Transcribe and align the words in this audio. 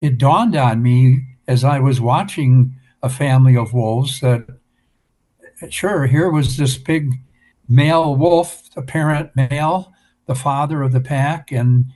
it 0.00 0.18
dawned 0.18 0.56
on 0.56 0.82
me 0.82 1.26
as 1.46 1.64
I 1.64 1.80
was 1.80 2.00
watching 2.00 2.74
a 3.02 3.08
family 3.08 3.56
of 3.56 3.72
wolves 3.72 4.20
that 4.20 4.46
sure, 5.68 6.06
here 6.06 6.30
was 6.30 6.56
this 6.56 6.78
big 6.78 7.14
male 7.68 8.16
wolf, 8.16 8.70
the 8.74 8.82
parent 8.82 9.34
male, 9.36 9.92
the 10.26 10.34
father 10.34 10.82
of 10.82 10.92
the 10.92 11.00
pack, 11.00 11.52
and 11.52 11.86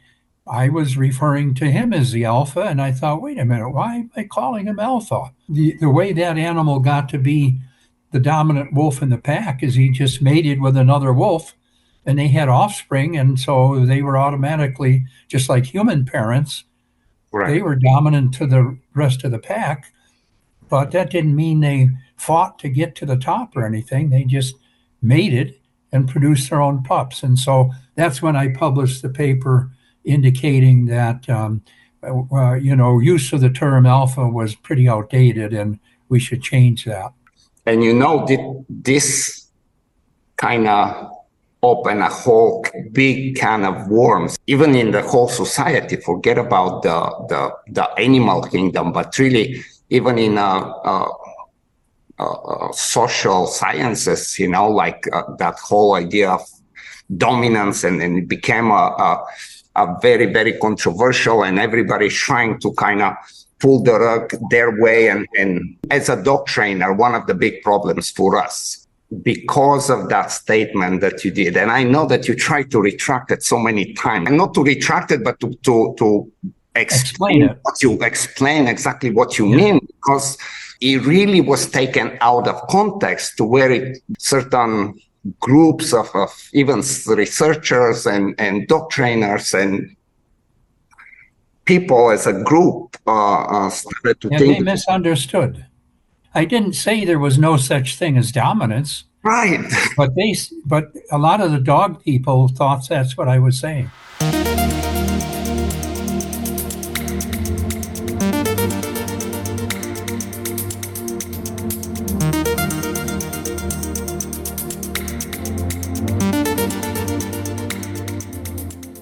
I 0.47 0.69
was 0.69 0.99
referring 0.99 1.55
to 1.55 1.71
him 1.71 1.93
as 1.93 2.13
the 2.13 2.25
alpha, 2.25 2.63
and 2.63 2.83
I 2.83 2.93
thought, 2.93 3.23
wait 3.23 3.39
a 3.39 3.45
minute, 3.45 3.71
why 3.71 3.95
am 3.97 4.11
I 4.15 4.25
calling 4.25 4.67
him 4.67 4.79
alpha? 4.79 5.33
The 5.49 5.77
the 5.79 5.91
way 5.91 6.13
that 6.13 6.37
animal 6.37 6.81
got 6.81 7.09
to 7.11 7.19
be 7.19 7.61
the 8.11 8.21
dominant 8.21 8.73
wolf 8.75 9.03
in 9.03 9.09
the 9.09 9.19
pack 9.19 9.63
is 9.63 9.75
he 9.75 9.89
just 9.89 10.23
mated 10.23 10.61
with 10.61 10.77
another 10.77 11.13
wolf 11.13 11.57
and 12.07 12.19
they 12.19 12.29
had 12.29 12.49
offspring 12.49 13.17
and 13.17 13.41
so 13.41 13.85
they 13.85 14.03
were 14.03 14.17
automatically 14.17 15.05
just 15.27 15.49
like 15.49 15.67
human 15.67 16.05
parents 16.05 16.63
right. 17.35 17.49
they 17.51 17.63
were 17.63 17.77
dominant 17.77 18.33
to 18.35 18.47
the 18.47 18.79
rest 18.95 19.25
of 19.25 19.31
the 19.31 19.39
pack 19.39 19.93
but 20.69 20.91
that 20.91 21.11
didn't 21.11 21.37
mean 21.37 21.61
they 21.61 21.89
fought 22.17 22.59
to 22.61 22.69
get 22.69 22.95
to 22.97 23.07
the 23.07 23.17
top 23.17 23.57
or 23.57 23.65
anything. 23.65 24.11
They 24.11 24.25
just 24.25 24.55
made 25.03 25.33
it 25.33 25.61
and 25.93 26.09
produced 26.09 26.51
their 26.51 26.61
own 26.61 26.83
pups. 26.83 27.23
And 27.23 27.39
so 27.39 27.71
that's 27.95 28.21
when 28.21 28.35
i 28.35 28.53
published 28.53 29.03
the 29.03 29.09
paper 29.09 29.71
indicating 30.05 30.87
that 30.87 31.29
um, 31.31 31.63
uh, 32.03 32.55
you 32.55 32.77
know 32.77 32.99
use 32.99 33.33
of 33.33 33.41
the 33.41 33.49
term 33.49 33.87
alpha 33.87 34.29
was 34.29 34.55
pretty 34.55 34.89
outdated 34.89 35.55
and 35.55 35.79
we 36.09 36.19
should 36.19 36.43
change 36.43 36.85
that. 36.85 37.13
And 37.67 37.83
you 37.83 37.95
know, 37.95 38.67
this 38.69 39.47
kind 40.37 40.67
of 40.67 41.14
open 41.65 42.01
a 42.01 42.09
whole 42.09 42.65
big 42.93 43.37
can 43.37 43.65
of 43.65 43.89
worms, 43.89 44.39
even 44.47 44.75
in 44.75 44.91
the 44.91 45.03
whole 45.03 45.29
society. 45.29 45.97
Forget 45.97 46.39
about 46.39 46.83
the 46.83 46.99
the, 47.29 47.73
the 47.73 47.87
animal 47.99 48.43
kingdom, 48.43 48.93
but 48.93 49.19
really, 49.19 49.65
even 49.91 50.19
in 50.19 50.39
uh, 50.39 50.61
uh, 50.85 51.09
uh, 52.19 52.73
social 52.73 53.47
sciences, 53.47 54.39
you 54.39 54.49
know, 54.49 54.69
like 54.69 55.07
uh, 55.13 55.23
that 55.39 55.59
whole 55.59 55.95
idea 55.95 56.31
of 56.31 56.43
dominance, 57.17 57.85
and, 57.85 58.01
and 58.03 58.19
it 58.19 58.29
became 58.29 58.71
a, 58.71 58.75
a, 59.09 59.25
a 59.77 59.99
very 60.01 60.33
very 60.33 60.53
controversial, 60.59 61.45
and 61.45 61.59
everybody's 61.59 62.15
trying 62.15 62.59
to 62.61 62.73
kind 62.75 63.03
of 63.03 63.15
pull 63.59 63.83
the 63.83 63.99
rug 63.99 64.33
their 64.51 64.81
way. 64.81 65.09
And, 65.09 65.27
and 65.39 65.77
as 65.91 66.09
a 66.09 66.23
dog 66.23 66.47
trainer, 66.47 66.93
one 66.93 67.15
of 67.15 67.27
the 67.27 67.35
big 67.35 67.63
problems 67.63 68.11
for 68.11 68.37
us 68.37 68.84
because 69.23 69.91
of 69.91 70.09
that 70.09 70.31
statement 70.31 71.01
that 71.01 71.25
you 71.25 71.31
did. 71.31 71.57
And 71.57 71.71
I 71.71 71.85
know 71.85 72.07
that 72.07 72.27
you 72.29 72.35
tried 72.35 72.71
to 72.73 72.81
retract 72.81 73.31
it 73.31 73.43
so 73.43 73.59
many 73.59 73.93
times, 73.95 74.29
and 74.29 74.37
not 74.37 74.55
to 74.55 74.63
retract 74.63 75.11
it, 75.11 75.23
but 75.23 75.39
to, 75.41 75.55
to, 75.63 75.95
to 75.99 76.33
explain, 76.75 77.43
explain 77.43 77.59
what 77.63 77.83
you 77.83 78.03
explain 78.03 78.67
exactly 78.67 79.11
what 79.11 79.39
you 79.39 79.49
yeah. 79.49 79.57
mean, 79.57 79.87
because 79.87 80.37
it 80.81 81.05
really 81.05 81.41
was 81.41 81.71
taken 81.71 82.19
out 82.21 82.49
of 82.49 82.61
context 82.69 83.37
to 83.37 83.45
where 83.45 83.71
it 83.71 83.99
certain 84.19 84.99
groups 85.41 85.95
of, 85.95 86.11
of 86.15 86.31
even 86.53 86.83
researchers 87.07 88.07
and, 88.07 88.35
and 88.39 88.69
dog 88.69 88.91
trainers 88.91 89.55
and 89.55 89.97
people 91.65 92.11
as 92.11 92.27
a 92.27 92.43
group 92.43 92.97
uh, 93.07 93.45
uh, 93.45 93.71
started 93.71 94.21
to 94.21 94.29
yeah, 94.31 94.39
think. 94.39 94.59
They 94.59 94.65
misunderstood. 94.65 95.65
I 96.37 96.45
didn't 96.45 96.73
say 96.73 97.05
there 97.05 97.21
was 97.21 97.39
no 97.39 97.57
such 97.57 97.95
thing 97.95 98.19
as 98.19 98.33
dominance. 98.33 99.05
Right. 99.23 99.61
But 99.97 100.17
they, 100.17 100.35
but 100.67 100.93
a 101.13 101.19
lot 101.19 101.41
of 101.41 101.53
the 101.53 101.61
dog 101.61 102.03
people 102.03 102.49
thought 102.49 102.89
that's 102.89 103.17
what 103.17 103.29
I 103.29 103.39
was 103.39 103.57
saying. 103.57 103.89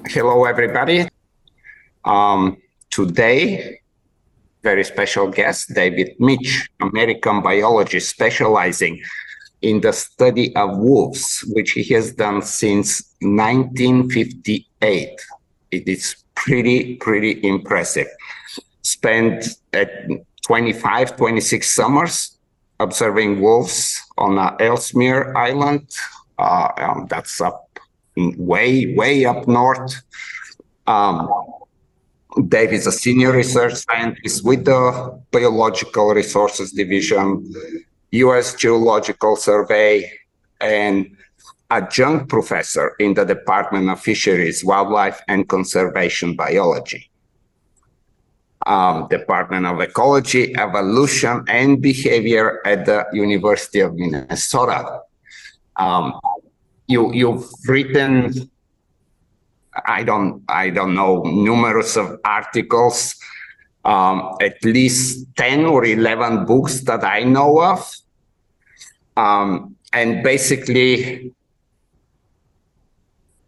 Hello, 0.07 0.45
everybody. 0.45 1.09
Um, 2.05 2.59
today, 2.91 3.81
very 4.63 4.85
special 4.85 5.29
guest, 5.29 5.75
David 5.75 6.15
Mech, 6.19 6.39
American 6.81 7.43
biologist 7.43 8.11
specializing 8.11 9.03
in 9.63 9.81
the 9.81 9.93
study 9.93 10.55
of 10.57 10.79
wolves, 10.79 11.45
which 11.53 11.73
he 11.73 11.85
has 11.95 12.13
done 12.13 12.43
since 12.43 13.03
1958. 13.21 15.21
It 15.71 15.89
is 15.89 16.17
pretty, 16.35 16.97
pretty 16.97 17.41
impressive. 17.47 18.09
Spent 18.83 19.57
at 19.73 19.91
25, 20.43 21.17
26 21.17 21.71
summers 21.71 22.37
observing 22.81 23.41
wolves 23.41 24.03
on 24.19 24.39
uh, 24.39 24.57
Ellesmere 24.59 25.37
Island. 25.37 25.89
Uh, 26.39 26.69
um, 26.79 27.07
that's 27.09 27.41
up 27.41 27.79
way, 28.17 28.95
way 28.95 29.25
up 29.25 29.47
north. 29.47 30.03
Um, 30.87 31.29
Dave 32.49 32.73
is 32.73 32.87
a 32.87 32.93
senior 32.93 33.33
research 33.33 33.75
scientist 33.75 34.45
with 34.45 34.65
the 34.65 35.21
Biological 35.31 36.11
Resources 36.11 36.73
Division, 36.73 37.53
U.S. 38.13 38.55
Geological 38.55 39.37
Survey, 39.37 40.11
and 40.61 41.17
adjunct 41.71 42.29
professor 42.29 42.95
in 42.99 43.15
the 43.15 43.25
Department 43.25 43.91
of 43.91 44.01
Fisheries, 44.01 44.65
Wildlife, 44.65 45.21
and 45.29 45.49
Conservation 45.49 46.37
Biology. 46.37 47.11
Um, 48.65 49.09
Department 49.09 49.67
of 49.67 49.81
Ecology, 49.81 50.57
Evolution, 50.57 51.45
and 51.49 51.83
Behavior 51.83 52.61
at 52.65 52.87
the 52.87 53.05
University 53.13 53.81
of 53.81 53.95
Minnesota. 53.95 55.01
Um, 55.77 56.21
you, 56.87 57.13
you've 57.13 57.51
written 57.67 58.51
I 59.87 60.03
don't 60.03 60.43
I 60.49 60.71
don't 60.71 60.95
know 60.95 61.23
numerous 61.23 61.97
of 61.97 62.21
articles, 62.25 63.17
um, 63.85 64.37
at 64.41 64.63
least 64.65 65.27
ten 65.37 65.65
or 65.65 65.85
eleven 65.85 66.45
books 66.45 66.81
that 66.83 67.05
I 67.05 67.25
know 67.25 67.63
of, 67.63 67.97
um, 69.17 69.77
and 69.93 70.23
basically, 70.23 71.33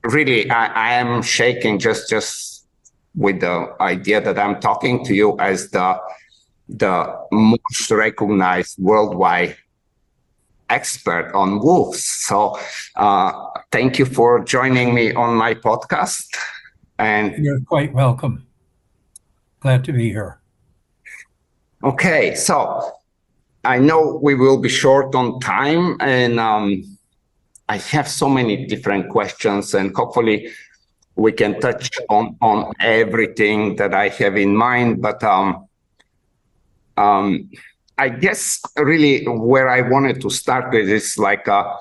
really, 0.02 0.50
I, 0.50 0.66
I 0.66 0.94
am 0.94 1.22
shaking 1.22 1.78
just 1.78 2.08
just 2.08 2.66
with 3.14 3.40
the 3.40 3.74
idea 3.80 4.20
that 4.20 4.38
I'm 4.38 4.60
talking 4.60 5.04
to 5.04 5.14
you 5.14 5.38
as 5.38 5.70
the 5.70 6.00
the 6.68 7.14
most 7.30 7.90
recognized 7.90 8.78
worldwide 8.78 9.56
expert 10.70 11.30
on 11.34 11.60
wolves. 11.60 12.02
So 12.02 12.58
uh, 12.96 13.32
thank 13.74 13.98
you 13.98 14.04
for 14.04 14.38
joining 14.44 14.94
me 14.94 15.12
on 15.14 15.34
my 15.34 15.52
podcast. 15.52 16.28
And 17.00 17.44
you're 17.44 17.58
quite 17.62 17.92
welcome. 17.92 18.46
Glad 19.58 19.82
to 19.86 19.92
be 19.92 20.10
here. 20.10 20.38
Okay, 21.82 22.36
so 22.36 22.92
I 23.64 23.78
know 23.78 24.20
we 24.22 24.36
will 24.36 24.58
be 24.58 24.68
short 24.68 25.16
on 25.16 25.40
time, 25.40 25.96
and 25.98 26.38
um, 26.38 26.84
I 27.68 27.78
have 27.78 28.06
so 28.06 28.28
many 28.28 28.64
different 28.66 29.08
questions, 29.08 29.74
and 29.74 29.92
hopefully 29.96 30.50
we 31.16 31.32
can 31.32 31.58
touch 31.58 31.98
on 32.08 32.36
on 32.40 32.72
everything 32.78 33.74
that 33.74 33.92
I 33.92 34.08
have 34.20 34.36
in 34.36 34.54
mind. 34.54 35.02
But 35.02 35.20
um, 35.24 35.66
um, 36.96 37.50
I 37.98 38.08
guess 38.08 38.60
really 38.76 39.24
where 39.26 39.68
I 39.68 39.80
wanted 39.80 40.20
to 40.20 40.30
start 40.30 40.72
with 40.72 40.88
is 40.88 41.18
like, 41.18 41.48
uh, 41.48 41.74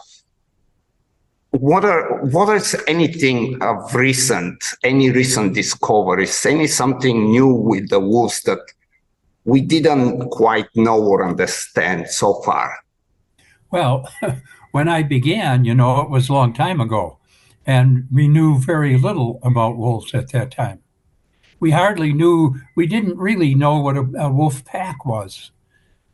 what 1.54 1.86
are 1.86 2.24
what 2.26 2.50
is 2.56 2.76
anything 2.88 3.62
of 3.62 3.94
recent, 3.94 4.64
any 4.84 5.12
recent 5.12 5.54
discoveries, 5.54 6.46
any 6.46 6.66
something 6.68 7.30
new 7.30 7.48
with 7.48 7.90
the 7.90 8.00
wolves 8.00 8.42
that 8.44 8.60
we 9.46 9.62
didn't 9.62 10.30
quite 10.30 10.68
know 10.76 11.00
or 11.02 11.28
understand 11.28 12.08
so 12.08 12.42
far? 12.42 12.80
Well, 13.70 14.10
when 14.72 14.90
I 14.90 15.04
began, 15.04 15.64
you 15.64 15.76
know, 15.76 16.02
it 16.02 16.10
was 16.10 16.28
a 16.28 16.34
long 16.34 16.54
time 16.54 16.82
ago, 16.82 17.20
and 17.68 18.08
we 18.12 18.28
knew 18.28 18.58
very 18.58 18.98
little 18.98 19.40
about 19.44 19.78
wolves 19.78 20.14
at 20.16 20.32
that 20.32 20.52
time. 20.52 20.80
We 21.60 21.72
hardly 21.72 22.14
knew, 22.14 22.60
we 22.76 22.88
didn't 22.88 23.18
really 23.18 23.54
know 23.54 23.80
what 23.80 23.96
a, 23.96 24.06
a 24.18 24.32
wolf 24.32 24.66
pack 24.66 25.06
was. 25.06 25.52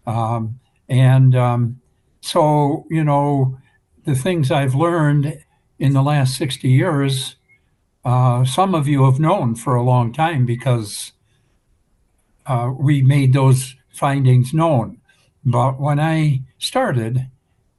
Um, 0.06 0.60
and 0.90 1.36
um, 1.36 1.82
so, 2.22 2.86
you 2.90 3.04
know, 3.04 3.58
the 4.06 4.16
things 4.16 4.52
I've 4.52 4.76
learned 4.76 5.44
in 5.78 5.94
the 5.94 6.02
last 6.02 6.38
60 6.38 6.68
years, 6.70 7.36
uh, 8.04 8.46
some 8.46 8.76
of 8.76 8.88
you 8.88 9.06
have 9.06 9.20
known 9.20 9.56
for 9.56 9.76
a 9.76 9.84
long 9.84 10.14
time 10.14 10.46
because 10.46 11.14
uh, 12.46 12.72
we 12.78 13.02
made 13.02 13.34
those 13.34 13.76
findings 13.90 14.54
known. 14.54 14.98
But 15.46 15.80
when 15.80 16.00
I 16.00 16.42
started, 16.58 17.30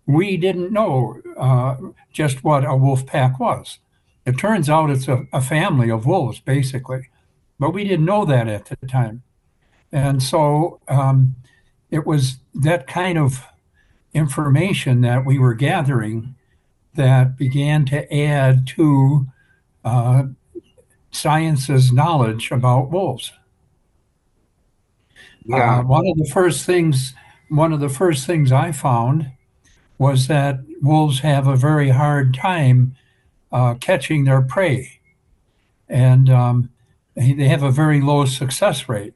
we 0.06 0.36
didn't 0.36 0.72
know 0.72 1.20
uh, 1.36 1.76
just 2.12 2.42
what 2.42 2.64
a 2.64 2.76
wolf 2.76 3.06
pack 3.06 3.38
was. 3.38 3.78
It 4.26 4.38
turns 4.38 4.68
out 4.68 4.90
it's 4.90 5.08
a, 5.08 5.26
a 5.32 5.40
family 5.40 5.90
of 5.90 6.06
wolves, 6.06 6.40
basically, 6.40 7.08
but 7.58 7.70
we 7.70 7.84
didn't 7.84 8.04
know 8.04 8.24
that 8.24 8.48
at 8.48 8.66
the 8.66 8.86
time. 8.86 9.22
And 9.92 10.22
so 10.22 10.80
um, 10.88 11.36
it 11.90 12.06
was 12.06 12.38
that 12.54 12.86
kind 12.86 13.18
of 13.18 13.44
information 14.12 15.00
that 15.02 15.24
we 15.24 15.38
were 15.38 15.54
gathering 15.54 16.34
that 16.94 17.36
began 17.36 17.84
to 17.86 18.12
add 18.12 18.66
to 18.66 19.26
uh, 19.84 20.24
science's 21.10 21.92
knowledge 21.92 22.50
about 22.50 22.90
wolves. 22.90 23.32
Yeah. 25.44 25.80
Uh, 25.80 25.82
one 25.84 26.06
of 26.06 26.16
the 26.16 26.28
first 26.32 26.66
things, 26.66 27.14
one 27.48 27.72
of 27.72 27.80
the 27.80 27.88
first 27.88 28.26
things 28.26 28.52
I 28.52 28.72
found 28.72 29.30
was 29.98 30.26
that 30.28 30.60
wolves 30.80 31.20
have 31.20 31.46
a 31.46 31.56
very 31.56 31.90
hard 31.90 32.34
time 32.34 32.96
uh, 33.52 33.74
catching 33.74 34.24
their 34.24 34.42
prey, 34.42 35.00
and 35.88 36.30
um, 36.30 36.70
they 37.14 37.48
have 37.48 37.62
a 37.62 37.70
very 37.70 38.00
low 38.00 38.24
success 38.24 38.88
rate. 38.88 39.14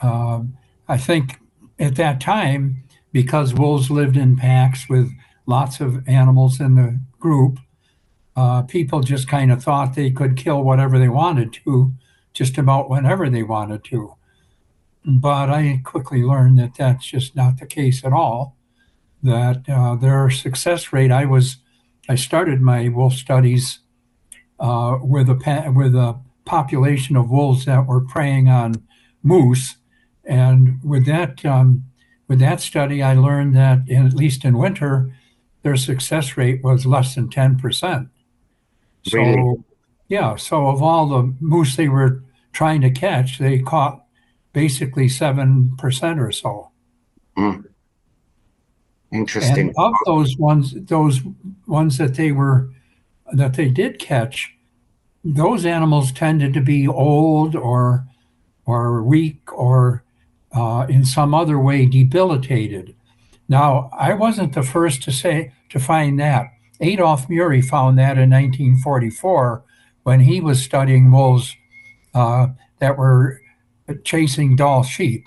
Uh, 0.00 0.42
I 0.88 0.96
think 0.96 1.40
at 1.78 1.96
that 1.96 2.20
time, 2.20 2.84
because 3.16 3.54
wolves 3.54 3.90
lived 3.90 4.14
in 4.14 4.36
packs 4.36 4.90
with 4.90 5.10
lots 5.46 5.80
of 5.80 6.06
animals 6.06 6.60
in 6.60 6.74
the 6.74 7.00
group, 7.18 7.58
uh, 8.36 8.60
people 8.60 9.00
just 9.00 9.26
kind 9.26 9.50
of 9.50 9.64
thought 9.64 9.94
they 9.94 10.10
could 10.10 10.36
kill 10.36 10.62
whatever 10.62 10.98
they 10.98 11.08
wanted 11.08 11.50
to, 11.50 11.94
just 12.34 12.58
about 12.58 12.90
whenever 12.90 13.30
they 13.30 13.42
wanted 13.42 13.82
to. 13.82 14.12
But 15.02 15.48
I 15.48 15.80
quickly 15.82 16.22
learned 16.22 16.58
that 16.58 16.74
that's 16.74 17.06
just 17.06 17.34
not 17.34 17.58
the 17.58 17.64
case 17.64 18.04
at 18.04 18.12
all. 18.12 18.54
That 19.22 19.66
uh, 19.66 19.94
their 19.94 20.28
success 20.28 20.92
rate, 20.92 21.10
I 21.10 21.24
was, 21.24 21.56
I 22.10 22.16
started 22.16 22.60
my 22.60 22.90
wolf 22.90 23.14
studies 23.14 23.78
uh, 24.60 24.98
with 25.00 25.30
a 25.30 25.72
with 25.74 25.94
a 25.94 26.20
population 26.44 27.16
of 27.16 27.30
wolves 27.30 27.64
that 27.64 27.86
were 27.86 28.02
preying 28.02 28.50
on 28.50 28.86
moose, 29.22 29.76
and 30.22 30.78
with 30.84 31.06
that 31.06 31.42
um, 31.46 31.84
with 32.28 32.40
that 32.40 32.60
study, 32.60 33.02
I 33.02 33.14
learned 33.14 33.54
that 33.56 33.88
in, 33.88 34.06
at 34.06 34.14
least 34.14 34.44
in 34.44 34.58
winter, 34.58 35.12
their 35.62 35.76
success 35.76 36.36
rate 36.36 36.62
was 36.62 36.86
less 36.86 37.14
than 37.14 37.30
ten 37.30 37.58
percent. 37.58 38.08
So, 39.04 39.18
really? 39.18 39.64
yeah. 40.08 40.36
So 40.36 40.68
of 40.68 40.82
all 40.82 41.06
the 41.06 41.34
moose 41.40 41.76
they 41.76 41.88
were 41.88 42.22
trying 42.52 42.80
to 42.82 42.90
catch, 42.90 43.38
they 43.38 43.60
caught 43.60 44.04
basically 44.52 45.08
seven 45.08 45.76
percent 45.76 46.20
or 46.20 46.32
so. 46.32 46.70
Mm. 47.36 47.64
Interesting. 49.12 49.68
And 49.68 49.74
of 49.78 49.94
those 50.04 50.36
ones, 50.36 50.74
those 50.74 51.20
ones 51.66 51.98
that 51.98 52.14
they 52.14 52.32
were 52.32 52.70
that 53.32 53.54
they 53.54 53.68
did 53.68 53.98
catch, 53.98 54.54
those 55.24 55.64
animals 55.64 56.12
tended 56.12 56.54
to 56.54 56.60
be 56.60 56.88
old 56.88 57.54
or 57.54 58.04
or 58.66 59.02
weak 59.02 59.52
or 59.52 60.02
uh, 60.56 60.86
in 60.88 61.04
some 61.04 61.34
other 61.34 61.58
way 61.58 61.84
debilitated. 61.84 62.96
Now, 63.48 63.90
I 63.92 64.14
wasn't 64.14 64.54
the 64.54 64.62
first 64.62 65.02
to 65.02 65.12
say 65.12 65.52
to 65.68 65.78
find 65.78 66.18
that. 66.18 66.46
Adolph 66.80 67.28
Murie 67.28 67.62
found 67.62 67.98
that 67.98 68.18
in 68.18 68.30
1944 68.30 69.62
when 70.02 70.20
he 70.20 70.40
was 70.40 70.62
studying 70.62 71.10
wolves 71.10 71.54
uh, 72.14 72.48
that 72.78 72.96
were 72.96 73.40
chasing 74.02 74.56
Dall 74.56 74.82
sheep. 74.82 75.26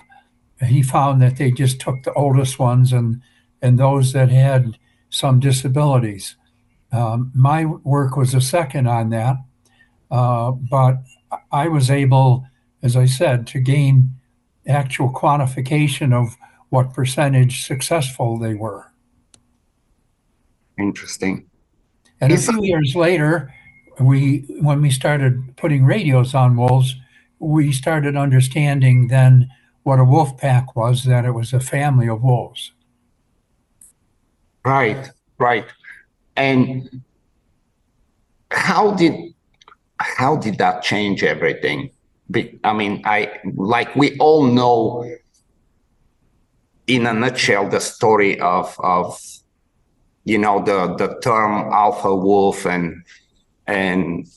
He 0.65 0.81
found 0.81 1.21
that 1.21 1.37
they 1.37 1.51
just 1.51 1.79
took 1.79 2.03
the 2.03 2.13
oldest 2.13 2.59
ones 2.59 2.91
and 2.91 3.21
and 3.61 3.77
those 3.77 4.13
that 4.13 4.29
had 4.29 4.77
some 5.09 5.39
disabilities. 5.39 6.35
Um, 6.91 7.31
my 7.35 7.65
work 7.65 8.15
was 8.15 8.33
a 8.33 8.41
second 8.41 8.87
on 8.87 9.09
that, 9.09 9.35
uh, 10.09 10.51
but 10.51 11.03
I 11.51 11.67
was 11.67 11.91
able, 11.91 12.45
as 12.81 12.95
I 12.95 13.05
said, 13.05 13.47
to 13.47 13.59
gain 13.59 14.18
actual 14.69 15.11
quantification 15.11 16.13
of 16.13 16.37
what 16.69 16.93
percentage 16.93 17.65
successful 17.65 18.37
they 18.37 18.53
were. 18.53 18.91
Interesting. 20.77 21.49
And 22.21 22.31
a 22.31 22.37
few 22.37 22.63
years 22.63 22.95
later, 22.95 23.53
we 23.99 24.45
when 24.61 24.81
we 24.81 24.91
started 24.91 25.55
putting 25.57 25.85
radios 25.85 26.33
on 26.33 26.55
wolves, 26.55 26.95
we 27.39 27.71
started 27.71 28.15
understanding 28.15 29.07
then 29.07 29.49
what 29.83 29.99
a 29.99 30.03
wolf 30.03 30.37
pack 30.37 30.75
was, 30.75 31.05
that 31.05 31.25
it 31.25 31.31
was 31.31 31.53
a 31.53 31.59
family 31.59 32.07
of 32.07 32.21
wolves. 32.21 32.71
Right, 34.65 35.09
right. 35.37 35.65
And 36.35 37.01
how 38.51 38.91
did 38.91 39.33
how 39.99 40.37
did 40.37 40.57
that 40.57 40.83
change 40.83 41.23
everything? 41.23 41.89
I 42.63 42.73
mean, 42.73 43.01
I 43.05 43.39
like 43.55 43.95
we 43.95 44.17
all 44.19 44.43
know 44.43 45.05
in 46.87 47.05
a 47.05 47.13
nutshell 47.13 47.69
the 47.69 47.79
story 47.79 48.39
of 48.39 48.75
of 48.79 49.19
you 50.25 50.37
know 50.37 50.63
the 50.63 50.95
the 50.95 51.19
term 51.21 51.71
alpha 51.71 52.15
wolf 52.15 52.65
and 52.65 53.03
and 53.67 54.27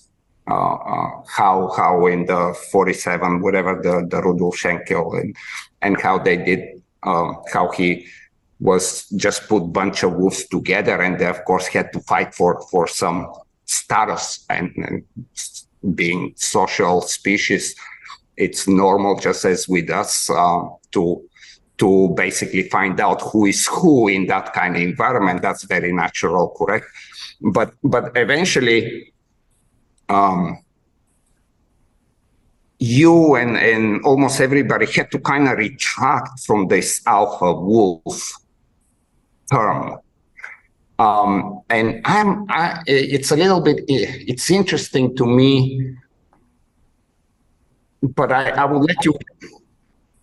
uh, 0.50 0.74
uh, 0.74 1.22
how 1.28 1.72
how 1.76 2.06
in 2.06 2.26
the 2.26 2.54
47 2.72 3.40
whatever 3.42 3.80
the 3.82 4.06
the 4.08 4.22
Rudolf 4.22 4.56
Schenkel 4.56 5.14
and 5.14 5.36
and 5.82 6.00
how 6.00 6.18
they 6.18 6.36
did 6.36 6.82
uh, 7.02 7.32
how 7.52 7.70
he 7.70 8.06
was 8.60 9.08
just 9.16 9.48
put 9.48 9.72
bunch 9.72 10.02
of 10.02 10.14
wolves 10.14 10.46
together 10.46 11.00
and 11.00 11.18
they 11.18 11.26
of 11.26 11.44
course 11.44 11.66
had 11.66 11.92
to 11.92 12.00
fight 12.00 12.34
for 12.34 12.60
for 12.70 12.86
some 12.86 13.32
status 13.64 14.44
and, 14.48 14.72
and 14.76 15.04
being 15.94 16.32
social 16.36 17.00
species 17.00 17.74
it's 18.36 18.66
normal 18.66 19.18
just 19.18 19.44
as 19.44 19.68
with 19.68 19.90
us 19.90 20.30
uh, 20.30 20.62
to 20.92 21.22
to 21.78 22.08
basically 22.16 22.68
find 22.68 23.00
out 23.00 23.20
who 23.22 23.46
is 23.46 23.66
who 23.66 24.08
in 24.08 24.26
that 24.26 24.52
kind 24.52 24.76
of 24.76 24.82
environment. 24.82 25.42
That's 25.42 25.64
very 25.64 25.92
natural, 25.92 26.54
correct? 26.56 26.86
But 27.40 27.74
but 27.82 28.12
eventually, 28.16 29.12
um, 30.08 30.62
you 32.78 33.34
and 33.34 33.56
and 33.56 34.04
almost 34.04 34.40
everybody 34.40 34.86
had 34.86 35.10
to 35.10 35.18
kind 35.18 35.48
of 35.48 35.58
retract 35.58 36.40
from 36.46 36.68
this 36.68 37.02
alpha 37.06 37.52
wolf 37.52 38.32
term. 39.50 39.98
Um, 41.02 41.62
and 41.68 42.00
I'm, 42.04 42.46
I, 42.48 42.80
it's 42.86 43.32
a 43.32 43.36
little 43.36 43.60
bit, 43.60 43.80
it's 43.88 44.48
interesting 44.52 45.16
to 45.16 45.26
me, 45.26 45.96
but 48.02 48.30
I, 48.30 48.50
I 48.50 48.64
will 48.66 48.82
let 48.82 49.04
you 49.04 49.18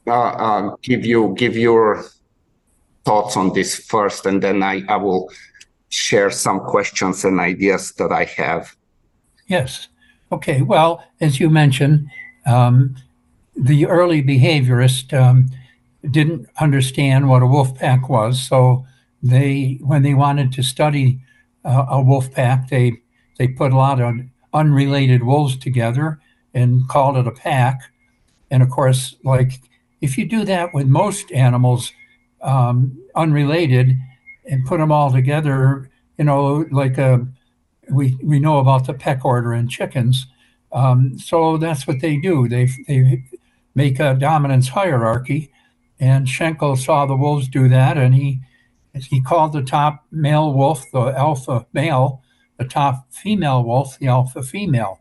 uh, 0.08 0.12
uh, 0.12 0.76
give 0.81 1.06
you 1.06 1.36
give 1.38 1.57
your 1.57 2.06
thoughts 3.04 3.36
on 3.36 3.54
this 3.54 3.76
first, 3.76 4.26
and 4.26 4.42
then 4.42 4.64
I, 4.64 4.83
I 4.88 4.95
will 4.95 5.30
share 5.90 6.31
some 6.31 6.62
questions 6.62 7.26
and 7.26 7.42
ideas 7.42 7.92
that 7.98 8.14
I 8.14 8.24
have. 8.38 8.74
Yes. 9.48 9.90
Okay. 10.31 10.62
Well, 10.62 11.04
as 11.19 11.42
you 11.42 11.50
mentioned, 11.50 12.07
um, 12.45 12.95
the 13.54 13.86
early 13.86 14.24
behaviorist 14.24 15.14
um, 15.14 15.48
didn't 16.09 16.48
understand 16.62 17.28
what 17.28 17.42
a 17.42 17.48
wolf 17.48 17.76
pack 17.76 18.07
was, 18.07 18.42
so 18.42 18.86
they, 19.21 19.80
when 19.81 20.04
they 20.04 20.14
wanted 20.14 20.52
to 20.54 20.64
study 20.64 21.19
uh, 21.66 21.85
a 21.90 22.02
wolf 22.02 22.31
pack, 22.31 22.69
they 22.69 23.02
they 23.38 23.47
put 23.47 23.71
a 23.71 23.78
lot 23.78 24.02
of 24.02 24.16
unrelated 24.54 25.23
wolves 25.23 25.57
together 25.57 26.19
and 26.54 26.88
called 26.90 27.18
it 27.18 27.26
a 27.26 27.31
pack. 27.31 27.81
And 28.52 28.61
of 28.61 28.69
course, 28.69 29.16
like 29.23 29.61
if 30.02 30.18
you 30.18 30.28
do 30.28 30.44
that 30.45 30.73
with 30.73 30.88
most 30.88 31.31
animals, 31.31 31.92
um, 32.42 32.97
unrelated, 33.16 33.97
and 34.49 34.66
put 34.66 34.80
them 34.80 34.92
all 34.92 35.11
together, 35.11 35.90
you 36.18 36.26
know, 36.26 36.66
like 36.71 36.97
a, 36.97 37.14
uh, 37.14 37.19
we 37.92 38.18
we 38.23 38.40
know 38.40 38.59
about 38.59 38.85
the 38.85 38.94
peck 38.94 39.26
order 39.26 39.54
in 39.54 39.68
chickens. 39.68 40.28
Um, 40.71 41.18
so 41.18 41.57
that's 41.57 41.88
what 41.88 42.02
they 42.02 42.18
do. 42.18 42.47
They 42.47 42.69
they 42.88 43.23
make 43.76 43.99
a 43.99 44.14
dominance 44.14 44.69
hierarchy, 44.69 45.52
and 45.99 46.28
Schenkel 46.28 46.76
saw 46.76 47.06
the 47.06 47.16
wolves 47.16 47.47
do 47.47 47.68
that, 47.69 47.97
and 47.97 48.14
he 48.16 48.42
he 48.96 49.22
called 49.22 49.54
the 49.54 49.64
top 49.64 50.06
male 50.12 50.54
wolf 50.54 50.86
the 50.92 51.00
alpha 51.00 51.66
male, 51.74 52.22
the 52.58 52.66
top 52.66 53.14
female 53.14 53.64
wolf 53.64 53.98
the 54.00 54.08
alpha 54.08 54.44
female, 54.44 55.00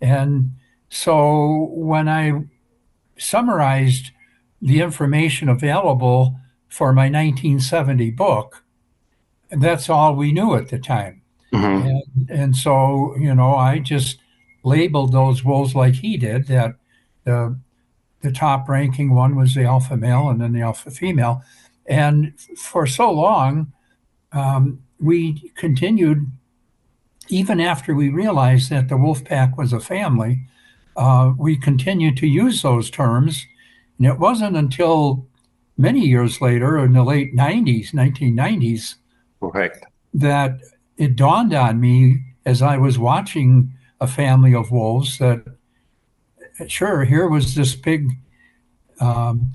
and 0.00 0.50
so 0.88 1.68
when 1.72 2.08
I 2.08 2.44
summarized 3.16 4.10
the 4.60 4.80
information 4.80 5.48
available 5.48 6.36
for 6.68 6.92
my 6.92 7.02
1970 7.02 8.10
book. 8.12 8.64
That's 9.50 9.90
all 9.90 10.14
we 10.14 10.32
knew 10.32 10.54
at 10.54 10.68
the 10.68 10.78
time. 10.78 11.22
Mm-hmm. 11.52 11.86
And, 11.86 12.30
and, 12.30 12.56
so, 12.56 13.14
you 13.18 13.34
know, 13.34 13.54
I 13.56 13.78
just 13.78 14.18
labeled 14.64 15.12
those 15.12 15.44
wolves 15.44 15.74
like 15.74 15.94
he 15.94 16.16
did 16.16 16.46
that 16.46 16.76
the, 17.24 17.58
the 18.22 18.32
top 18.32 18.68
ranking 18.68 19.14
one 19.14 19.36
was 19.36 19.54
the 19.54 19.64
alpha 19.64 19.96
male 19.96 20.30
and 20.30 20.40
then 20.40 20.52
the 20.52 20.62
alpha 20.62 20.90
female. 20.90 21.42
And 21.86 22.38
for 22.56 22.86
so 22.86 23.10
long, 23.10 23.72
um, 24.32 24.82
we 25.00 25.50
continued, 25.56 26.30
even 27.28 27.60
after 27.60 27.94
we 27.94 28.08
realized 28.08 28.70
that 28.70 28.88
the 28.88 28.96
wolf 28.96 29.24
pack 29.24 29.58
was 29.58 29.72
a 29.72 29.80
family, 29.80 30.46
uh, 30.96 31.32
we 31.36 31.56
continued 31.56 32.16
to 32.18 32.26
use 32.26 32.62
those 32.62 32.90
terms 32.90 33.46
And 33.98 34.06
it 34.06 34.18
wasn't 34.18 34.56
until 34.56 35.26
many 35.76 36.00
years 36.00 36.40
later, 36.40 36.78
in 36.84 36.92
the 36.92 37.04
late 37.04 37.34
90s, 37.34 37.92
1990s, 37.92 38.96
Correct. 39.40 39.84
that 40.14 40.60
it 40.96 41.16
dawned 41.16 41.54
on 41.54 41.80
me 41.80 42.22
as 42.44 42.62
I 42.62 42.76
was 42.76 42.98
watching 42.98 43.72
a 44.00 44.06
family 44.06 44.54
of 44.54 44.70
wolves 44.70 45.18
that, 45.18 45.44
sure, 46.66 47.04
here 47.04 47.28
was 47.28 47.54
this 47.54 47.74
big 47.74 48.10
um, 49.00 49.54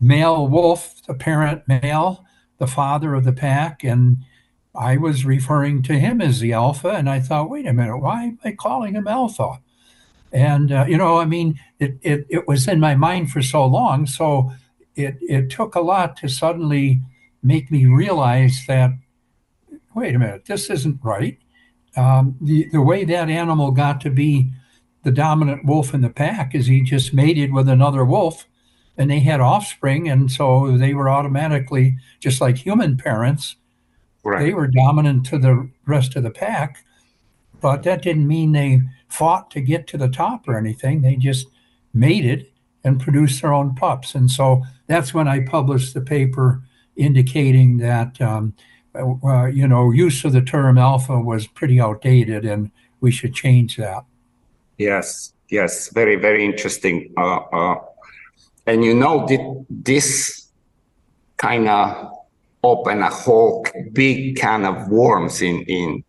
male 0.00 0.46
wolf, 0.46 1.04
the 1.06 1.14
parent 1.14 1.62
male, 1.66 2.24
the 2.58 2.66
father 2.66 3.14
of 3.14 3.24
the 3.24 3.32
pack, 3.32 3.84
and 3.84 4.18
I 4.74 4.96
was 4.96 5.24
referring 5.24 5.82
to 5.84 5.98
him 5.98 6.20
as 6.20 6.40
the 6.40 6.52
alpha, 6.52 6.90
and 6.90 7.08
I 7.08 7.20
thought, 7.20 7.50
wait 7.50 7.66
a 7.66 7.72
minute, 7.72 7.98
why 7.98 8.24
am 8.24 8.38
I 8.44 8.52
calling 8.52 8.94
him 8.94 9.08
alpha? 9.08 9.60
And 10.32 10.72
uh, 10.72 10.84
you 10.88 10.98
know, 10.98 11.18
I 11.18 11.24
mean, 11.24 11.58
it, 11.78 11.98
it 12.02 12.26
it 12.28 12.48
was 12.48 12.68
in 12.68 12.80
my 12.80 12.94
mind 12.94 13.30
for 13.30 13.40
so 13.42 13.64
long, 13.64 14.06
so 14.06 14.52
it 14.94 15.16
it 15.20 15.50
took 15.50 15.74
a 15.74 15.80
lot 15.80 16.16
to 16.18 16.28
suddenly 16.28 17.00
make 17.42 17.70
me 17.70 17.86
realize 17.86 18.64
that, 18.66 18.90
wait 19.94 20.14
a 20.14 20.18
minute, 20.18 20.46
this 20.46 20.68
isn't 20.68 21.00
right. 21.02 21.38
Um, 21.96 22.36
the 22.40 22.68
the 22.70 22.82
way 22.82 23.04
that 23.04 23.30
animal 23.30 23.70
got 23.70 24.00
to 24.02 24.10
be 24.10 24.50
the 25.04 25.12
dominant 25.12 25.64
wolf 25.64 25.94
in 25.94 26.00
the 26.00 26.10
pack 26.10 26.54
is 26.54 26.66
he 26.66 26.82
just 26.82 27.14
mated 27.14 27.52
with 27.52 27.68
another 27.68 28.04
wolf, 28.04 28.46
and 28.98 29.10
they 29.10 29.20
had 29.20 29.40
offspring, 29.40 30.08
and 30.08 30.30
so 30.30 30.76
they 30.76 30.94
were 30.94 31.08
automatically 31.08 31.96
just 32.20 32.40
like 32.40 32.56
human 32.56 32.96
parents 32.96 33.56
Right. 34.26 34.46
they 34.46 34.54
were 34.54 34.66
dominant 34.66 35.24
to 35.26 35.38
the 35.38 35.70
rest 35.86 36.16
of 36.16 36.24
the 36.24 36.30
pack, 36.32 36.84
but 37.60 37.84
that 37.84 38.02
didn't 38.02 38.26
mean 38.26 38.50
they 38.50 38.80
fought 39.08 39.52
to 39.52 39.60
get 39.60 39.86
to 39.88 39.96
the 39.96 40.08
top 40.08 40.48
or 40.48 40.58
anything. 40.58 41.02
They 41.02 41.14
just 41.14 41.46
mated 41.94 42.46
and 42.82 43.00
produced 43.00 43.40
their 43.40 43.52
own 43.52 43.76
pups. 43.76 44.16
And 44.16 44.28
so 44.28 44.64
that's 44.88 45.14
when 45.14 45.28
I 45.28 45.44
published 45.44 45.94
the 45.94 46.00
paper 46.00 46.60
indicating 46.96 47.76
that, 47.78 48.20
um, 48.20 48.54
uh, 48.96 49.46
you 49.46 49.68
know, 49.68 49.92
use 49.92 50.24
of 50.24 50.32
the 50.32 50.42
term 50.42 50.76
alpha 50.76 51.20
was 51.20 51.46
pretty 51.46 51.80
outdated 51.80 52.44
and 52.44 52.72
we 53.00 53.12
should 53.12 53.32
change 53.32 53.76
that. 53.76 54.04
Yes, 54.76 55.34
yes, 55.50 55.88
very, 55.90 56.16
very 56.16 56.44
interesting. 56.44 57.12
Uh, 57.16 57.36
uh, 57.36 57.80
and 58.66 58.84
you 58.84 58.94
know, 58.94 59.26
th- 59.26 59.40
this 59.70 60.48
kind 61.36 61.68
of 61.68 62.12
open 62.62 63.02
a 63.02 63.10
whole 63.10 63.64
big 63.92 64.36
can 64.36 64.64
of 64.64 64.88
worms 64.88 65.40
in 65.42 65.62
in 65.62 66.04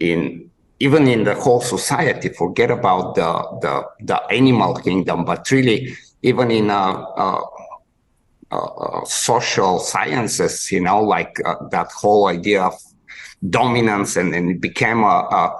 in 0.00 0.50
even 0.80 1.06
in 1.06 1.24
the 1.24 1.34
whole 1.34 1.60
society. 1.60 2.28
Forget 2.28 2.70
about 2.70 3.14
the 3.14 3.30
the 3.60 3.84
the 4.00 4.18
animal 4.32 4.74
kingdom, 4.74 5.24
but 5.24 5.48
really 5.50 5.94
even 6.22 6.50
in 6.50 6.70
uh, 6.70 6.92
uh, 7.24 7.42
uh, 8.50 9.04
social 9.04 9.78
sciences, 9.78 10.70
you 10.70 10.80
know, 10.80 11.00
like 11.02 11.40
uh, 11.44 11.56
that 11.70 11.90
whole 11.92 12.26
idea 12.26 12.62
of 12.62 12.74
dominance, 13.48 14.16
and, 14.16 14.34
and 14.34 14.50
it 14.50 14.60
became 14.60 15.02
a, 15.04 15.06
a 15.40 15.56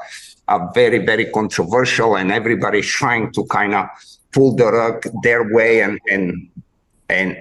a 0.49 0.71
very 0.75 0.99
very 0.99 1.27
controversial, 1.27 2.17
and 2.17 2.33
everybody's 2.33 2.87
trying 2.87 3.33
to 3.33 3.45
kind 3.47 3.75
of 3.75 3.87
pull 4.33 4.57
the 4.57 4.71
rug 4.71 5.07
their 5.23 5.53
way, 5.55 5.83
and 5.83 6.01
and 6.11 6.51
and 7.09 7.37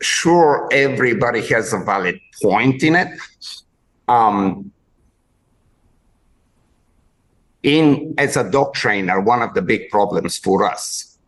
sure 0.00 0.68
everybody 0.72 1.46
has 1.48 1.72
a 1.72 1.78
valid 1.78 2.18
point 2.42 2.82
in 2.82 2.96
it. 2.96 3.08
Um, 4.08 4.72
in 7.62 8.14
as 8.18 8.36
a 8.36 8.50
dog 8.50 8.74
trainer, 8.74 9.20
one 9.20 9.42
of 9.42 9.54
the 9.54 9.62
big 9.62 9.90
problems 9.90 10.38
for 10.38 10.64
us 10.64 11.18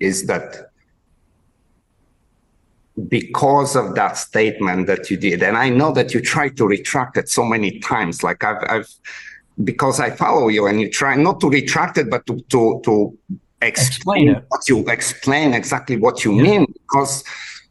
is 0.00 0.26
that 0.26 0.70
because 3.08 3.74
of 3.74 3.94
that 3.94 4.16
statement 4.16 4.86
that 4.86 5.10
you 5.10 5.16
did, 5.16 5.42
and 5.42 5.56
I 5.56 5.68
know 5.68 5.92
that 5.92 6.14
you 6.14 6.20
tried 6.20 6.56
to 6.58 6.66
retract 6.66 7.16
it 7.16 7.28
so 7.28 7.44
many 7.44 7.80
times, 7.80 8.22
like 8.22 8.44
I've, 8.44 8.62
I've 8.68 8.88
because 9.62 10.00
I 10.00 10.10
follow 10.10 10.48
you 10.48 10.66
and 10.66 10.80
you 10.80 10.90
try 10.90 11.16
not 11.16 11.40
to 11.40 11.48
retract 11.48 11.98
it, 11.98 12.10
but 12.10 12.26
to 12.26 12.40
to, 12.50 12.80
to 12.84 13.18
explain, 13.64 14.28
Explain 14.30 14.46
what 14.48 14.68
you 14.68 14.78
explain 14.88 15.54
exactly 15.54 15.96
what 15.96 16.24
you 16.24 16.32
Yeah. 16.32 16.42
mean 16.42 16.66
because 16.80 17.24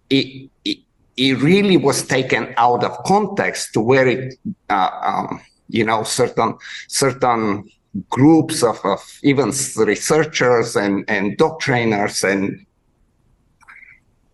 it, 0.09 0.49
it 0.65 0.77
it 1.15 1.33
really 1.41 1.77
was 1.77 2.07
taken 2.07 2.53
out 2.57 2.83
of 2.83 2.97
context 3.05 3.73
to 3.73 3.79
where 3.79 4.07
it 4.07 4.35
uh, 4.69 4.89
um, 5.03 5.41
you 5.69 5.85
know 5.85 6.03
certain 6.03 6.57
certain 6.89 7.63
groups 8.09 8.63
of, 8.63 8.79
of 8.83 8.99
even 9.23 9.51
researchers 9.77 10.75
and 10.75 11.05
and 11.07 11.37
dog 11.37 11.59
trainers 11.59 12.23
and 12.23 12.65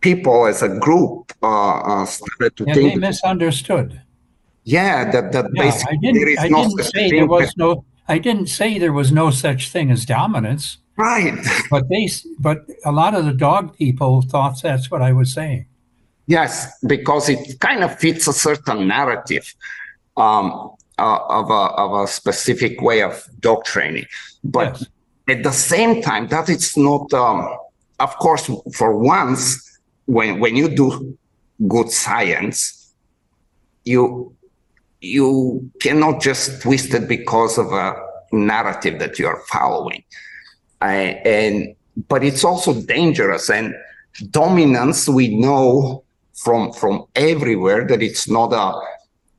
people 0.01 0.45
as 0.45 0.61
a 0.63 0.69
group 0.79 1.31
uh, 1.43 1.79
uh, 1.79 2.05
started 2.05 2.55
to 2.55 2.63
And 2.67 2.75
they 2.75 2.95
misunderstood. 2.95 4.01
yeah 4.63 5.11
that 5.11 5.31
that 5.33 5.45
Yeah, 5.53 5.63
basically 5.63 5.97
I 5.97 5.97
didn't, 6.01 6.27
is 6.29 6.39
I 6.39 6.49
no 6.49 6.57
didn't 6.61 6.83
say 6.83 7.11
there 7.11 7.27
was 7.27 7.53
no, 7.57 7.85
I 8.07 8.17
didn't 8.19 8.47
say 8.47 8.79
there 8.79 8.93
was 8.93 9.11
no 9.11 9.29
such 9.31 9.69
thing 9.69 9.91
as 9.91 10.05
dominance. 10.05 10.77
Right 10.99 11.39
But 11.69 11.83
they, 11.89 12.09
but 12.39 12.57
a 12.85 12.91
lot 12.91 13.15
of 13.15 13.23
the 13.25 13.33
dog 13.33 13.75
people 13.77 14.21
thought 14.31 14.61
that's 14.61 14.91
what 14.91 15.01
I 15.01 15.11
was 15.13 15.31
saying. 15.39 15.65
Yes, 16.27 16.51
because 16.85 17.29
it 17.29 17.59
kind 17.59 17.83
of 17.83 17.97
fits 17.97 18.27
a 18.27 18.33
certain 18.33 18.87
narrative 18.87 19.45
um, 20.15 20.45
uh, 20.99 21.19
of, 21.39 21.49
a, 21.49 21.63
of 21.83 22.03
a 22.03 22.07
specific 22.07 22.81
way 22.81 23.01
of 23.01 23.13
dog 23.39 23.63
training. 23.63 24.05
But 24.43 24.71
Yes. 24.79 24.87
at 25.37 25.43
the 25.43 25.51
same 25.51 26.01
time, 26.01 26.27
that 26.27 26.49
it's 26.49 26.77
not, 26.77 27.11
um, 27.13 27.47
of 27.99 28.15
course, 28.17 28.49
for 28.75 28.89
once, 28.97 29.41
when, 30.05 30.39
when 30.39 30.55
you 30.55 30.67
do 30.69 31.17
good 31.67 31.89
science, 31.89 32.93
you 33.85 34.33
you 35.01 35.71
cannot 35.79 36.21
just 36.21 36.61
twist 36.61 36.93
it 36.93 37.07
because 37.07 37.57
of 37.57 37.71
a 37.71 37.95
narrative 38.33 38.99
that 38.99 39.17
you 39.17 39.25
are 39.25 39.41
following. 39.47 40.03
And 40.81 41.75
but 42.07 42.23
it's 42.23 42.43
also 42.43 42.73
dangerous 42.81 43.49
and 43.49 43.73
dominance 44.31 45.07
we 45.09 45.35
know 45.35 46.03
from 46.35 46.71
from 46.71 47.05
everywhere 47.15 47.85
that 47.87 48.01
it's 48.01 48.29
not 48.29 48.53
a 48.53 48.79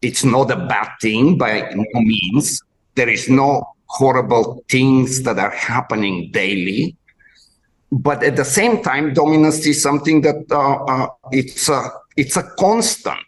it's 0.02 0.24
not 0.24 0.50
a 0.50 0.56
bad 0.56 0.88
thing 1.00 1.38
by 1.38 1.60
no 1.74 1.84
means. 1.94 2.62
There 2.94 3.08
is 3.08 3.28
no 3.28 3.66
horrible 3.86 4.64
things 4.68 5.22
that 5.22 5.38
are 5.38 5.50
happening 5.50 6.30
daily. 6.32 6.96
But 7.92 8.22
at 8.22 8.36
the 8.36 8.44
same 8.44 8.82
time 8.82 9.14
dominance 9.14 9.66
is 9.66 9.82
something 9.82 10.20
that 10.22 10.44
uh, 10.50 10.84
uh, 10.84 11.08
it's 11.32 11.68
a 11.68 11.90
it's 12.16 12.36
a 12.36 12.42
constant. 12.58 13.26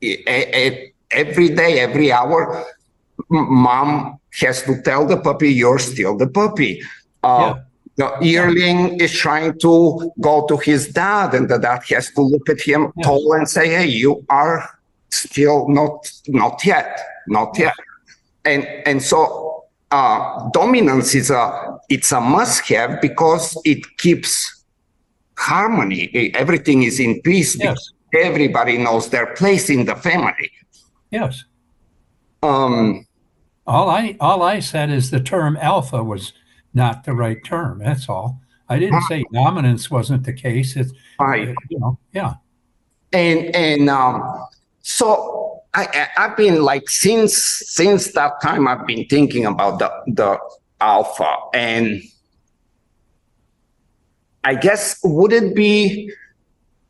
E- 0.00 0.22
e- 0.28 0.92
every 1.10 1.48
day 1.48 1.78
every 1.78 2.10
hour 2.12 2.64
mom 3.30 4.18
has 4.40 4.62
to 4.62 4.80
tell 4.82 5.06
the 5.06 5.16
puppy 5.16 5.50
you're 5.52 5.78
still 5.78 6.16
the 6.16 6.26
puppy 6.26 6.82
uh, 7.22 7.54
the 7.96 8.08
yearling 8.20 9.00
is 9.00 9.12
trying 9.12 9.56
to 9.60 10.12
go 10.20 10.44
to 10.46 10.56
his 10.56 10.88
dad 10.88 11.32
and 11.34 11.48
the 11.48 11.58
dad 11.58 11.80
has 11.88 12.10
to 12.16 12.20
look 12.22 12.48
at 12.48 12.60
him 12.60 12.92
Yeah. 12.96 13.04
tall 13.06 13.32
and 13.34 13.48
say 13.48 13.66
hey 13.68 13.86
you 13.86 14.24
are 14.28 14.68
still 15.10 15.68
not 15.68 15.94
not 16.28 16.64
yet 16.64 16.90
not 17.28 17.56
yet 17.58 17.74
and 18.44 18.62
and 18.88 19.00
so 19.02 19.20
uh, 19.90 20.50
dominance 20.50 21.14
is 21.14 21.30
a 21.30 21.44
it's 21.88 22.10
a 22.12 22.20
must 22.20 22.66
have 22.68 23.00
because 23.00 23.56
it 23.64 23.82
keeps 23.98 24.64
harmony 25.38 26.10
everything 26.34 26.82
is 26.82 26.98
in 27.00 27.20
peace 27.22 27.56
Yes. 27.56 27.78
everybody 28.12 28.76
knows 28.78 29.08
their 29.10 29.28
place 29.34 29.70
in 29.70 29.84
the 29.84 29.94
family 29.96 30.50
Yes. 31.10 31.44
um 32.42 33.06
All 33.66 33.88
I, 33.88 34.16
all 34.20 34.42
I 34.42 34.60
said 34.60 34.90
is 34.90 35.10
the 35.10 35.20
term 35.20 35.56
alpha 35.56 36.04
was 36.04 36.32
not 36.74 37.04
the 37.04 37.14
right 37.14 37.42
term. 37.44 37.78
That's 37.78 38.08
all. 38.08 38.40
I 38.68 38.78
didn't 38.78 39.02
say 39.02 39.24
dominance 39.32 39.90
wasn't 39.90 40.24
the 40.24 40.32
case. 40.32 40.76
It's, 40.76 40.92
I 41.18 41.54
you 41.68 41.78
know, 41.78 41.98
yeah. 42.12 42.34
and 43.12 43.54
and 43.54 43.90
um 43.90 44.46
so 44.80 45.62
I, 45.74 45.86
I 45.92 46.24
I've 46.24 46.36
been 46.36 46.62
like 46.62 46.88
since 46.88 47.36
since 47.36 48.12
that 48.12 48.40
time 48.42 48.66
I've 48.66 48.86
been 48.86 49.06
thinking 49.06 49.46
about 49.46 49.78
the 49.78 49.92
the 50.06 50.38
alpha 50.80 51.36
and 51.52 52.02
I 54.44 54.54
guess 54.54 54.98
would 55.04 55.32
it 55.32 55.54
be 55.54 56.10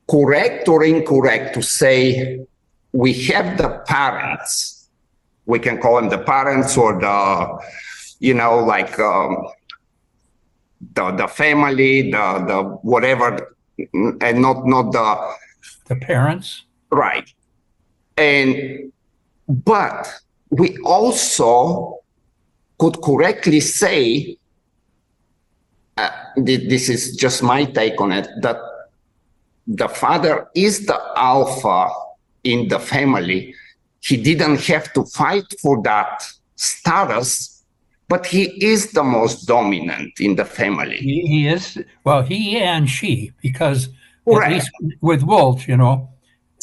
correct 0.09 0.69
or 0.69 0.85
incorrect 0.85 1.55
to 1.55 1.63
say 1.63 2.45
we 2.93 3.13
have 3.25 3.59
the 3.59 3.83
parents 3.87 4.74
we 5.47 5.59
can 5.59 5.79
call 5.79 5.97
them 5.97 6.09
the 6.09 6.19
parents 6.19 6.77
or 6.77 6.99
the 7.01 7.59
you 8.21 8.35
know 8.35 8.59
like 8.59 8.99
um, 8.99 9.47
the 10.95 11.11
the 11.13 11.29
family 11.29 12.11
the 12.11 12.45
the 12.47 12.63
whatever 12.83 13.55
and 14.21 14.41
not 14.41 14.67
not 14.67 14.93
the 14.93 15.35
The 15.87 15.97
parents. 15.97 16.65
Right. 16.91 17.29
And 18.17 18.93
but 19.49 20.09
we 20.51 20.79
also 20.79 22.01
could 22.79 23.03
correctly 23.03 23.61
say 23.61 24.39
uh, 25.97 26.11
this 26.37 26.89
is 26.89 27.17
just 27.17 27.43
my 27.43 27.65
take 27.65 28.01
on 28.01 28.13
it, 28.13 28.29
that 28.41 28.59
the 29.67 29.89
father 29.89 30.49
is 30.55 30.87
the 30.87 31.01
alpha 31.17 31.91
in 32.43 32.69
the 32.69 32.79
family. 32.79 33.55
He 34.05 34.17
didn't 34.17 34.61
have 34.67 34.93
to 34.93 35.05
fight 35.05 35.47
for 35.63 35.83
that 35.83 36.23
status, 36.57 37.65
but 38.09 38.27
he 38.27 38.45
is 38.63 38.93
the 38.93 39.03
most 39.03 39.47
dominant 39.47 40.21
in 40.21 40.37
the 40.37 40.45
family. 40.45 40.97
He, 40.97 41.23
he 41.23 41.49
is, 41.49 41.83
well, 42.05 42.23
he 42.23 42.59
and 42.59 42.89
she, 42.89 43.33
because 43.41 43.89
at 44.27 44.51
least 44.51 44.71
with 45.01 45.23
Wolf, 45.23 45.67
you 45.67 45.77
know. 45.77 46.11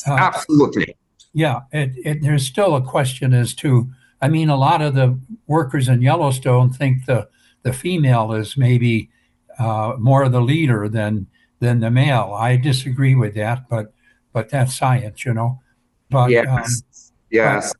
Uh, 0.07 0.13
Absolutely. 0.13 0.95
Yeah, 1.33 1.61
it, 1.71 1.91
it, 2.05 2.21
there's 2.21 2.45
still 2.45 2.75
a 2.75 2.81
question 2.81 3.33
as 3.33 3.53
to, 3.55 3.89
I 4.21 4.27
mean, 4.29 4.49
a 4.49 4.57
lot 4.57 4.81
of 4.81 4.93
the 4.93 5.17
workers 5.47 5.87
in 5.87 6.01
Yellowstone 6.01 6.71
think 6.71 7.05
the, 7.05 7.27
the 7.63 7.73
female 7.73 8.33
is 8.33 8.57
maybe 8.57 9.09
uh, 9.57 9.95
more 9.97 10.29
the 10.29 10.41
leader 10.41 10.87
than 10.89 11.27
than 11.59 11.79
the 11.79 11.91
male. 11.91 12.33
I 12.33 12.57
disagree 12.57 13.15
with 13.15 13.35
that, 13.35 13.69
but 13.69 13.93
but 14.33 14.49
that's 14.49 14.75
science, 14.75 15.25
you 15.25 15.33
know. 15.33 15.59
But 16.09 16.31
yes, 16.31 16.47
um, 16.47 16.63
yes. 17.31 17.73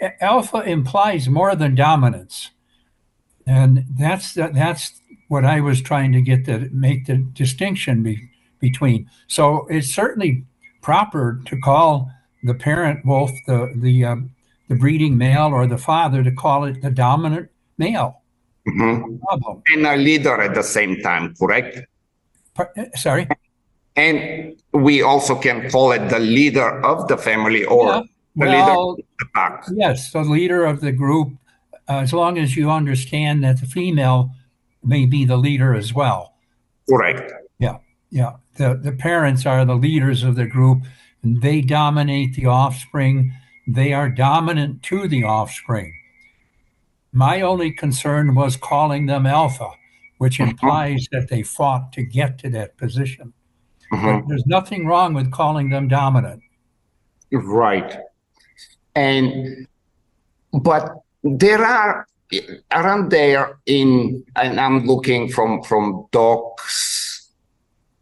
But 0.00 0.14
alpha 0.20 0.62
implies 0.62 1.28
more 1.28 1.54
than 1.54 1.74
dominance, 1.74 2.50
and 3.46 3.84
that's 3.98 4.34
that's 4.34 5.00
what 5.28 5.44
I 5.44 5.60
was 5.60 5.80
trying 5.82 6.12
to 6.12 6.20
get 6.20 6.44
to 6.46 6.68
make 6.72 7.06
the 7.06 7.16
distinction 7.16 8.02
be, 8.02 8.30
between. 8.60 9.10
So 9.26 9.66
it's 9.68 9.92
certainly 9.92 10.44
proper 10.82 11.40
to 11.46 11.58
call 11.58 12.10
the 12.42 12.54
parent 12.54 13.04
wolf 13.04 13.30
the 13.46 13.72
the 13.76 14.04
um, 14.04 14.30
the 14.68 14.76
breeding 14.76 15.16
male 15.16 15.48
or 15.52 15.66
the 15.66 15.78
father 15.78 16.22
to 16.22 16.30
call 16.30 16.64
it 16.64 16.82
the 16.82 16.90
dominant 16.90 17.50
male. 17.78 18.22
Mm-hmm. 18.68 19.74
And 19.74 19.86
a 19.86 19.96
leader 19.96 20.40
at 20.40 20.54
the 20.54 20.62
same 20.62 21.00
time, 21.00 21.34
correct? 21.36 21.80
Sorry. 22.96 23.28
And 23.94 24.60
we 24.72 25.02
also 25.02 25.36
can 25.36 25.70
call 25.70 25.92
it 25.92 26.08
the 26.08 26.18
leader 26.18 26.84
of 26.84 27.06
the 27.08 27.16
family 27.16 27.64
or 27.64 27.86
yeah. 27.86 28.02
The 28.36 28.46
well, 28.46 28.96
the 28.96 29.26
pack. 29.34 29.64
Yes, 29.74 30.12
the 30.12 30.22
leader 30.22 30.64
of 30.64 30.80
the 30.80 30.92
group, 30.92 31.32
uh, 31.88 31.98
as 31.98 32.12
long 32.12 32.38
as 32.38 32.56
you 32.56 32.70
understand 32.70 33.42
that 33.44 33.60
the 33.60 33.66
female 33.66 34.30
may 34.82 35.06
be 35.06 35.24
the 35.24 35.36
leader 35.36 35.74
as 35.74 35.92
well. 35.92 36.34
Correct. 36.88 37.32
Yeah, 37.58 37.78
yeah. 38.10 38.36
The, 38.56 38.78
the 38.80 38.92
parents 38.92 39.44
are 39.46 39.64
the 39.64 39.74
leaders 39.74 40.22
of 40.22 40.36
the 40.36 40.46
group, 40.46 40.82
and 41.22 41.42
they 41.42 41.60
dominate 41.60 42.34
the 42.34 42.46
offspring. 42.46 43.32
They 43.66 43.92
are 43.92 44.08
dominant 44.08 44.82
to 44.84 45.08
the 45.08 45.24
offspring. 45.24 45.94
My 47.12 47.40
only 47.40 47.72
concern 47.72 48.34
was 48.34 48.56
calling 48.56 49.06
them 49.06 49.26
alpha 49.26 49.70
which 50.18 50.38
mm-hmm. 50.38 50.50
implies 50.50 51.06
that 51.12 51.28
they 51.28 51.42
fought 51.42 51.92
to 51.92 52.02
get 52.02 52.38
to 52.38 52.50
that 52.50 52.76
position. 52.76 53.32
Mm-hmm. 53.92 54.28
There's 54.28 54.46
nothing 54.46 54.86
wrong 54.86 55.14
with 55.14 55.30
calling 55.30 55.70
them 55.70 55.88
dominant. 55.88 56.42
Right. 57.30 57.98
And, 58.96 59.68
but 60.52 61.02
there 61.22 61.62
are 61.62 62.06
around 62.72 63.10
there 63.10 63.58
in, 63.66 64.24
and 64.34 64.58
I'm 64.58 64.86
looking 64.86 65.28
from, 65.28 65.62
from 65.62 66.06
Doc's 66.10 67.30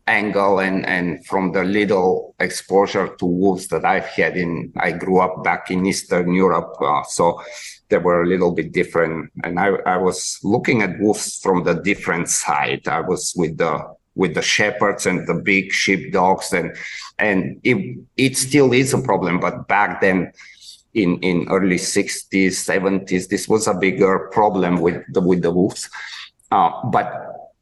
angle 0.07 0.61
and, 0.61 0.87
and 0.87 1.25
from 1.27 1.53
the 1.53 1.65
little 1.65 2.35
exposure 2.39 3.15
to 3.19 3.27
wolves 3.27 3.69
that 3.69 3.85
I've 3.85 4.07
had 4.07 4.37
in, 4.37 4.73
I 4.77 4.93
grew 4.93 5.19
up 5.21 5.43
back 5.43 5.71
in 5.71 5.85
Eastern 5.85 6.33
Europe. 6.33 6.75
Uh, 6.81 7.03
so 7.05 7.43
they 7.89 7.99
were 7.99 8.23
a 8.23 8.27
little 8.27 8.53
bit 8.53 8.73
different. 8.73 9.31
And 9.43 9.59
I, 9.59 9.69
I 9.87 9.97
was 9.97 10.39
looking 10.43 10.83
at 10.83 10.99
wolves 11.01 11.39
from 11.41 11.65
the 11.65 11.75
different 11.75 12.29
side. 12.29 12.87
I 12.89 13.01
was 13.01 13.35
with 13.37 13.59
the 13.59 13.95
with 14.17 14.35
the 14.35 14.43
shepherds 14.43 15.07
and 15.07 15.27
the 15.27 15.35
big 15.35 15.73
sheep 15.73 16.13
dogs 16.13 16.53
and 16.53 16.77
and 17.19 17.61
it 17.65 17.99
it 18.17 18.37
still 18.37 18.73
is 18.73 18.95
a 18.95 19.01
problem. 19.03 19.41
But 19.41 19.67
back 19.67 20.01
then 20.01 20.33
in, 20.95 21.19
in 21.21 21.47
early 21.49 21.77
60s, 21.77 22.53
70s, 22.53 23.29
this 23.29 23.49
was 23.49 23.67
a 23.67 23.75
bigger 23.75 24.31
problem 24.33 24.81
with 24.81 25.03
the 25.13 25.21
with 25.21 25.43
the 25.43 25.51
wolves. 25.51 25.91
Uh, 26.51 26.71
but 26.87 27.53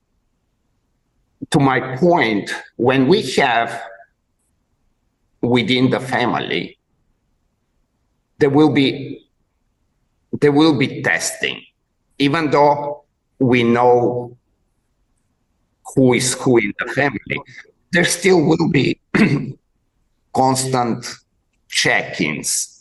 to 1.50 1.58
my 1.58 1.96
point, 1.96 2.50
when 2.76 3.08
we 3.08 3.22
have 3.32 3.82
within 5.40 5.90
the 5.90 6.00
family, 6.00 6.78
there 8.38 8.50
will 8.50 8.72
be 8.72 9.26
there 10.40 10.52
will 10.52 10.78
be 10.78 11.02
testing, 11.02 11.62
even 12.18 12.50
though 12.50 13.04
we 13.38 13.62
know 13.62 14.36
who 15.94 16.14
is 16.14 16.34
who 16.34 16.58
in 16.58 16.72
the 16.78 16.92
family. 16.92 17.40
There 17.92 18.04
still 18.04 18.42
will 18.42 18.70
be 18.70 18.98
constant 20.32 21.06
check-ins 21.68 22.71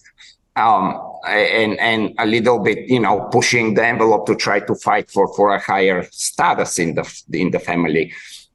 um, 0.56 1.00
and 1.28 1.80
and 1.80 2.14
a 2.18 2.26
little 2.26 2.60
bit, 2.60 2.90
you 2.90 3.00
know, 3.00 3.22
pushing 3.32 3.74
the 3.76 3.86
envelope 3.86 4.26
to 4.28 4.36
try 4.36 4.60
to 4.60 4.76
fight 4.76 5.10
for 5.10 5.34
for 5.36 5.54
a 5.54 5.60
higher 5.60 6.08
status 6.12 6.80
in 6.80 6.96
the 6.96 7.24
in 7.34 7.52
the 7.52 7.60
family. 7.60 8.14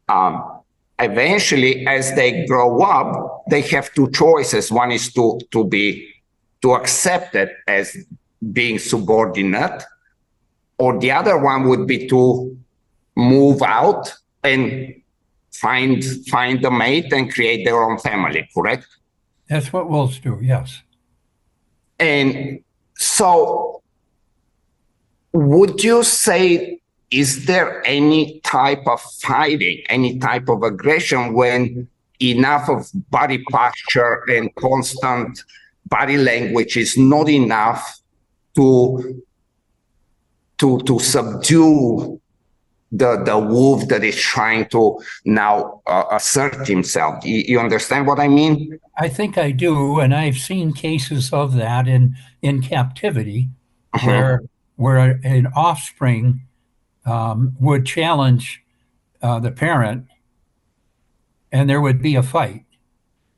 Um, 0.08 0.60
eventually, 0.98 1.86
as 1.86 2.14
they 2.14 2.46
grow 2.46 2.82
up, 2.82 3.44
they 3.50 3.62
have 3.62 3.92
two 3.94 4.10
choices. 4.10 4.70
One 4.70 4.92
is 4.92 5.12
to 5.14 5.38
to 5.50 5.64
be 5.64 6.08
to 6.62 6.74
accept 6.74 7.34
it 7.34 7.52
as 7.66 7.96
being 8.52 8.78
subordinate, 8.78 9.82
or 10.78 10.98
the 10.98 11.12
other 11.12 11.38
one 11.38 11.68
would 11.68 11.86
be 11.86 12.06
to 12.08 12.56
move 13.16 13.62
out 13.62 14.12
and 14.44 14.94
find 15.52 16.04
find 16.28 16.64
a 16.64 16.70
mate 16.70 17.12
and 17.12 17.32
create 17.32 17.64
their 17.64 17.82
own 17.82 17.98
family. 17.98 18.48
Correct? 18.54 18.86
That's 19.48 19.72
what 19.72 19.88
wolves 19.88 20.18
do. 20.18 20.38
Yes. 20.42 20.82
And 21.98 22.60
so, 22.94 23.82
would 25.32 25.82
you 25.82 26.02
say? 26.02 26.80
Is 27.12 27.46
there 27.46 27.86
any 27.86 28.40
type 28.40 28.84
of 28.88 29.00
fighting, 29.00 29.84
any 29.88 30.18
type 30.18 30.48
of 30.48 30.64
aggression 30.64 31.34
when 31.34 31.86
enough 32.20 32.68
of 32.68 32.90
body 33.10 33.44
posture 33.50 34.24
and 34.28 34.52
constant 34.56 35.44
body 35.86 36.16
language 36.16 36.76
is 36.76 36.98
not 36.98 37.28
enough 37.28 38.00
to 38.56 39.22
to 40.58 40.78
to 40.80 40.98
subdue 40.98 42.20
the 42.92 43.22
the 43.24 43.38
wolf 43.38 43.88
that 43.88 44.04
is 44.04 44.16
trying 44.20 44.68
to 44.68 45.00
now 45.24 45.82
uh, 45.86 46.04
assert 46.12 46.66
himself. 46.66 47.24
You, 47.24 47.42
you, 47.46 47.60
understand 47.60 48.06
what 48.06 48.20
I 48.20 48.28
mean? 48.28 48.78
I 48.98 49.08
think 49.08 49.36
I 49.36 49.50
do, 49.50 49.98
and 49.98 50.14
I've 50.14 50.38
seen 50.38 50.72
cases 50.72 51.32
of 51.32 51.54
that 51.54 51.88
in 51.88 52.16
in 52.42 52.62
captivity, 52.62 53.48
uh-huh. 53.92 54.06
where 54.06 54.42
where 54.76 55.20
an 55.24 55.48
offspring 55.56 56.42
um, 57.04 57.56
would 57.60 57.86
challenge 57.86 58.62
uh, 59.20 59.40
the 59.40 59.50
parent, 59.50 60.06
and 61.50 61.68
there 61.68 61.80
would 61.80 62.00
be 62.00 62.14
a 62.14 62.22
fight, 62.22 62.64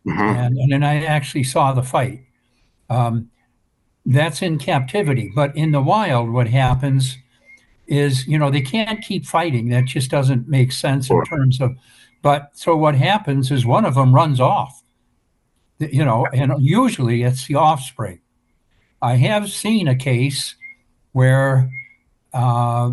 uh-huh. 0.09 0.23
and 0.23 0.59
and 0.59 0.73
then 0.73 0.83
I 0.83 1.05
actually 1.05 1.45
saw 1.45 1.73
the 1.73 1.83
fight. 1.83 2.25
Um, 2.91 3.31
that's 4.05 4.41
in 4.41 4.59
captivity. 4.59 5.31
But 5.35 5.55
in 5.55 5.73
the 5.73 5.83
wild, 5.83 6.31
what 6.31 6.49
happens 6.49 7.19
is, 7.89 8.27
you 8.27 8.39
know, 8.39 8.51
they 8.51 8.61
can't 8.61 9.03
keep 9.03 9.27
fighting. 9.27 9.71
That 9.71 9.87
just 9.87 10.11
doesn't 10.11 10.49
make 10.49 10.73
sense 10.73 11.11
in 11.11 11.25
terms 11.25 11.61
of. 11.61 11.77
But 12.23 12.51
so 12.53 12.77
what 12.77 12.95
happens 12.95 13.51
is 13.51 13.65
one 13.65 13.85
of 13.85 13.95
them 13.95 14.15
runs 14.15 14.41
off, 14.41 14.83
you 15.79 16.05
know, 16.05 16.27
and 16.33 16.53
usually 16.59 17.23
it's 17.23 17.47
the 17.47 17.55
offspring. 17.55 18.21
I 19.01 19.15
have 19.17 19.51
seen 19.51 19.89
a 19.89 19.95
case 19.95 20.57
where, 21.13 21.71
uh, 22.35 22.93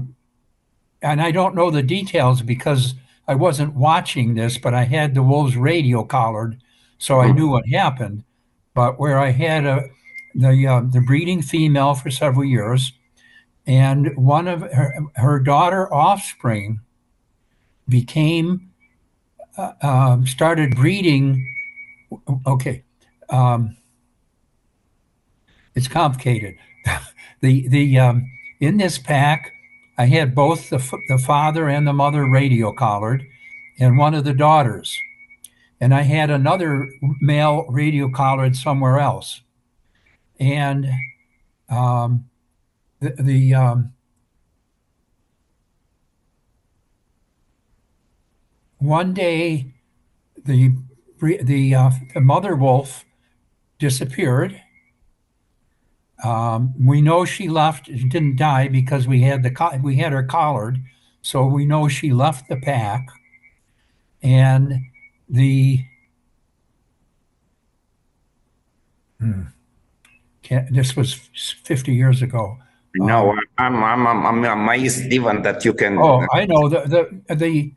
and 1.01 1.21
I 1.21 1.31
don't 1.31 1.55
know 1.55 1.71
the 1.71 1.83
details 1.83 2.41
because 2.41 2.93
I 3.27 3.35
wasn't 3.35 3.73
watching 3.73 4.35
this, 4.35 4.57
but 4.57 4.73
I 4.73 4.83
had 4.83 5.15
the 5.15 5.23
wolves 5.23 5.57
radio 5.57 6.03
collared, 6.03 6.61
so 6.99 7.19
I 7.19 7.31
knew 7.31 7.47
what 7.49 7.67
happened. 7.67 8.23
But 8.75 8.99
where 8.99 9.17
I 9.17 9.31
had 9.31 9.65
a, 9.65 9.89
the 10.35 10.67
uh, 10.67 10.81
the 10.81 11.01
breeding 11.01 11.41
female 11.41 11.95
for 11.95 12.11
several 12.11 12.45
years, 12.45 12.91
and 13.67 14.15
one 14.15 14.47
of 14.47 14.61
her, 14.61 15.05
her 15.15 15.39
daughter 15.39 15.91
offspring 15.93 16.79
became 17.87 18.71
uh, 19.57 19.73
um, 19.81 20.27
started 20.27 20.75
breeding. 20.75 21.45
Okay, 22.45 22.83
um, 23.29 23.77
it's 25.73 25.87
complicated. 25.87 26.55
the 27.41 27.67
the 27.67 27.99
um, 27.99 28.29
in 28.59 28.77
this 28.77 28.97
pack, 28.97 29.51
I 29.97 30.05
had 30.05 30.35
both 30.35 30.69
the 30.69 30.77
the 31.07 31.17
father 31.17 31.69
and 31.69 31.87
the 31.87 31.93
mother 31.93 32.29
radio 32.29 32.71
collared, 32.73 33.25
and 33.79 33.97
one 33.97 34.13
of 34.13 34.23
the 34.23 34.33
daughters, 34.33 34.95
and 35.79 35.93
I 35.93 36.01
had 36.01 36.29
another 36.29 36.89
male 37.19 37.65
radio 37.69 38.09
collared 38.09 38.55
somewhere 38.55 38.99
else 38.99 39.41
and 40.39 40.89
um, 41.69 42.25
the, 42.99 43.09
the 43.21 43.53
um, 43.53 43.93
one 48.79 49.13
day 49.13 49.73
the 50.43 50.75
the, 51.19 51.73
uh, 51.73 51.91
the 52.13 52.21
mother 52.21 52.55
wolf 52.55 53.05
disappeared. 53.79 54.61
Um, 56.23 56.73
we 56.83 57.01
know 57.01 57.25
she 57.25 57.47
left, 57.47 57.87
she 57.87 58.07
didn't 58.07 58.37
die 58.37 58.67
because 58.67 59.07
we 59.07 59.21
had 59.21 59.43
the 59.43 59.79
we 59.83 59.97
had 59.97 60.11
her 60.11 60.23
collared, 60.23 60.79
so 61.21 61.45
we 61.45 61.65
know 61.65 61.87
she 61.87 62.13
left 62.13 62.47
the 62.47 62.57
pack. 62.57 63.07
And 64.21 64.73
the 65.29 65.83
hmm, 69.19 69.43
this 70.71 70.95
was 70.95 71.13
50 71.13 71.93
years 71.93 72.21
ago. 72.21 72.57
No, 72.97 73.31
um, 73.31 73.39
I'm, 73.57 73.83
I'm, 73.83 74.07
I'm, 74.07 74.45
I'm 74.45 74.45
amazed 74.45 75.11
even 75.11 75.41
that 75.41 75.65
you 75.65 75.73
can. 75.73 75.97
Oh, 75.97 76.25
I 76.31 76.45
know 76.45 76.69
the 76.69 77.21
the 77.27 77.35
the 77.35 77.73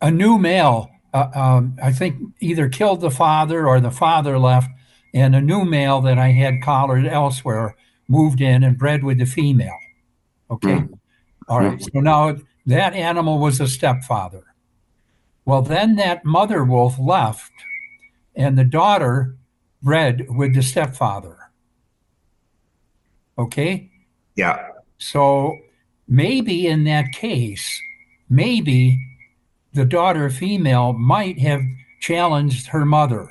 a 0.00 0.10
new 0.10 0.38
male. 0.38 0.90
Uh, 1.12 1.30
um, 1.34 1.76
I 1.82 1.92
think 1.92 2.20
either 2.40 2.68
killed 2.68 3.00
the 3.00 3.10
father 3.10 3.66
or 3.66 3.80
the 3.80 3.90
father 3.90 4.38
left, 4.38 4.68
and 5.14 5.34
a 5.34 5.40
new 5.40 5.64
male 5.64 6.00
that 6.02 6.18
I 6.18 6.28
had 6.28 6.62
collared 6.62 7.06
elsewhere 7.06 7.74
moved 8.08 8.40
in 8.40 8.62
and 8.62 8.78
bred 8.78 9.02
with 9.02 9.18
the 9.18 9.26
female. 9.26 9.78
Okay, 10.50 10.76
mm. 10.76 10.98
all 11.48 11.60
right. 11.60 11.78
Mm. 11.78 11.82
So 11.82 12.00
now 12.00 12.36
that 12.66 12.94
animal 12.94 13.38
was 13.38 13.60
a 13.60 13.68
stepfather. 13.68 14.44
Well, 15.44 15.62
then 15.62 15.96
that 15.96 16.24
mother 16.24 16.64
wolf 16.64 16.98
left, 16.98 17.52
and 18.34 18.58
the 18.58 18.64
daughter 18.64 19.36
bred 19.82 20.26
with 20.28 20.54
the 20.54 20.62
stepfather. 20.62 21.45
Okay? 23.38 23.90
Yeah. 24.34 24.68
So 24.98 25.56
maybe 26.08 26.66
in 26.66 26.84
that 26.84 27.12
case, 27.12 27.80
maybe 28.28 28.98
the 29.72 29.84
daughter 29.84 30.30
female 30.30 30.92
might 30.92 31.38
have 31.38 31.62
challenged 32.00 32.66
her 32.68 32.84
mother. 32.84 33.28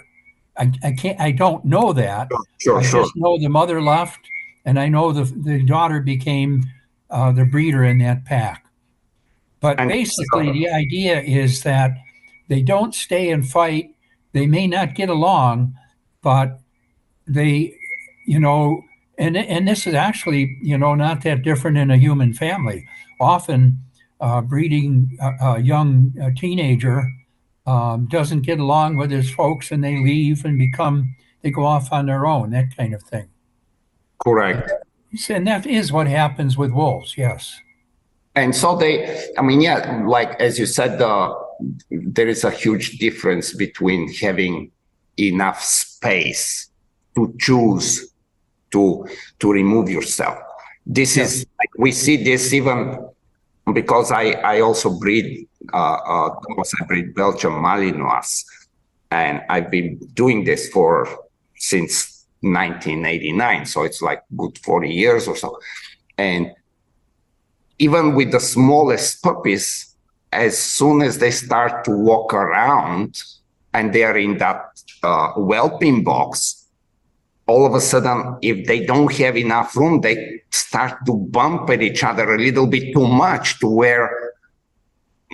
I, 0.57 0.71
I 0.83 0.91
can't 0.91 1.19
I 1.19 1.31
don't 1.31 1.65
know 1.65 1.91
that. 1.93 2.29
Sure, 2.59 2.79
I 2.79 2.83
sure. 2.83 3.03
just 3.03 3.15
know 3.15 3.37
the 3.37 3.49
mother 3.49 3.81
left 3.81 4.19
and 4.63 4.79
I 4.79 4.87
know 4.87 5.11
the 5.11 5.23
the 5.23 5.63
daughter 5.63 5.99
became 5.99 6.63
uh, 7.09 7.31
the 7.31 7.45
breeder 7.45 7.83
in 7.83 7.99
that 7.99 8.25
pack. 8.25 8.65
But 9.59 9.79
and 9.79 9.89
basically 9.89 10.47
so, 10.47 10.53
the 10.53 10.69
idea 10.69 11.21
is 11.21 11.63
that 11.63 11.91
they 12.47 12.61
don't 12.61 12.93
stay 12.93 13.31
and 13.31 13.47
fight. 13.47 13.95
They 14.33 14.47
may 14.47 14.67
not 14.67 14.95
get 14.95 15.09
along, 15.09 15.75
but 16.21 16.59
they 17.27 17.75
you 18.25 18.39
know 18.39 18.83
and 19.17 19.37
and 19.37 19.67
this 19.67 19.87
is 19.87 19.93
actually 19.93 20.57
you 20.61 20.77
know 20.77 20.95
not 20.95 21.23
that 21.23 21.41
different 21.41 21.77
in 21.77 21.91
a 21.91 21.97
human 21.97 22.33
family. 22.33 22.87
Often, 23.19 23.79
uh, 24.19 24.41
breeding 24.41 25.17
a, 25.21 25.45
a 25.45 25.59
young 25.59 26.13
a 26.21 26.31
teenager 26.31 27.09
um, 27.65 28.07
doesn't 28.07 28.41
get 28.41 28.59
along 28.59 28.97
with 28.97 29.11
his 29.11 29.29
folks, 29.29 29.71
and 29.71 29.83
they 29.83 29.97
leave 29.97 30.45
and 30.45 30.57
become 30.57 31.15
they 31.41 31.51
go 31.51 31.65
off 31.65 31.91
on 31.91 32.07
their 32.07 32.25
own. 32.25 32.51
That 32.51 32.75
kind 32.75 32.93
of 32.93 33.03
thing. 33.03 33.29
Correct. 34.23 34.71
And 35.29 35.47
that 35.47 35.65
is 35.65 35.91
what 35.91 36.07
happens 36.07 36.57
with 36.57 36.71
wolves. 36.71 37.17
Yes. 37.17 37.59
And 38.35 38.53
so 38.53 38.75
they, 38.75 39.29
I 39.37 39.41
mean, 39.41 39.61
yeah, 39.61 40.03
like 40.05 40.39
as 40.41 40.59
you 40.59 40.65
said, 40.65 41.01
uh, 41.01 41.33
there 41.89 42.27
is 42.27 42.43
a 42.43 42.51
huge 42.51 42.97
difference 42.97 43.53
between 43.53 44.11
having 44.13 44.71
enough 45.17 45.63
space 45.63 46.69
to 47.15 47.33
choose 47.39 48.11
to 48.71 49.07
to 49.39 49.51
remove 49.51 49.89
yourself. 49.89 50.37
This 50.85 51.17
is 51.17 51.45
we 51.77 51.91
see 51.91 52.23
this 52.23 52.53
even 52.53 53.07
because 53.73 54.11
I 54.11 54.31
I 54.31 54.59
also 54.61 54.89
breed 54.89 55.47
uh, 55.73 55.77
uh 55.77 56.35
I 56.81 56.85
breed 56.85 57.15
Belgian 57.15 57.51
Malinois, 57.51 58.45
and 59.11 59.41
I've 59.49 59.71
been 59.71 59.97
doing 60.13 60.43
this 60.43 60.69
for 60.69 61.07
since 61.55 62.25
1989, 62.41 63.65
so 63.65 63.83
it's 63.83 64.01
like 64.01 64.21
good 64.37 64.57
40 64.59 64.89
years 64.89 65.27
or 65.27 65.35
so, 65.35 65.57
and 66.17 66.51
even 67.79 68.15
with 68.15 68.31
the 68.31 68.39
smallest 68.39 69.21
puppies, 69.21 69.95
as 70.31 70.57
soon 70.57 71.01
as 71.01 71.17
they 71.17 71.31
start 71.31 71.83
to 71.85 71.91
walk 71.91 72.33
around 72.33 73.21
and 73.73 73.93
they 73.93 74.03
are 74.03 74.17
in 74.17 74.37
that 74.37 74.81
uh, 75.03 75.31
whelping 75.33 76.03
box, 76.03 76.64
all 77.47 77.65
of 77.65 77.75
a 77.75 77.81
sudden, 77.81 78.37
if 78.41 78.65
they 78.65 78.85
don't 78.85 79.11
have 79.13 79.37
enough 79.37 79.75
room, 79.75 80.01
they 80.01 80.41
start 80.49 81.05
to 81.05 81.13
bump 81.13 81.69
at 81.69 81.81
each 81.81 82.03
other 82.03 82.33
a 82.33 82.39
little 82.39 82.65
bit 82.67 82.93
too 82.93 83.07
much 83.07 83.59
to 83.59 83.67
where 83.67 84.33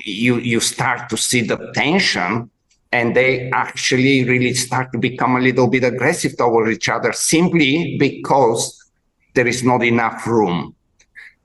you 0.04 0.38
you 0.40 0.60
start 0.60 1.10
to 1.10 1.18
see 1.18 1.42
the 1.42 1.72
tension 1.74 2.50
and 2.92 3.16
they 3.16 3.50
actually 3.52 4.26
really 4.26 4.54
start 4.54 4.92
to 4.92 4.98
become 4.98 5.36
a 5.36 5.40
little 5.40 5.68
bit 5.68 5.84
aggressive 5.84 6.36
toward 6.38 6.70
each 6.70 6.90
other 6.90 7.14
simply 7.14 7.96
because 7.98 8.78
there 9.34 9.48
is 9.48 9.64
not 9.64 9.82
enough 9.84 10.28
room. 10.28 10.76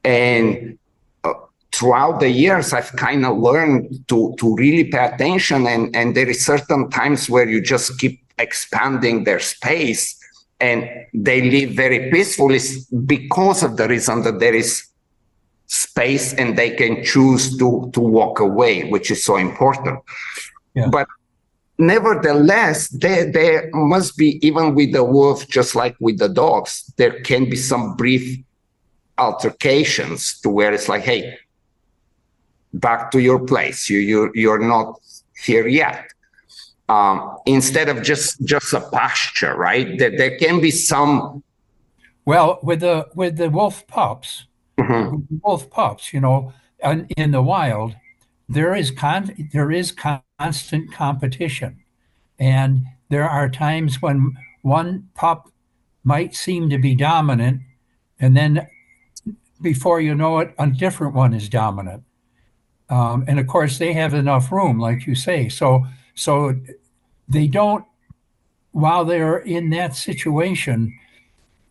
And 0.02 0.76
uh, 1.22 1.34
throughout 1.70 2.18
the 2.18 2.28
years, 2.28 2.72
I've 2.72 2.90
kind 2.96 3.24
of 3.24 3.38
learned 3.38 4.08
to, 4.08 4.34
to 4.38 4.56
really 4.56 4.84
pay 4.84 5.06
attention. 5.06 5.68
And, 5.68 5.94
and 5.94 6.16
there 6.16 6.28
is 6.28 6.44
certain 6.44 6.90
times 6.90 7.30
where 7.30 7.48
you 7.48 7.60
just 7.60 7.96
keep 7.98 8.20
expanding 8.38 9.22
their 9.22 9.38
space 9.38 10.15
and 10.60 10.88
they 11.12 11.42
live 11.50 11.70
very 11.70 12.10
peacefully 12.10 12.58
because 13.04 13.62
of 13.62 13.76
the 13.76 13.86
reason 13.88 14.22
that 14.22 14.40
there 14.40 14.54
is 14.54 14.86
space 15.66 16.32
and 16.34 16.56
they 16.56 16.70
can 16.70 17.02
choose 17.04 17.56
to 17.58 17.90
to 17.92 18.00
walk 18.00 18.38
away 18.40 18.88
which 18.88 19.10
is 19.10 19.24
so 19.24 19.36
important. 19.36 19.98
Yeah. 20.74 20.88
but 20.88 21.08
nevertheless 21.78 22.88
there 22.88 23.30
there 23.30 23.70
must 23.72 24.16
be 24.16 24.38
even 24.46 24.74
with 24.74 24.92
the 24.92 25.04
wolf 25.04 25.48
just 25.48 25.74
like 25.74 25.96
with 26.00 26.18
the 26.18 26.28
dogs 26.28 26.92
there 26.96 27.20
can 27.20 27.48
be 27.48 27.56
some 27.56 27.96
brief 27.96 28.38
altercations 29.18 30.38
to 30.40 30.48
where 30.48 30.72
it's 30.72 30.88
like 30.88 31.02
hey 31.02 31.38
back 32.80 33.10
to 33.10 33.20
your 33.20 33.40
place. 33.44 33.88
You 33.90 33.98
you 33.98 34.30
you're 34.34 34.58
not 34.58 35.00
here 35.44 35.66
yet 35.66 36.06
um, 36.88 37.38
instead 37.46 37.88
of 37.88 38.02
just 38.02 38.42
just 38.44 38.72
a 38.72 38.80
pasture, 38.80 39.54
right? 39.54 39.98
That 39.98 40.16
there 40.18 40.38
can 40.38 40.60
be 40.60 40.70
some. 40.70 41.42
Well, 42.24 42.58
with 42.62 42.80
the 42.80 43.08
with 43.14 43.36
the 43.36 43.50
wolf 43.50 43.86
pups, 43.86 44.46
mm-hmm. 44.78 45.36
wolf 45.42 45.70
pups, 45.70 46.12
you 46.12 46.20
know, 46.20 46.52
in, 46.82 47.06
in 47.16 47.30
the 47.30 47.42
wild, 47.42 47.96
there 48.48 48.74
is 48.74 48.90
con 48.90 49.48
there 49.52 49.72
is 49.72 49.92
constant 49.92 50.92
competition, 50.92 51.82
and 52.38 52.84
there 53.08 53.28
are 53.28 53.48
times 53.48 54.00
when 54.00 54.36
one 54.62 55.08
pup 55.14 55.50
might 56.04 56.34
seem 56.34 56.70
to 56.70 56.78
be 56.78 56.94
dominant, 56.94 57.62
and 58.20 58.36
then 58.36 58.66
before 59.60 60.00
you 60.00 60.14
know 60.14 60.38
it, 60.38 60.54
a 60.58 60.66
different 60.68 61.14
one 61.14 61.34
is 61.34 61.48
dominant. 61.48 62.04
Um, 62.88 63.24
and 63.26 63.40
of 63.40 63.46
course, 63.48 63.78
they 63.78 63.92
have 63.94 64.14
enough 64.14 64.52
room, 64.52 64.78
like 64.78 65.06
you 65.06 65.14
say. 65.16 65.48
So 65.48 65.84
so 66.16 66.56
they 67.28 67.46
don't, 67.46 67.84
while 68.72 69.04
they're 69.04 69.38
in 69.38 69.70
that 69.70 69.94
situation, 69.94 70.98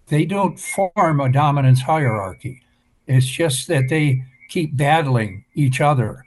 they 0.08 0.24
don't 0.26 0.60
form 0.60 1.20
a 1.20 1.30
dominance 1.30 1.82
hierarchy. 1.82 2.62
It's 3.08 3.26
just 3.26 3.68
that 3.68 3.90
they 3.90 4.24
keep 4.50 4.78
battling 4.78 5.46
each 5.56 5.82
other. 5.82 6.24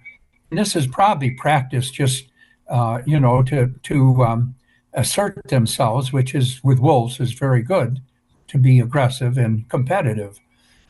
And 0.51 0.59
this 0.59 0.77
is 0.77 0.87
probably 0.87 1.31
practice 1.31 1.91
just, 1.91 2.27
uh, 2.69 3.01
you 3.07 3.21
know, 3.21 3.43
to, 3.45 3.73
to 3.85 4.25
um, 4.25 4.55
assert 4.93 5.41
themselves, 5.49 6.13
which 6.13 6.35
is 6.35 6.63
with 6.65 6.81
wolves 6.81 7.21
is 7.21 7.33
very 7.33 7.63
good 7.63 8.01
to 8.49 8.59
be 8.59 8.81
aggressive 8.81 9.39
and 9.39 9.69
competitive. 9.69 10.41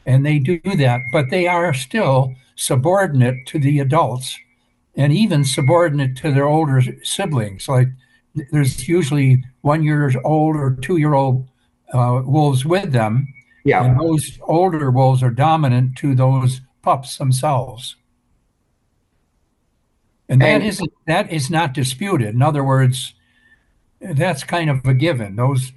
And 0.07 0.25
they 0.25 0.38
do 0.38 0.61
that, 0.64 1.01
but 1.12 1.27
they 1.31 1.47
are 1.47 1.75
still 1.75 2.35
subordinate 2.57 3.47
to 3.49 3.59
the 3.59 3.81
adults 3.81 4.38
and 4.99 5.13
even 5.13 5.45
subordinate 5.45 6.17
to 6.17 6.33
their 6.33 6.47
older 6.47 6.83
siblings. 7.05 7.69
Like 7.69 7.89
there's 8.51 8.89
usually 8.89 9.43
one 9.63 9.83
year 9.83 10.13
old 10.25 10.57
or 10.57 10.77
two 10.83 10.99
year 10.99 11.15
old 11.15 11.49
uh, 11.95 12.21
wolves 12.25 12.67
with 12.67 12.93
them. 12.93 13.33
Yeah. 13.65 13.85
And 13.85 13.99
those 13.99 14.39
older 14.43 14.91
wolves 14.91 15.23
are 15.23 15.31
dominant 15.31 15.97
to 15.99 16.15
those 16.15 16.61
pups 16.83 17.17
themselves. 17.17 17.97
And 20.29 20.43
that 20.43 20.63
and, 20.63 20.81
not 20.81 20.89
that 21.07 21.33
is 21.33 21.49
not 21.49 21.73
disputed. 21.73 22.35
In 22.35 22.43
other 22.43 22.65
words, 22.65 23.15
that's 24.01 24.45
kind 24.45 24.69
of 24.69 24.85
a 24.85 24.95
given. 24.95 25.37
Those 25.37 25.73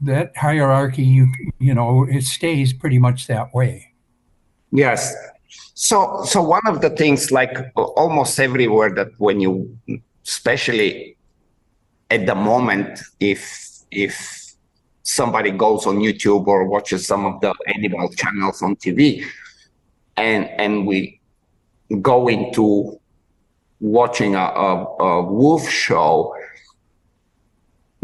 that 0.00 0.36
hierarchy, 0.36 1.02
you 1.02 1.26
you 1.58 1.74
know, 1.74 2.04
it 2.04 2.22
stays 2.22 2.72
pretty 2.72 2.98
much 2.98 3.26
that 3.26 3.52
way. 3.52 3.92
Yes, 4.70 5.14
so, 5.74 6.22
so 6.24 6.42
one 6.42 6.62
of 6.66 6.80
the 6.80 6.90
things, 6.90 7.32
like 7.32 7.56
almost 7.76 8.38
everywhere, 8.38 8.94
that 8.94 9.08
when 9.18 9.40
you, 9.40 9.76
especially 10.24 11.16
at 12.10 12.26
the 12.26 12.34
moment, 12.34 13.00
if 13.18 13.84
if 13.90 14.54
somebody 15.02 15.50
goes 15.50 15.86
on 15.86 15.98
YouTube 15.98 16.46
or 16.46 16.64
watches 16.66 17.06
some 17.06 17.24
of 17.24 17.40
the 17.40 17.52
animal 17.74 18.08
channels 18.10 18.62
on 18.62 18.76
TV, 18.76 19.24
and 20.16 20.48
and 20.60 20.86
we 20.86 21.20
go 22.00 22.28
into 22.28 23.00
watching 23.80 24.36
a, 24.36 24.38
a, 24.38 24.84
a 25.00 25.22
wolf 25.22 25.68
show, 25.68 26.34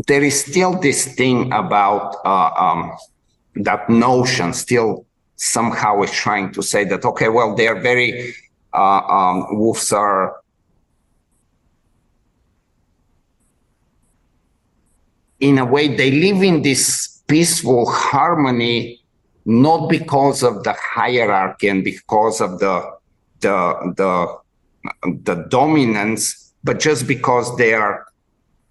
there 0.08 0.22
is 0.22 0.44
still 0.44 0.78
this 0.78 1.14
thing 1.14 1.52
about 1.52 2.16
uh, 2.24 2.50
um, 2.50 2.96
that 3.54 3.88
notion 3.88 4.52
still 4.52 5.06
somehow 5.40 6.02
is 6.02 6.10
trying 6.10 6.52
to 6.52 6.62
say 6.62 6.84
that 6.84 7.02
okay 7.02 7.30
well 7.30 7.54
they 7.54 7.66
are 7.66 7.80
very 7.80 8.34
uh, 8.74 9.00
um, 9.08 9.58
wolves 9.58 9.90
are 9.90 10.36
in 15.40 15.56
a 15.56 15.64
way 15.64 15.88
they 15.88 16.10
live 16.10 16.42
in 16.42 16.60
this 16.60 17.22
peaceful 17.26 17.90
harmony 17.90 19.02
not 19.46 19.88
because 19.88 20.42
of 20.42 20.62
the 20.62 20.74
hierarchy 20.74 21.68
and 21.68 21.84
because 21.84 22.42
of 22.42 22.58
the 22.58 22.76
the 23.40 23.56
the 23.96 24.12
the 25.22 25.46
dominance 25.48 26.52
but 26.62 26.78
just 26.78 27.06
because 27.06 27.56
they 27.56 27.72
are 27.72 28.04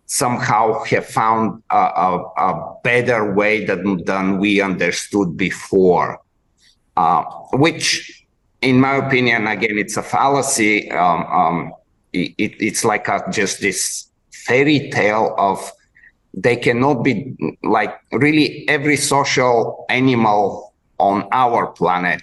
somehow 0.06 0.84
have 0.84 1.06
found 1.06 1.64
a, 1.72 1.76
a, 1.76 2.32
a 2.38 2.76
better 2.84 3.34
way 3.34 3.66
than, 3.66 4.04
than 4.06 4.38
we 4.38 4.62
understood 4.62 5.36
before 5.36 6.20
uh, 6.98 7.24
which 7.54 8.26
in 8.62 8.80
my 8.80 8.96
opinion 8.96 9.48
again 9.48 9.78
it's 9.78 9.98
a 9.98 10.04
fallacy 10.04 10.92
um, 10.92 11.26
um, 11.28 11.74
it, 12.14 12.34
it's 12.60 12.84
like 12.84 13.08
a, 13.08 13.24
just 13.32 13.62
this 13.62 14.08
fairy 14.32 14.90
tale 14.90 15.36
of 15.38 15.72
they 16.34 16.56
cannot 16.56 17.04
be 17.04 17.36
like 17.64 18.00
really 18.12 18.68
every 18.70 18.96
social 18.96 19.86
animal 19.90 20.74
on 21.00 21.28
our 21.32 21.68
planet. 21.68 22.22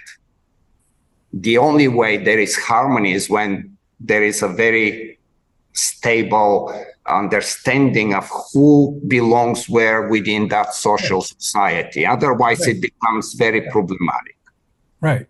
The 1.33 1.59
only 1.59 1.89
way 1.89 2.17
there 2.19 2.39
is 2.39 2.57
harmony 2.57 3.13
is 3.13 3.29
when 3.29 3.77
there 4.01 4.23
is 4.23 4.43
a 4.43 4.49
very 4.49 5.19
stable 5.73 6.73
understanding 7.07 8.15
of 8.15 8.31
who 8.53 9.01
belongs 9.07 9.69
where 9.69 10.09
within 10.09 10.49
that 10.49 10.75
social 10.75 11.21
society. 11.21 12.07
Otherwise, 12.07 12.67
it 12.67 12.81
becomes 12.81 13.35
very 13.35 13.63
problematic. 13.71 14.36
Right. 15.07 15.27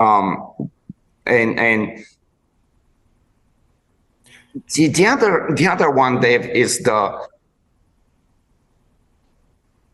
Um, 0.00 0.70
and 1.24 1.56
and 1.56 2.04
the, 4.74 4.88
the 4.88 5.06
other 5.06 5.48
the 5.54 5.68
other 5.68 5.88
one, 5.88 6.20
Dave, 6.20 6.46
is 6.46 6.80
the 6.80 7.28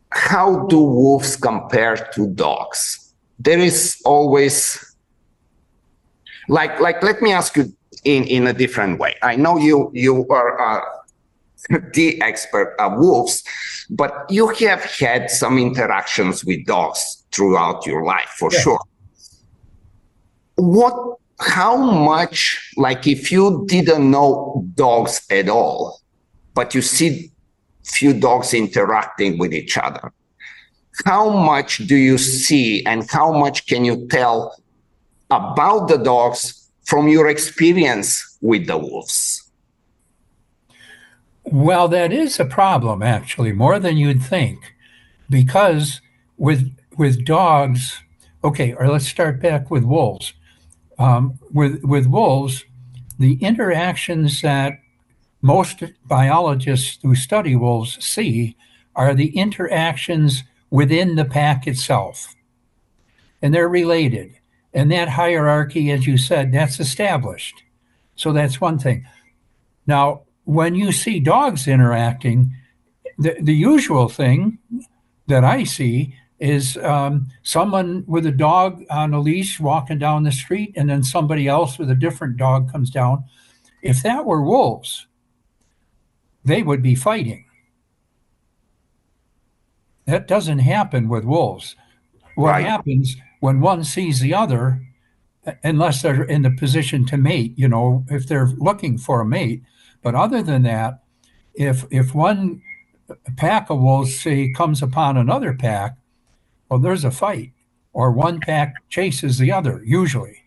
how 0.08 0.66
do 0.68 0.78
wolves 0.78 1.36
compare 1.36 1.96
to 2.14 2.28
dogs? 2.28 3.12
There 3.38 3.58
is 3.58 4.00
always 4.06 4.80
like 6.48 6.80
like 6.80 7.02
let 7.02 7.20
me 7.20 7.30
ask 7.30 7.56
you 7.56 7.76
in 8.04 8.24
in 8.24 8.46
a 8.46 8.54
different 8.54 8.98
way. 8.98 9.16
I 9.20 9.36
know 9.36 9.58
you 9.58 9.90
you 9.92 10.26
are 10.30 10.50
uh, 10.58 10.80
the 11.92 12.22
expert 12.22 12.74
of 12.78 12.98
wolves, 12.98 13.44
but 13.90 14.24
you 14.30 14.48
have 14.48 14.82
had 14.82 15.30
some 15.30 15.58
interactions 15.58 16.42
with 16.42 16.64
dogs 16.64 17.24
throughout 17.32 17.84
your 17.84 18.02
life 18.02 18.32
for 18.38 18.50
yeah. 18.50 18.60
sure. 18.60 18.80
What 20.56 21.18
how 21.40 21.76
much 21.76 22.72
like 22.76 23.06
if 23.06 23.32
you 23.32 23.64
didn't 23.66 24.10
know 24.10 24.64
dogs 24.74 25.26
at 25.30 25.48
all, 25.48 26.00
but 26.54 26.74
you 26.74 26.82
see 26.82 27.30
few 27.84 28.18
dogs 28.18 28.54
interacting 28.54 29.38
with 29.38 29.52
each 29.52 29.76
other. 29.76 30.12
How 31.04 31.30
much 31.30 31.78
do 31.86 31.96
you 31.96 32.18
see 32.18 32.84
and 32.86 33.08
how 33.10 33.32
much 33.32 33.66
can 33.66 33.84
you 33.84 34.06
tell 34.08 34.56
about 35.30 35.88
the 35.88 35.98
dogs 35.98 36.70
from 36.84 37.08
your 37.08 37.28
experience 37.28 38.38
with 38.40 38.66
the 38.66 38.78
wolves? 38.78 39.50
Well, 41.42 41.88
that 41.88 42.12
is 42.12 42.40
a 42.40 42.44
problem, 42.44 43.02
actually, 43.02 43.52
more 43.52 43.78
than 43.78 43.96
you'd 43.96 44.22
think, 44.22 44.74
because 45.28 46.00
with 46.38 46.74
with 46.96 47.24
dogs, 47.26 48.00
okay, 48.42 48.72
or 48.72 48.88
let's 48.88 49.06
start 49.06 49.42
back 49.42 49.70
with 49.70 49.84
wolves. 49.84 50.32
Um, 50.98 51.38
with 51.50 51.82
with 51.82 52.06
wolves, 52.06 52.64
the 53.18 53.34
interactions 53.42 54.42
that 54.42 54.78
most 55.42 55.82
biologists 56.06 56.98
who 57.02 57.14
study 57.14 57.56
wolves 57.56 58.02
see 58.04 58.56
are 58.96 59.14
the 59.14 59.36
interactions 59.36 60.44
within 60.70 61.16
the 61.16 61.24
pack 61.24 61.66
itself. 61.66 62.34
And 63.42 63.52
they're 63.52 63.68
related. 63.68 64.34
And 64.72 64.90
that 64.90 65.08
hierarchy, 65.08 65.90
as 65.90 66.06
you 66.06 66.16
said, 66.16 66.52
that's 66.52 66.80
established. 66.80 67.62
So 68.16 68.32
that's 68.32 68.60
one 68.60 68.78
thing. 68.78 69.06
Now, 69.86 70.22
when 70.44 70.74
you 70.74 70.92
see 70.92 71.20
dogs 71.20 71.68
interacting, 71.68 72.54
the, 73.18 73.36
the 73.40 73.54
usual 73.54 74.08
thing 74.08 74.58
that 75.26 75.44
I 75.44 75.64
see 75.64 76.16
is 76.40 76.76
um, 76.78 77.28
someone 77.42 78.04
with 78.06 78.26
a 78.26 78.32
dog 78.32 78.84
on 78.90 79.14
a 79.14 79.20
leash 79.20 79.60
walking 79.60 79.98
down 79.98 80.24
the 80.24 80.32
street, 80.32 80.72
and 80.76 80.88
then 80.88 81.02
somebody 81.02 81.48
else 81.48 81.78
with 81.78 81.90
a 81.90 81.94
different 81.94 82.36
dog 82.36 82.70
comes 82.70 82.90
down. 82.90 83.24
If 83.82 84.02
that 84.02 84.24
were 84.24 84.42
wolves, 84.42 85.06
they 86.44 86.62
would 86.62 86.82
be 86.82 86.94
fighting. 86.94 87.44
That 90.06 90.28
doesn't 90.28 90.58
happen 90.58 91.08
with 91.08 91.24
wolves. 91.24 91.76
What 92.34 92.50
right. 92.50 92.64
happens 92.64 93.16
when 93.40 93.60
one 93.60 93.84
sees 93.84 94.20
the 94.20 94.34
other, 94.34 94.82
unless 95.62 96.02
they're 96.02 96.24
in 96.24 96.42
the 96.42 96.50
position 96.50 97.06
to 97.06 97.16
mate, 97.16 97.54
you 97.56 97.68
know, 97.68 98.04
if 98.08 98.26
they're 98.26 98.50
looking 98.58 98.98
for 98.98 99.20
a 99.20 99.24
mate. 99.24 99.62
But 100.02 100.14
other 100.14 100.42
than 100.42 100.62
that, 100.64 101.02
if 101.54 101.84
if 101.90 102.14
one 102.14 102.62
pack 103.36 103.70
of 103.70 103.80
wolves 103.80 104.18
say 104.18 104.52
comes 104.52 104.82
upon 104.82 105.16
another 105.16 105.54
pack, 105.54 105.96
well, 106.68 106.78
there's 106.78 107.04
a 107.04 107.10
fight, 107.10 107.52
or 107.92 108.10
one 108.10 108.40
pack 108.40 108.74
chases 108.88 109.38
the 109.38 109.52
other 109.52 109.82
usually. 109.84 110.38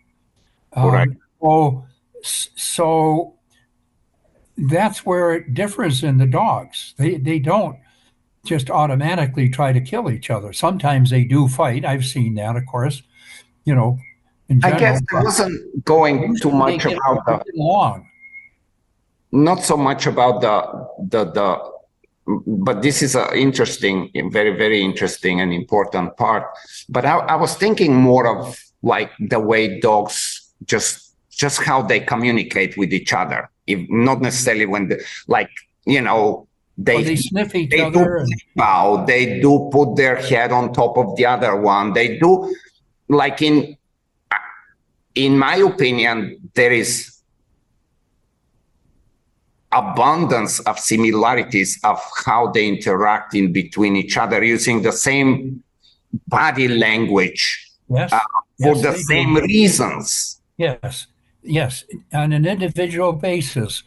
Right. 0.75 1.10
Um, 1.10 1.17
so, 1.41 1.86
so 2.56 3.34
that's 4.58 5.06
where 5.06 5.34
it 5.34 5.53
differs 5.53 6.03
in 6.03 6.17
the 6.17 6.25
dogs. 6.25 6.93
They 6.97 7.17
they 7.17 7.39
don't 7.39 7.77
just 8.45 8.69
automatically 8.69 9.49
try 9.49 9.73
to 9.73 9.82
kill 9.82 10.10
each 10.10 10.30
other. 10.30 10.53
Sometimes 10.53 11.10
they 11.10 11.23
do 11.23 11.47
fight. 11.47 11.86
I've 11.86 12.06
seen 12.06 12.36
that, 12.36 12.56
of 12.56 12.65
course. 12.65 13.03
You 13.65 13.75
know, 13.75 13.99
in 14.49 14.62
general, 14.62 14.77
I 14.77 14.80
guess 14.80 15.01
I 15.13 15.23
wasn't 15.23 15.86
going 15.86 16.38
too 16.38 16.51
much 16.51 16.86
about 16.86 17.45
the 17.45 17.51
long. 17.56 18.10
Not 19.32 19.63
so 19.63 19.77
much 19.77 20.08
about 20.08 20.41
the 20.41 20.88
the 21.10 21.32
the 21.32 21.77
but 22.46 22.82
this 22.82 23.02
is 23.02 23.16
an 23.16 23.36
interesting, 23.36 24.12
very, 24.32 24.56
very 24.56 24.82
interesting 24.82 25.42
and 25.42 25.54
important 25.54 26.18
part. 26.18 26.44
But 26.90 27.06
I, 27.06 27.18
I 27.20 27.36
was 27.36 27.56
thinking 27.56 27.96
more 27.96 28.28
of 28.28 28.60
like 28.84 29.12
the 29.20 29.40
way 29.40 29.80
dogs 29.80 30.52
just 30.66 31.16
just 31.30 31.62
how 31.62 31.84
they 31.84 32.00
communicate 32.00 32.78
with 32.78 32.92
each 32.92 33.13
other 33.13 33.50
if 33.68 33.88
not 33.90 34.22
necessarily 34.22 34.66
when 34.66 34.88
the 34.88 35.04
like 35.28 35.50
you 35.86 36.02
know 36.02 36.48
they, 36.78 37.04
they 37.04 37.16
sniff 37.16 37.54
each 37.56 37.72
they 37.72 37.82
other. 37.82 38.26
Do 38.26 38.34
bow, 38.56 39.04
they 39.06 39.40
do 39.40 39.70
put 39.72 39.96
their 39.96 40.16
head 40.16 40.52
on 40.52 40.74
top 40.74 40.98
of 40.98 41.16
the 41.16 41.26
other 41.26 41.56
one. 41.56 41.94
They 41.94 42.18
do 42.18 42.56
like 43.10 43.42
in 43.42 43.78
in 45.16 45.38
my 45.38 45.56
opinion, 45.56 46.38
there 46.54 46.72
is 46.72 47.16
abundance 49.78 50.60
of 50.62 50.80
similarities 50.80 51.80
of 51.84 52.00
how 52.26 52.52
they 52.52 52.68
interact 52.68 53.36
in 53.36 53.52
between 53.52 53.96
each 53.96 54.18
other 54.18 54.44
using 54.44 54.82
the 54.82 54.92
same 54.92 55.63
body 56.28 56.68
language 56.68 57.42
yes. 57.90 58.12
uh, 58.12 58.20
for 58.62 58.76
yes, 58.76 58.82
the 58.82 58.94
same 58.98 59.34
do. 59.36 59.42
reasons. 59.42 60.42
Yes 60.58 61.08
yes, 61.48 61.86
on 62.13 62.34
an 62.34 62.46
individual 62.46 63.13
basis. 63.13 63.84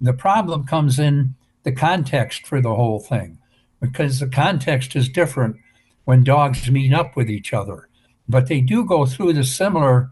The 0.00 0.12
problem 0.12 0.66
comes 0.66 0.98
in 0.98 1.34
the 1.62 1.72
context 1.72 2.46
for 2.46 2.60
the 2.60 2.74
whole 2.74 3.00
thing, 3.00 3.38
because 3.80 4.20
the 4.20 4.28
context 4.28 4.94
is 4.96 5.08
different 5.08 5.56
when 6.04 6.24
dogs 6.24 6.70
meet 6.70 6.92
up 6.92 7.16
with 7.16 7.30
each 7.30 7.52
other. 7.52 7.88
But 8.28 8.46
they 8.46 8.60
do 8.60 8.84
go 8.84 9.06
through 9.06 9.34
the 9.34 9.44
similar 9.44 10.10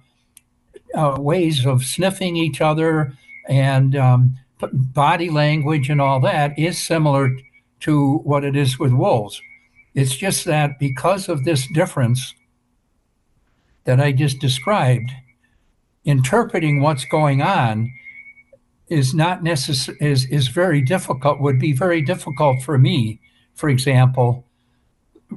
uh, 0.95 1.17
ways 1.19 1.65
of 1.65 1.85
sniffing 1.85 2.37
each 2.37 2.61
other 2.61 3.15
and 3.49 3.97
um, 3.97 4.35
body 4.73 5.31
language 5.31 5.88
and 5.88 6.01
all 6.01 6.21
that 6.21 6.59
is 6.59 6.83
similar 6.83 7.31
to 7.81 8.18
what 8.18 8.44
it 8.44 8.57
is 8.57 8.79
with 8.79 8.92
wolves. 8.92 9.40
It's 9.94 10.16
just 10.16 10.44
that 10.44 10.79
because 10.79 11.29
of 11.29 11.44
this 11.44 11.66
difference 11.73 12.35
that 13.85 14.01
I 14.01 14.12
just 14.12 14.38
described, 14.38 15.11
interpreting 16.05 16.81
what's 16.81 17.05
going 17.05 17.42
on 17.42 17.90
is 18.88 19.14
not 19.14 19.42
necessary 19.42 19.99
is, 20.01 20.25
is 20.27 20.49
very 20.49 20.81
difficult 20.81 21.40
would 21.40 21.59
be 21.59 21.73
very 21.73 22.01
difficult 22.01 22.62
for 22.62 22.79
me 22.79 23.21
for 23.55 23.68
example 23.68 24.44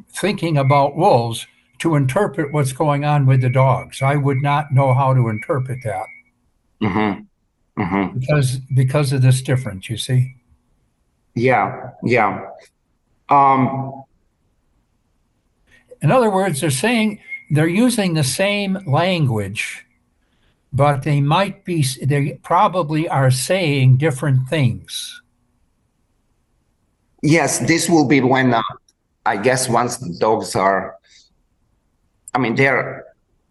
thinking 0.10 0.58
about 0.58 0.96
wolves 0.96 1.48
to 1.80 1.96
interpret 1.96 2.54
what's 2.54 2.72
going 2.72 3.04
on 3.04 3.26
with 3.26 3.42
the 3.42 3.50
dogs 3.50 4.02
i 4.02 4.16
would 4.16 4.42
not 4.42 4.72
know 4.72 4.94
how 4.94 5.14
to 5.14 5.28
interpret 5.28 5.80
that 5.84 6.06
mm-hmm. 6.82 7.24
Mhm. 7.78 8.20
because 8.20 8.58
because 8.76 9.14
of 9.14 9.22
this 9.22 9.42
difference. 9.42 9.90
You 9.90 9.98
see. 9.98 10.36
Yeah, 11.36 11.92
yeah. 12.04 12.48
Um, 13.30 14.04
In 16.02 16.12
other 16.12 16.30
words, 16.30 16.60
they're 16.62 16.72
saying 16.72 17.20
they're 17.52 17.68
using 17.86 18.16
the 18.16 18.24
same 18.24 18.80
language, 18.86 19.86
but 20.74 21.04
they 21.04 21.22
might 21.22 21.64
be, 21.64 21.86
they 22.04 22.40
probably 22.44 23.08
are 23.08 23.30
saying 23.32 23.98
different 23.98 24.50
things. 24.50 25.22
yes, 27.24 27.60
this 27.60 27.88
will 27.88 28.08
be 28.08 28.20
when 28.20 28.54
uh, 28.54 28.62
I 29.26 29.38
guess 29.38 29.70
once 29.70 29.98
the 29.98 30.10
dogs 30.20 30.56
are, 30.56 30.98
I 32.34 32.40
mean, 32.40 32.56
they're 32.56 33.06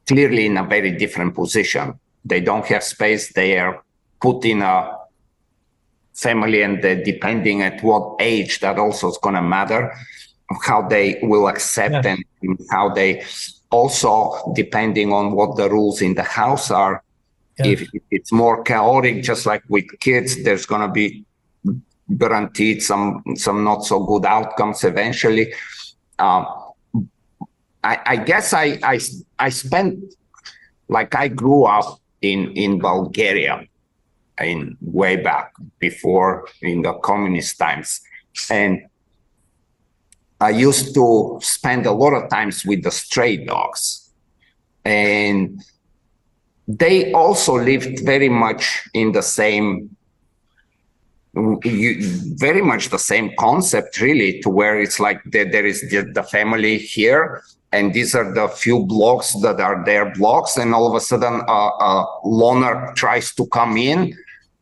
clearly 0.08 0.46
in 0.46 0.56
a 0.56 0.64
very 0.64 0.90
different 0.90 1.34
position. 1.34 1.94
They 2.24 2.40
don't 2.40 2.66
have 2.66 2.82
space. 2.82 3.32
They 3.32 3.58
are 3.58 3.82
put 4.20 4.44
in 4.44 4.62
a 4.62 4.96
family, 6.14 6.62
and 6.62 6.80
depending 7.04 7.62
at 7.62 7.82
what 7.82 8.16
age, 8.20 8.60
that 8.60 8.78
also 8.78 9.08
is 9.10 9.18
going 9.18 9.34
to 9.36 9.42
matter 9.42 9.92
how 10.62 10.82
they 10.82 11.18
will 11.22 11.48
accept 11.48 11.92
Yes. 12.04 12.18
and 12.42 12.58
how 12.70 12.88
they 12.88 13.22
also 13.70 14.52
depending 14.54 15.12
on 15.12 15.32
what 15.32 15.56
the 15.56 15.70
rules 15.70 16.02
in 16.02 16.14
the 16.14 16.22
house 16.24 16.70
are 16.70 17.02
Yes. 17.58 17.82
if 17.82 17.88
it's 18.10 18.32
more 18.32 18.62
chaotic 18.64 19.22
just 19.22 19.46
like 19.46 19.62
with 19.68 19.84
kids 20.00 20.42
there's 20.42 20.66
going 20.66 20.80
to 20.80 20.88
be 20.92 21.24
guaranteed 22.16 22.82
some 22.82 23.22
some 23.36 23.62
not 23.62 23.84
so 23.84 24.00
good 24.04 24.24
outcomes 24.26 24.82
eventually 24.82 25.52
um, 26.18 26.46
I, 27.84 27.98
I 28.06 28.16
guess 28.16 28.52
I, 28.52 28.78
I 28.82 28.98
i 29.38 29.48
spent 29.50 30.02
like 30.88 31.14
i 31.14 31.28
grew 31.28 31.64
up 31.64 32.00
in 32.22 32.50
in 32.56 32.78
bulgaria 32.80 33.64
in 34.42 34.76
way 34.80 35.16
back 35.16 35.52
before 35.78 36.46
in 36.62 36.82
the 36.82 36.94
communist 36.94 37.58
times. 37.58 38.00
And 38.50 38.86
i 40.40 40.50
used 40.50 40.94
to 40.94 41.38
spend 41.42 41.84
a 41.84 41.92
lot 41.92 42.14
of 42.14 42.30
times 42.30 42.64
with 42.64 42.82
the 42.82 42.90
stray 42.90 43.36
dogs. 43.44 44.10
And 44.84 45.62
they 46.66 47.12
also 47.12 47.58
lived 47.58 48.00
very 48.00 48.28
much 48.28 48.88
in 48.94 49.12
the 49.12 49.22
same 49.22 49.96
you, 51.64 51.98
very 52.38 52.60
much 52.60 52.88
the 52.88 52.98
same 52.98 53.30
concept 53.38 54.00
really 54.00 54.40
to 54.40 54.48
where 54.48 54.80
it's 54.80 54.98
like 54.98 55.20
there, 55.26 55.48
there 55.48 55.64
is 55.64 55.80
the, 55.88 56.10
the 56.12 56.24
family 56.24 56.76
here 56.76 57.42
and 57.72 57.94
these 57.94 58.14
are 58.14 58.32
the 58.34 58.48
few 58.48 58.84
blocks 58.86 59.34
that 59.42 59.60
are 59.60 59.84
their 59.84 60.12
blocks. 60.14 60.56
And 60.56 60.74
all 60.74 60.88
of 60.88 60.94
a 60.94 61.00
sudden 61.00 61.40
a 61.46 62.04
loner 62.24 62.92
tries 62.96 63.32
to 63.34 63.46
come 63.46 63.76
in 63.76 64.16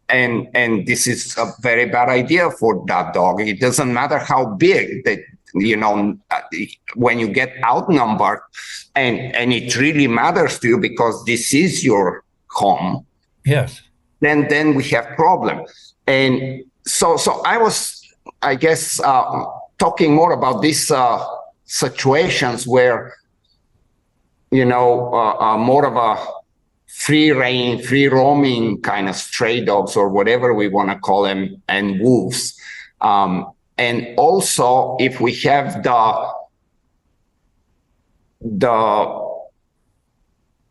and 0.08 0.48
and 0.54 0.86
this 0.86 1.06
is 1.06 1.36
a 1.36 1.52
very 1.60 1.86
bad 1.86 2.08
idea 2.08 2.50
for 2.50 2.84
that 2.86 3.14
dog. 3.14 3.40
It 3.40 3.60
doesn't 3.60 3.92
matter 3.92 4.18
how 4.18 4.46
big 4.46 5.04
that 5.04 5.18
you 5.54 5.76
know 5.76 6.18
uh, 6.30 6.40
when 6.94 7.18
you 7.18 7.28
get 7.28 7.52
outnumbered 7.64 8.40
and 8.94 9.18
and 9.34 9.52
it 9.52 9.76
really 9.76 10.06
matters 10.06 10.58
to 10.60 10.68
you 10.68 10.78
because 10.78 11.24
this 11.24 11.54
is 11.54 11.84
your 11.84 12.24
home. 12.50 13.04
Yes. 13.44 13.80
then 14.20 14.46
then 14.48 14.74
we 14.74 14.84
have 14.84 15.06
problem. 15.16 15.64
And 16.06 16.64
so 16.88 17.16
so 17.16 17.42
i 17.44 17.56
was 17.58 18.02
i 18.42 18.54
guess 18.54 18.98
uh, 19.00 19.44
talking 19.78 20.14
more 20.14 20.32
about 20.32 20.62
these 20.62 20.90
uh, 20.90 21.24
situations 21.66 22.66
where 22.66 23.14
you 24.50 24.64
know 24.64 25.12
uh, 25.12 25.36
uh, 25.38 25.58
more 25.58 25.84
of 25.84 25.96
a 25.96 26.37
free 27.04 27.30
rein 27.30 27.80
free 27.88 28.08
roaming 28.08 28.80
kind 28.82 29.08
of 29.08 29.14
stray 29.14 29.64
dogs 29.64 29.94
or 29.94 30.08
whatever 30.08 30.52
we 30.52 30.66
want 30.68 30.90
to 30.90 30.98
call 30.98 31.22
them 31.22 31.62
and 31.68 32.00
wolves. 32.00 32.58
Um, 33.00 33.32
and 33.86 33.96
also 34.18 34.96
if 34.98 35.20
we 35.20 35.32
have 35.48 35.82
the 35.84 36.02
the 38.40 39.28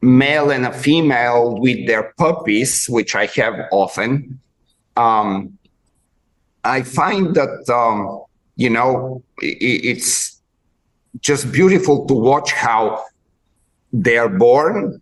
male 0.01 0.51
and 0.51 0.65
a 0.65 0.73
female 0.73 1.57
with 1.59 1.87
their 1.87 2.13
puppies, 2.17 2.87
which 2.89 3.15
I 3.15 3.25
have 3.39 3.55
often, 3.71 4.39
um, 4.97 5.57
I 6.63 6.81
find 6.81 7.33
that 7.35 7.69
um, 7.81 8.21
you 8.57 8.69
know 8.69 9.23
i- 9.41 9.45
i- 9.69 9.83
it's 9.91 10.41
just 11.21 11.51
beautiful 11.51 12.05
to 12.07 12.13
watch 12.13 12.51
how 12.51 12.81
they 13.93 14.17
are 14.17 14.29
born 14.47 15.01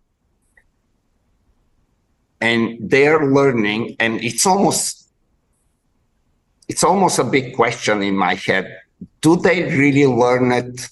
and 2.42 2.78
they're 2.80 3.26
learning, 3.26 3.96
and 4.00 4.24
it's 4.24 4.46
almost 4.46 5.10
it's 6.68 6.84
almost 6.84 7.20
a 7.20 7.24
big 7.24 7.56
question 7.56 8.02
in 8.02 8.16
my 8.16 8.36
head. 8.36 8.82
Do 9.22 9.36
they 9.36 9.64
really 9.64 10.08
learn 10.08 10.52
it 10.52 10.90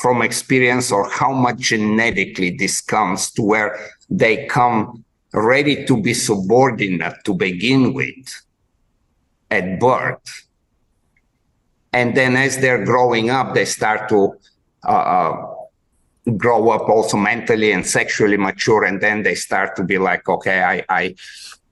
from 0.00 0.22
experience 0.22 0.90
or 0.90 1.08
how 1.10 1.32
much 1.32 1.58
genetically 1.58 2.56
this 2.56 2.80
comes 2.80 3.30
to 3.32 3.42
where 3.42 3.78
they 4.08 4.46
come 4.46 5.04
ready 5.32 5.84
to 5.84 6.00
be 6.00 6.14
subordinate 6.14 7.14
to 7.24 7.34
begin 7.34 7.92
with 7.92 8.42
at 9.50 9.78
birth. 9.78 10.46
And 11.92 12.16
then 12.16 12.36
as 12.36 12.58
they're 12.58 12.84
growing 12.84 13.30
up, 13.30 13.54
they 13.54 13.64
start 13.64 14.08
to 14.08 14.34
uh, 14.84 14.90
uh, 14.90 15.49
grow 16.36 16.70
up 16.70 16.88
also 16.88 17.16
mentally 17.16 17.72
and 17.72 17.86
sexually 17.86 18.36
mature. 18.36 18.84
And 18.84 19.00
then 19.00 19.22
they 19.22 19.34
start 19.34 19.76
to 19.76 19.84
be 19.84 19.98
like, 19.98 20.28
okay, 20.28 20.62
I, 20.62 20.84
I, 20.88 21.14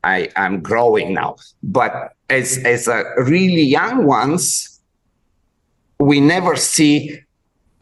I, 0.05 0.29
I'm 0.37 0.61
growing 0.61 1.15
now. 1.15 1.37
But 1.63 2.15
as, 2.31 2.59
as 2.65 2.89
a 2.89 3.05
really 3.19 3.63
young 3.63 4.07
ones, 4.07 4.81
we 5.99 6.21
never 6.21 6.57
see 6.57 7.21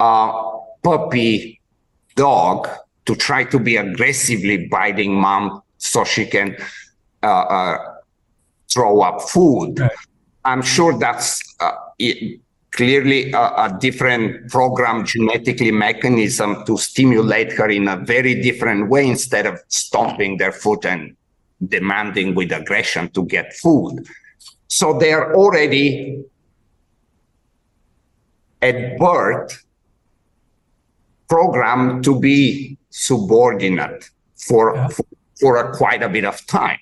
a 0.01 0.51
puppy 0.83 1.61
dog 2.15 2.69
to 3.05 3.15
try 3.15 3.45
to 3.45 3.59
be 3.59 3.77
aggressively 3.77 4.67
biting 4.67 5.15
mom 5.15 5.63
so 5.79 6.05
she 6.05 6.27
can 6.27 6.57
uh, 7.23 7.27
uh, 7.27 7.95
throw 8.73 9.01
up 9.01 9.23
food. 9.23 9.79
Right. 9.79 9.91
I'm 10.45 10.63
sure 10.63 10.99
that's 10.99 11.43
uh, 11.61 11.73
it, 11.99 12.41
clearly 12.77 13.33
a, 13.33 13.39
a 13.39 13.79
different 13.81 14.51
program 14.51 15.05
genetically 15.05 15.73
mechanism 15.73 16.65
to 16.67 16.77
stimulate 16.77 17.53
her 17.53 17.69
in 17.69 17.89
a 17.89 17.97
very 17.97 18.41
different 18.41 18.89
way 18.89 19.09
instead 19.09 19.47
of 19.47 19.59
stomping 19.69 20.37
their 20.37 20.53
foot 20.53 20.85
and 20.85 21.17
demanding 21.69 22.35
with 22.35 22.53
aggression 22.53 23.09
to 23.11 23.25
get 23.25 23.53
food. 23.55 24.07
So 24.69 24.99
they're 24.99 25.35
already 25.35 26.23
at 28.63 28.99
birth 28.99 29.65
programmed 31.29 32.05
to 32.05 32.19
be 32.21 32.79
subordinate 32.91 34.11
for 34.37 34.75
Yeah. 34.75 34.89
for, 34.89 35.05
for 35.41 35.57
a 35.57 35.77
quite 35.77 36.03
a 36.03 36.09
bit 36.09 36.25
of 36.25 36.47
time 36.47 36.79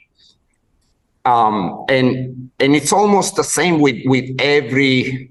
um, 1.25 1.85
and 1.89 2.51
and 2.61 2.77
it's 2.77 2.93
almost 2.93 3.37
the 3.37 3.45
same 3.45 3.81
with 3.81 3.97
with 4.05 4.31
every 4.39 5.31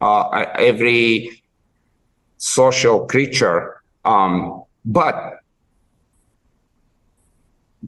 uh, 0.00 0.46
every 0.54 1.42
social 2.36 3.06
creature 3.06 3.80
um, 4.04 4.62
but 4.84 5.40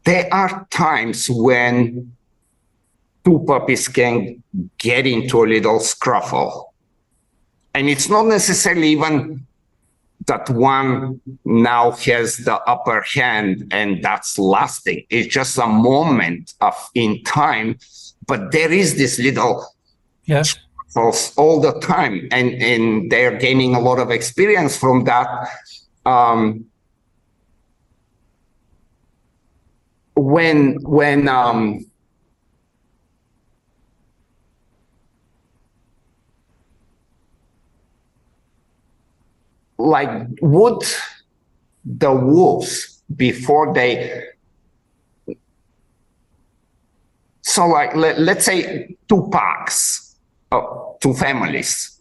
there 0.04 0.32
are 0.32 0.66
times 0.70 1.28
when 1.28 2.12
two 3.24 3.44
puppies 3.46 3.88
can 3.88 4.42
get 4.78 5.06
into 5.06 5.44
a 5.44 5.46
little 5.46 5.78
scruffle 5.78 6.66
and 7.74 7.88
it's 7.88 8.08
not 8.08 8.26
necessarily 8.26 8.88
even 8.88 9.46
that 10.26 10.48
one 10.50 11.20
now 11.44 11.92
has 11.92 12.38
the 12.38 12.56
upper 12.64 13.00
hand 13.02 13.66
and 13.70 14.02
that's 14.02 14.38
lasting. 14.38 15.04
It's 15.10 15.32
just 15.32 15.58
a 15.58 15.66
moment 15.66 16.54
of 16.60 16.74
in 16.94 17.22
time, 17.24 17.78
but 18.26 18.52
there 18.52 18.70
is 18.72 18.96
this 18.96 19.18
little 19.18 19.66
Yes. 20.24 20.56
Pulse 20.94 21.36
all 21.36 21.60
the 21.60 21.72
time, 21.80 22.28
and 22.32 22.50
and 22.62 23.10
they're 23.10 23.36
gaining 23.38 23.74
a 23.74 23.80
lot 23.80 23.98
of 23.98 24.10
experience 24.10 24.76
from 24.76 25.04
that. 25.04 25.28
Um, 26.06 26.66
when 30.14 30.78
when 30.82 31.28
um, 31.28 31.86
like 39.78 40.10
would 40.42 40.82
the 41.84 42.12
wolves 42.12 43.02
before 43.16 43.72
they 43.72 44.24
so 47.42 47.66
like 47.66 47.96
let, 47.96 48.20
let's 48.20 48.44
say 48.44 48.94
two 49.08 49.28
packs 49.32 50.09
uh, 50.52 50.62
two 51.00 51.14
families 51.14 52.00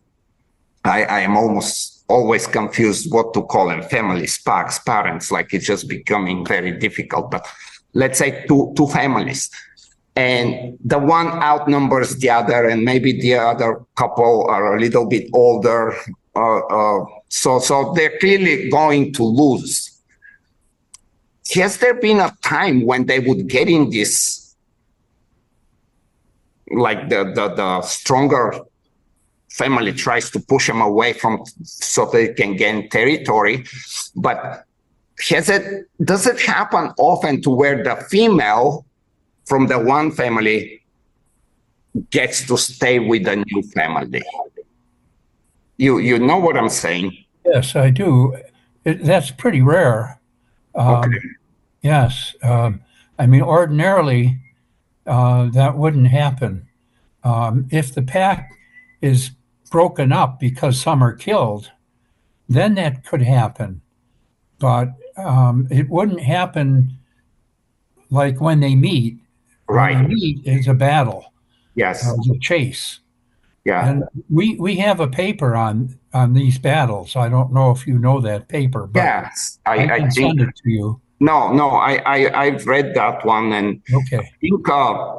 I, 0.83 1.03
I 1.03 1.19
am 1.21 1.35
almost 1.37 2.05
always 2.07 2.47
confused 2.47 3.11
what 3.11 3.33
to 3.33 3.43
call 3.43 3.67
them 3.69 3.83
families 3.83 4.41
packs 4.41 4.79
parents 4.79 5.31
like 5.31 5.53
it's 5.53 5.65
just 5.65 5.87
becoming 5.87 6.45
very 6.45 6.71
difficult 6.71 7.29
but 7.31 7.47
let's 7.93 8.17
say 8.17 8.45
two 8.47 8.73
two 8.75 8.87
families 8.87 9.49
and 10.19 10.77
the 10.83 10.99
one 10.99 11.27
outnumbers 11.27 12.17
the 12.17 12.29
other, 12.29 12.67
and 12.67 12.83
maybe 12.83 13.21
the 13.21 13.35
other 13.35 13.81
couple 13.95 14.47
are 14.49 14.75
a 14.75 14.79
little 14.79 15.05
bit 15.05 15.29
older. 15.33 15.95
Uh, 16.35 16.59
uh, 16.59 17.05
so, 17.29 17.59
so 17.59 17.93
they're 17.95 18.17
clearly 18.19 18.69
going 18.69 19.13
to 19.13 19.23
lose. 19.23 20.01
Has 21.53 21.77
there 21.77 21.93
been 21.93 22.19
a 22.19 22.35
time 22.41 22.85
when 22.85 23.05
they 23.05 23.19
would 23.19 23.47
get 23.47 23.69
in 23.69 23.91
this, 23.91 24.48
like 26.71 27.09
the 27.09 27.23
the, 27.35 27.49
the 27.55 27.81
stronger 27.81 28.53
family 29.49 29.93
tries 29.93 30.29
to 30.31 30.39
push 30.39 30.67
them 30.67 30.81
away 30.81 31.13
from 31.13 31.43
so 31.63 32.05
they 32.05 32.33
can 32.33 32.55
gain 32.55 32.89
territory, 32.89 33.65
but 34.15 34.65
has 35.27 35.49
it 35.49 35.85
does 36.03 36.25
it 36.25 36.39
happen 36.39 36.91
often 36.97 37.41
to 37.41 37.49
where 37.49 37.83
the 37.83 37.95
female 38.09 38.85
from 39.45 39.67
the 39.67 39.77
one 39.77 40.11
family 40.11 40.81
gets 42.11 42.45
to 42.47 42.57
stay 42.57 42.99
with 42.99 43.25
the 43.25 43.35
new 43.35 43.61
family? 43.73 44.23
You 45.77 45.97
you 45.99 46.19
know 46.19 46.37
what 46.37 46.55
i'm 46.55 46.69
saying? 46.69 47.11
Yes 47.45 47.75
i 47.75 47.89
do. 47.89 48.37
It, 48.85 49.03
that's 49.03 49.31
pretty 49.31 49.61
rare. 49.61 50.19
Um, 50.75 51.03
okay. 51.03 51.19
yes 51.81 52.35
um, 52.43 52.81
i 53.17 53.25
mean 53.25 53.41
ordinarily 53.41 54.39
uh, 55.09 55.49
that 55.49 55.77
wouldn't 55.77 56.07
happen 56.07 56.65
um, 57.23 57.67
if 57.71 57.93
the 57.93 58.01
pack 58.01 58.51
is 59.01 59.31
broken 59.69 60.11
up 60.11 60.39
because 60.39 60.79
some 60.79 61.03
are 61.03 61.13
killed 61.13 61.71
then 62.47 62.75
that 62.75 63.05
could 63.05 63.21
happen 63.21 63.81
but 64.59 64.89
um, 65.17 65.67
it 65.71 65.89
wouldn't 65.89 66.21
happen 66.21 66.97
like 68.09 68.41
when 68.41 68.59
they 68.59 68.75
meet. 68.75 69.17
Right. 69.67 69.95
When 69.95 70.09
they 70.09 70.13
meet 70.13 70.45
is 70.45 70.67
a 70.67 70.73
battle. 70.73 71.33
Yes. 71.75 72.07
Uh, 72.07 72.15
a 72.33 72.39
chase. 72.39 72.99
Yeah. 73.65 73.87
And 73.87 74.03
we 74.29 74.55
we 74.55 74.77
have 74.77 74.99
a 74.99 75.07
paper 75.07 75.55
on 75.55 75.97
on 76.13 76.33
these 76.33 76.57
battles. 76.57 77.15
I 77.15 77.29
don't 77.29 77.53
know 77.53 77.71
if 77.71 77.85
you 77.85 77.99
know 77.99 78.19
that 78.21 78.47
paper, 78.47 78.87
but 78.87 78.99
yes, 78.99 79.59
I, 79.65 79.73
I 79.73 79.99
can 79.99 80.05
I 80.05 80.09
send 80.09 80.41
it 80.41 80.55
to 80.55 80.69
you. 80.69 81.01
No, 81.19 81.51
no, 81.51 81.71
I, 81.71 81.95
I 82.05 82.43
I've 82.43 82.65
read 82.65 82.93
that 82.95 83.25
one, 83.25 83.51
and 83.53 83.81
okay. 83.93 84.19
I 84.19 84.31
think. 84.39 84.69
Uh, 84.69 85.15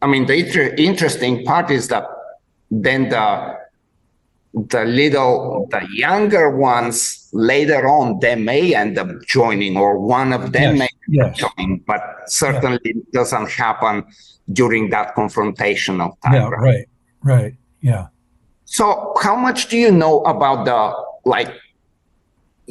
I 0.00 0.06
mean, 0.06 0.26
the 0.26 0.34
inter- 0.34 0.74
interesting 0.76 1.44
part 1.44 1.70
is 1.70 1.88
that 1.88 2.04
then 2.70 3.10
the 3.10 3.58
the 4.54 4.84
little 4.84 5.66
the 5.70 5.86
younger 5.94 6.50
ones 6.50 7.28
later 7.32 7.88
on 7.88 8.18
they 8.20 8.34
may 8.34 8.74
end 8.74 8.98
up 8.98 9.08
joining 9.26 9.76
or 9.76 9.98
one 9.98 10.32
of 10.32 10.52
them 10.52 10.76
yes, 10.76 10.78
may 10.78 10.88
yes. 11.08 11.38
join 11.38 11.78
but 11.86 12.02
certainly 12.26 12.78
yeah. 12.84 12.92
it 12.92 13.12
doesn't 13.12 13.50
happen 13.50 14.04
during 14.52 14.90
that 14.90 15.14
confrontational 15.16 16.12
time 16.22 16.34
yeah 16.34 16.48
right? 16.48 16.60
right 16.60 16.88
right 17.22 17.54
yeah 17.80 18.06
so 18.66 19.14
how 19.22 19.34
much 19.34 19.68
do 19.68 19.78
you 19.78 19.90
know 19.90 20.20
about 20.24 20.66
the 20.66 21.28
like 21.28 21.50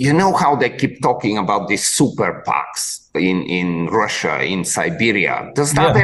you 0.06 0.14
know 0.14 0.32
how 0.34 0.56
they 0.56 0.72
keep 0.82 1.02
talking 1.02 1.38
about 1.38 1.68
these 1.70 1.86
super 1.98 2.30
packs 2.46 2.84
in 3.16 3.38
in 3.60 3.68
russia 3.88 4.36
in 4.44 4.66
siberia 4.66 5.36
does 5.54 5.72
that 5.74 5.96
yeah. 5.96 6.04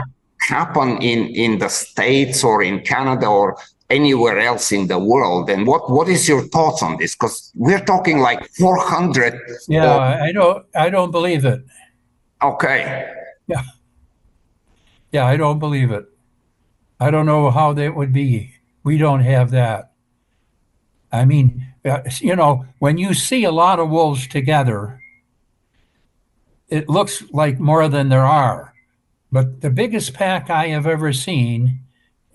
happen 0.56 0.89
in 1.02 1.20
in 1.43 1.52
the 1.64 1.70
states 1.70 2.43
or 2.43 2.62
in 2.62 2.76
canada 2.82 3.28
or 3.28 3.58
anywhere 3.89 4.39
else 4.39 4.72
in 4.72 4.88
the 4.88 5.00
world. 5.00 5.50
And 5.50 5.66
what 5.66 5.89
what 5.89 6.08
is 6.10 6.28
your 6.28 6.43
thoughts 6.50 6.84
on 6.84 6.98
this? 6.98 7.16
Because 7.16 7.52
we're 7.56 7.84
talking 7.84 8.20
like 8.20 8.48
400. 8.56 9.39
Yeah, 9.68 9.95
or... 9.95 10.00
I 10.00 10.32
don't 10.32 10.66
I 10.76 10.89
don't 10.89 11.12
believe 11.12 11.45
it. 11.45 11.64
Okay. 12.41 13.12
Yeah. 13.48 13.64
Yeah, 15.12 15.26
I 15.26 15.38
don't 15.38 15.60
believe 15.60 15.91
it. 15.91 16.06
I 17.00 17.12
don't 17.12 17.26
know 17.26 17.50
how 17.50 17.74
that 17.74 17.95
would 17.95 18.12
be. 18.12 18.54
We 18.84 18.98
don't 18.98 19.22
have 19.22 19.52
that. 19.52 19.91
I 21.12 21.26
mean, 21.26 21.66
Uh, 21.88 22.02
you 22.20 22.36
know, 22.36 22.66
when 22.80 22.98
you 22.98 23.14
see 23.14 23.44
a 23.44 23.52
lot 23.52 23.80
of 23.80 23.90
wolves 23.90 24.28
together, 24.28 25.00
it 26.70 26.90
looks 26.90 27.24
like 27.32 27.60
more 27.60 27.88
than 27.88 28.10
there 28.10 28.26
are. 28.26 28.74
But 29.32 29.62
the 29.62 29.70
biggest 29.70 30.14
pack 30.14 30.50
I 30.50 30.68
have 30.68 30.88
ever 30.88 31.14
seen 31.14 31.82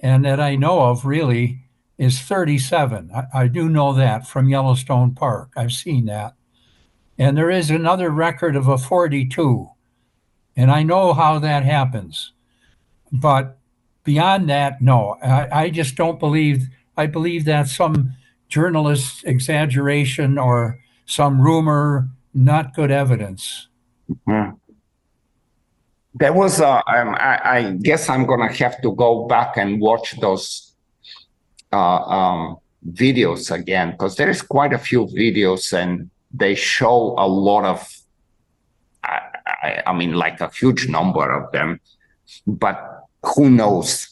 and 0.00 0.24
that 0.24 0.40
I 0.40 0.56
know 0.56 0.80
of 0.80 1.04
really 1.04 1.60
is 1.96 2.18
37. 2.20 3.10
I, 3.14 3.24
I, 3.32 3.46
do 3.46 3.68
know 3.68 3.92
that 3.92 4.26
from 4.26 4.48
Yellowstone 4.48 5.14
Park. 5.14 5.52
I've 5.56 5.72
seen 5.72 6.06
that. 6.06 6.34
And 7.18 7.36
there 7.36 7.50
is 7.50 7.70
another 7.70 8.10
record 8.10 8.56
of 8.56 8.66
a 8.66 8.76
42. 8.76 9.68
And 10.56 10.70
I 10.70 10.82
know 10.82 11.12
how 11.12 11.38
that 11.38 11.64
happens. 11.64 12.32
But 13.12 13.58
beyond 14.04 14.48
that, 14.50 14.82
no. 14.82 15.16
I, 15.22 15.64
I 15.64 15.70
just 15.70 15.94
don't 15.94 16.18
believe, 16.18 16.68
I 16.96 17.06
believe 17.06 17.44
that 17.44 17.68
some 17.68 18.14
journalist 18.52 19.24
exaggeration 19.24 20.38
or 20.38 20.78
some 21.06 21.40
rumor, 21.40 22.08
not 22.34 22.74
good 22.74 22.90
evidence. 22.90 23.68
Mm-hmm. 24.10 24.56
There 26.14 26.34
was 26.34 26.60
um, 26.60 26.82
I, 26.86 27.40
I, 27.56 27.76
guess 27.80 28.10
I'm 28.10 28.26
gonna 28.26 28.52
have 28.52 28.82
to 28.82 28.94
go 28.94 29.26
back 29.26 29.56
and 29.56 29.80
watch 29.80 30.20
those 30.20 30.74
uh, 31.72 32.02
um, 32.16 32.58
videos 32.92 33.50
again 33.50 33.92
because 33.92 34.16
there 34.16 34.28
is 34.28 34.42
quite 34.42 34.74
a 34.74 34.78
few 34.78 35.06
videos 35.06 35.72
and 35.72 36.10
they 36.34 36.54
show 36.54 37.14
a 37.16 37.26
lot 37.26 37.64
of, 37.64 37.78
I, 39.02 39.20
I, 39.46 39.82
I 39.86 39.92
mean, 39.94 40.12
like 40.12 40.42
a 40.42 40.50
huge 40.50 40.88
number 40.88 41.26
of 41.32 41.50
them, 41.52 41.80
but 42.46 43.06
who 43.22 43.48
knows? 43.48 44.11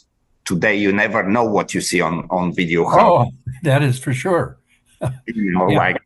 Today, 0.50 0.74
you 0.74 0.92
never 0.92 1.22
know 1.22 1.44
what 1.44 1.74
you 1.74 1.80
see 1.80 2.00
on 2.00 2.26
on 2.28 2.52
video. 2.52 2.84
Oh, 2.84 3.30
that 3.62 3.84
is 3.84 4.00
for 4.00 4.12
sure. 4.12 4.58
you 5.28 5.52
know, 5.52 5.70
yeah. 5.70 5.78
like 5.78 6.02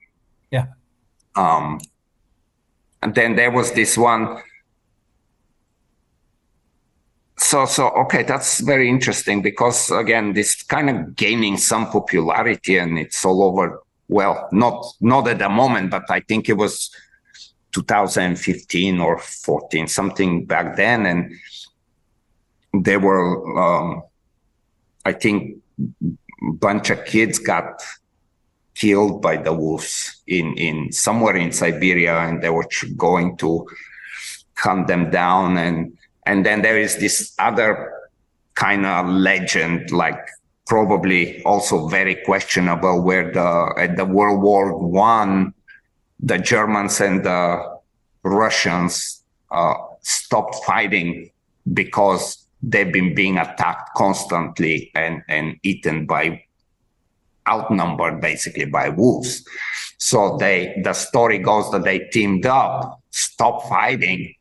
yeah. 0.51 0.67
Um, 1.35 1.81
and 3.01 3.15
then 3.15 3.37
there 3.37 3.51
was 3.51 3.73
this 3.73 3.97
one 3.97 4.43
so 7.37 7.67
so 7.67 7.89
okay 7.91 8.23
that's 8.23 8.61
very 8.61 8.89
interesting 8.89 9.43
because 9.43 9.91
again 9.91 10.33
this 10.33 10.63
kind 10.63 10.89
of 10.89 11.17
gaining 11.17 11.57
some 11.57 11.87
popularity 11.91 12.79
and 12.79 12.99
it's 12.99 13.25
all 13.25 13.43
over 13.43 13.81
well 14.09 14.49
not 14.53 14.85
not 15.01 15.27
at 15.29 15.39
the 15.39 15.49
moment 15.49 15.91
but 15.91 16.05
i 16.11 16.21
think 16.21 16.49
it 16.49 16.57
was 16.57 16.91
2015 17.73 19.01
or 19.01 19.19
14 19.19 19.89
something 19.89 20.47
back 20.47 20.77
then 20.77 21.07
and 21.07 21.33
there 22.85 23.01
were 23.01 23.27
um, 23.59 24.03
i 25.05 25.13
think 25.13 25.63
a 26.01 26.53
bunch 26.53 26.91
of 26.91 27.05
kids 27.05 27.39
got 27.39 27.83
killed 28.75 29.23
by 29.23 29.37
the 29.37 29.53
wolves 29.53 30.23
in 30.27 30.55
in 30.55 30.93
somewhere 30.93 31.37
in 31.37 31.53
siberia 31.53 32.17
and 32.19 32.43
they 32.43 32.51
were 32.51 32.69
going 32.97 33.37
to 33.37 33.67
hunt 34.57 34.87
them 34.87 35.11
down 35.11 35.57
and 35.57 35.97
and 36.27 36.45
then 36.45 36.63
there 36.63 36.79
is 36.79 36.97
this 36.99 37.35
other 37.39 37.93
kind 38.55 38.87
of 38.87 39.09
legend, 39.09 39.91
like 39.91 40.19
probably 40.67 41.43
also 41.43 41.89
very 41.89 42.15
questionable, 42.25 43.03
where 43.03 43.31
the 43.33 43.75
at 43.77 43.97
the 43.97 44.05
World 44.05 44.43
War 44.43 44.77
One, 44.77 45.53
the 46.21 46.39
Germans 46.39 47.01
and 47.01 47.25
the 47.25 47.79
Russians 48.23 49.23
uh, 49.51 49.75
stopped 50.01 50.65
fighting 50.65 51.31
because 51.73 52.44
they've 52.69 52.93
been 52.93 53.15
being 53.15 53.39
attacked 53.39 53.91
constantly 53.95 54.91
and 54.95 55.23
and 55.29 55.57
eaten 55.63 56.07
by 56.07 56.43
outnumbered 57.49 58.21
basically 58.21 58.65
by 58.65 58.89
wolves. 58.89 59.45
So 59.99 60.37
they 60.39 60.81
the 60.83 60.93
story 60.93 61.39
goes 61.39 61.71
that 61.73 61.85
they 61.85 61.99
teamed 61.99 62.47
up, 62.47 63.01
stopped 63.11 63.69
fighting, 63.69 64.35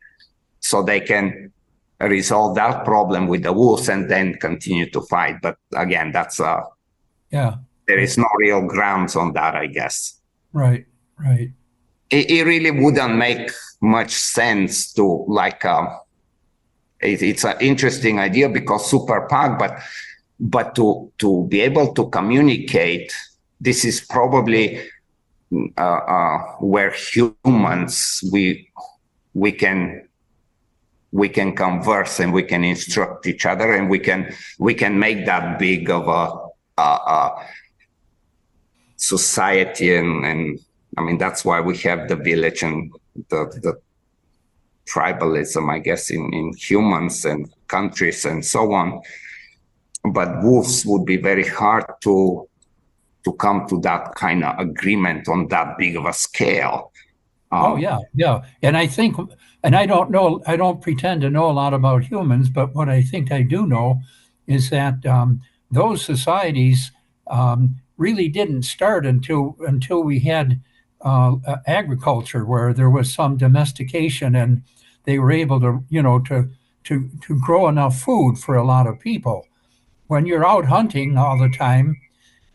so 0.60 0.82
they 0.84 1.00
can 1.00 1.52
resolve 2.00 2.56
that 2.56 2.86
problem 2.86 3.28
with 3.28 3.44
the 3.44 3.54
wolves 3.54 3.90
and 3.90 4.10
then 4.10 4.36
continue 4.36 4.90
to 4.92 5.02
fight. 5.02 5.42
But 5.42 5.58
again, 5.76 6.12
that's 6.12 6.40
uh 6.40 6.62
yeah. 7.32 7.56
There 7.88 8.00
is 8.00 8.18
no 8.18 8.28
real 8.38 8.62
grounds 8.62 9.16
on 9.16 9.34
that, 9.34 9.56
I 9.56 9.68
guess. 9.68 10.22
Right, 10.54 10.86
right. 11.20 11.52
It, 12.10 12.30
it 12.30 12.44
really 12.46 12.72
wouldn't 12.72 13.18
make 13.18 13.52
much 13.82 14.12
sense 14.12 14.94
to 14.94 15.26
like 15.28 15.66
uh, 15.66 15.88
it, 17.04 17.22
it's 17.22 17.44
an 17.44 17.58
interesting 17.60 18.20
idea 18.20 18.50
because 18.50 18.90
super 18.90 19.28
pack, 19.30 19.60
but 19.60 19.80
but 20.40 20.76
to 20.76 21.12
to 21.20 21.46
be 21.48 21.62
able 21.62 21.94
to 21.94 22.10
communicate, 22.10 23.14
this 23.60 23.86
is 23.86 24.02
probably 24.02 24.82
uh, 25.78 25.82
uh, 25.82 26.38
where 26.60 26.92
humans 26.92 28.24
we 28.32 28.70
we 29.34 29.52
can 29.52 30.08
we 31.12 31.30
can 31.30 31.56
converse 31.56 32.20
and 32.20 32.34
we 32.34 32.44
can 32.44 32.64
instruct 32.64 33.28
each 33.28 33.46
other 33.46 33.74
and 33.74 33.90
we 33.90 34.00
can 34.00 34.34
we 34.58 34.74
can 34.74 34.98
make 34.98 35.26
that 35.26 35.60
big 35.60 35.90
of 35.90 36.08
a, 36.08 36.82
a, 36.82 36.82
a 36.82 37.48
society 38.98 39.96
and 39.96 40.26
and 40.26 40.60
I 40.98 41.02
mean 41.02 41.18
that's 41.18 41.46
why 41.46 41.62
we 41.62 41.78
have 41.80 42.08
the 42.08 42.16
village 42.16 42.64
and 42.64 42.92
the 43.30 43.46
the 43.62 43.80
tribalism, 44.86 45.72
I 45.72 45.80
guess, 45.80 46.10
in, 46.10 46.34
in 46.34 46.54
humans 46.58 47.26
and 47.26 47.52
countries 47.68 48.26
and 48.26 48.44
so 48.46 48.74
on. 48.74 49.02
But 50.12 50.44
wolves 50.44 50.86
would 50.86 51.06
be 51.06 51.18
very 51.18 51.48
hard 51.48 51.86
to 52.02 52.48
to 53.24 53.34
come 53.34 53.66
to 53.70 53.80
that 53.80 54.16
kind 54.16 54.44
of 54.44 54.60
agreement 54.60 55.30
on 55.30 55.48
that 55.48 55.78
big 55.78 55.96
of 55.96 56.06
a 56.06 56.12
scale. 56.12 56.92
Um, 57.52 57.64
oh 57.64 57.76
yeah, 57.78 58.00
yeah, 58.14 58.42
and 58.62 58.76
I 58.76 58.88
think, 58.88 59.16
and 59.64 59.76
I 59.76 59.86
don't 59.86 60.12
know, 60.12 60.42
I 60.46 60.58
don't 60.58 60.82
pretend 60.82 61.22
to 61.22 61.30
know 61.30 61.50
a 61.50 61.54
lot 61.54 61.74
about 61.74 62.04
humans, 62.04 62.50
but 62.50 62.76
what 62.76 62.90
I 62.90 63.02
think 63.02 63.32
I 63.32 63.44
do 63.44 63.66
know 63.66 64.02
is 64.48 64.70
that 64.72 65.06
um, 65.06 65.42
those 65.72 66.04
societies 66.04 66.92
um, 67.28 67.76
really 67.98 68.28
didn't 68.28 68.64
start 68.64 69.06
until 69.06 69.56
until 69.68 70.04
we 70.04 70.20
had 70.20 70.60
uh, 71.04 71.58
agriculture, 71.68 72.46
where 72.46 72.74
there 72.74 72.90
was 72.90 73.14
some 73.14 73.38
domestication, 73.38 74.36
and 74.36 74.64
they 75.04 75.20
were 75.20 75.32
able 75.32 75.60
to, 75.60 75.84
you 75.90 76.02
know, 76.02 76.20
to 76.20 76.50
to 76.86 77.10
to 77.22 77.40
grow 77.40 77.68
enough 77.68 78.00
food 78.00 78.38
for 78.38 78.56
a 78.56 78.66
lot 78.66 78.88
of 78.88 79.00
people. 79.00 79.48
When 80.08 80.26
you're 80.26 80.46
out 80.46 80.66
hunting 80.66 81.18
all 81.18 81.38
the 81.38 81.50
time, 81.50 82.00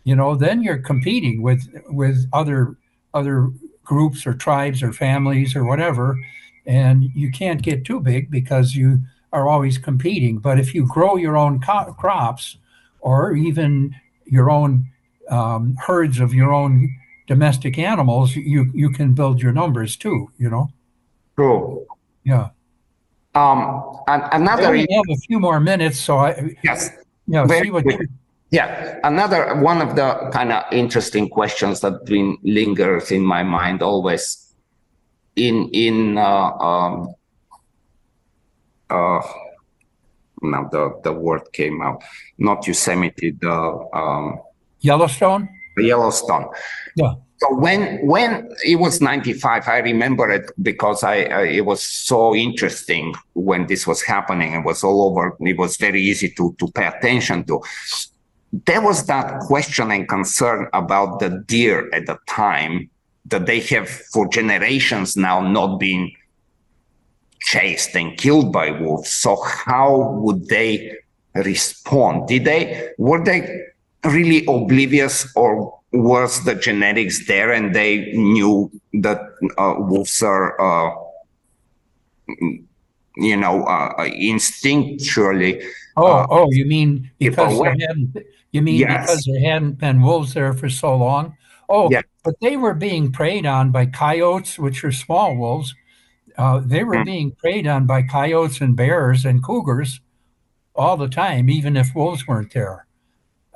you 0.05 0.17
know, 0.17 0.35
then 0.35 0.63
you're 0.63 0.79
competing 0.79 1.43
with 1.43 1.69
with 1.89 2.29
other 2.33 2.77
other 3.15 3.51
groups 3.85 4.27
or 4.27 4.35
tribes 4.35 4.83
or 4.83 4.93
families 4.93 5.57
or 5.57 5.65
whatever, 5.65 6.19
and 6.67 7.05
you 7.15 7.31
can't 7.31 7.63
get 7.63 7.85
too 7.85 8.01
big 8.01 8.31
because 8.31 8.75
you 8.75 9.01
are 9.33 9.49
always 9.49 9.79
competing. 9.79 10.39
But 10.39 10.59
if 10.59 10.75
you 10.75 10.87
grow 10.87 11.17
your 11.17 11.37
own 11.37 11.61
co- 11.61 11.95
crops 11.99 12.57
or 13.01 13.33
even 13.33 13.95
your 14.25 14.51
own 14.51 14.91
um, 15.31 15.77
herds 15.87 16.21
of 16.21 16.35
your 16.35 16.53
own 16.53 16.95
domestic 17.29 17.79
animals, 17.79 18.35
you 18.35 18.71
you 18.75 18.91
can 18.91 19.15
build 19.15 19.41
your 19.41 19.53
numbers 19.53 19.97
too. 19.97 20.31
You 20.39 20.51
know. 20.51 20.69
True. 21.37 21.87
Yeah. 22.25 22.49
Um, 23.35 24.03
and 24.09 24.23
another. 24.33 24.73
We 24.73 24.81
have 24.91 25.05
a 25.09 25.17
few 25.29 25.39
more 25.39 25.61
minutes, 25.61 25.99
so 26.01 26.17
I. 26.17 26.57
Yes. 26.65 26.91
Yeah. 27.27 27.47
see 27.47 27.71
yeah, 28.51 28.99
another 29.05 29.61
one 29.61 29.83
of 29.83 29.95
the 29.95 30.31
kind 30.33 30.53
of 30.53 30.65
interesting 30.73 31.29
questions 31.29 31.81
that 31.81 32.07
been 32.07 32.39
lingers 32.43 33.11
in 33.11 33.23
my 33.23 33.43
mind 33.43 33.83
always 33.83 34.55
in 35.37 35.69
in 35.73 36.17
uh, 36.17 36.51
um, 36.57 37.15
uh, 38.89 39.21
now 40.41 40.69
the 40.73 40.99
the 41.05 41.13
word 41.13 41.53
came 41.53 41.83
out 41.83 42.03
not 42.39 42.67
Yosemite 42.67 43.33
the 43.33 43.89
um, 43.93 44.41
Yellowstone 44.81 45.49
Yellowstone 45.77 46.49
yeah 46.99 47.15
so 47.41 47.55
when 47.55 47.81
when 48.13 48.31
it 48.65 48.77
was 48.77 49.01
95 49.01 49.69
i 49.69 49.79
remember 49.79 50.31
it 50.31 50.51
because 50.61 51.03
I, 51.03 51.17
I, 51.41 51.43
it 51.61 51.65
was 51.65 51.83
so 51.83 52.35
interesting 52.35 53.15
when 53.35 53.67
this 53.67 53.87
was 53.87 54.03
happening 54.03 54.53
it 54.53 54.65
was 54.65 54.83
all 54.85 55.01
over 55.09 55.37
it 55.41 55.59
was 55.59 55.77
very 55.77 56.03
easy 56.03 56.31
to 56.31 56.55
to 56.59 56.67
pay 56.73 56.87
attention 56.87 57.45
to 57.45 57.63
there 58.67 58.81
was 58.81 59.07
that 59.07 59.41
question 59.41 59.91
and 59.91 60.09
concern 60.09 60.69
about 60.73 61.21
the 61.21 61.45
deer 61.47 61.89
at 61.93 62.07
the 62.07 62.19
time 62.27 62.91
that 63.27 63.47
they 63.47 63.61
have 63.61 63.89
for 63.89 64.27
generations 64.29 65.17
now 65.17 65.41
not 65.41 65.79
been 65.79 66.11
chased 67.41 67.95
and 67.95 68.17
killed 68.17 68.53
by 68.53 68.71
wolves. 68.71 69.11
So 69.11 69.41
how 69.43 70.19
would 70.23 70.49
they 70.49 70.97
respond? 71.35 72.29
Did 72.29 72.45
they 72.45 72.91
were 72.99 73.23
they 73.23 73.65
really 74.05 74.45
oblivious 74.47 75.31
or 75.35 75.75
was 75.93 76.45
the 76.45 76.55
genetics 76.55 77.27
there 77.27 77.53
and 77.53 77.75
they 77.75 78.13
knew 78.13 78.71
that 78.93 79.21
uh, 79.57 79.75
wolves 79.79 80.23
are 80.23 80.61
uh, 80.61 80.95
you 83.17 83.37
know 83.37 83.65
uh, 83.65 83.95
instinctually 84.05 85.65
oh 85.97 86.07
uh, 86.07 86.27
oh 86.31 86.49
you 86.53 86.67
mean 86.67 87.11
because 87.19 87.59
there 87.59 87.71
hadn't 87.71 88.17
you 88.53 88.63
mean 88.63 88.77
yes. 88.77 89.07
because 89.07 89.25
there 89.25 89.53
hadn't 89.53 89.79
been 89.79 90.03
wolves 90.03 90.35
there 90.35 90.53
for 90.53 90.69
so 90.71 90.97
long? 90.97 91.37
Oh, 91.69 91.91
yes. 91.91 92.05
but 92.25 92.35
they 92.41 92.57
were 92.57 92.75
being 92.75 93.13
preyed 93.13 93.45
on 93.45 93.71
by 93.71 93.87
coyotes, 93.87 94.59
which 94.59 94.83
are 94.85 94.93
small 94.93 95.37
wolves. 95.37 95.75
Uh, 96.37 96.61
they 96.65 96.83
were 96.83 96.97
mm. 96.97 97.05
being 97.05 97.31
preyed 97.33 97.67
on 97.67 97.87
by 97.87 98.03
coyotes 98.03 98.61
and 98.61 98.75
bears 98.75 99.25
and 99.25 99.43
cougars 99.43 100.01
all 100.75 100.97
the 100.97 101.09
time, 101.09 101.51
even 101.51 101.77
if 101.77 101.95
wolves 101.95 102.27
weren't 102.27 102.55
there. 102.55 102.87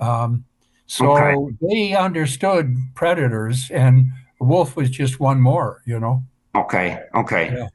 Um, 0.02 0.44
so 0.86 1.16
okay. 1.16 1.56
they 1.60 1.94
understood 1.94 2.76
predators, 2.94 3.70
and 3.70 4.10
wolf 4.40 4.76
was 4.76 4.90
just 4.90 5.20
one 5.20 5.40
more. 5.40 5.82
You 5.86 6.00
know. 6.00 6.24
Okay. 6.54 6.98
Okay. 7.14 7.54
Yeah. 7.54 7.68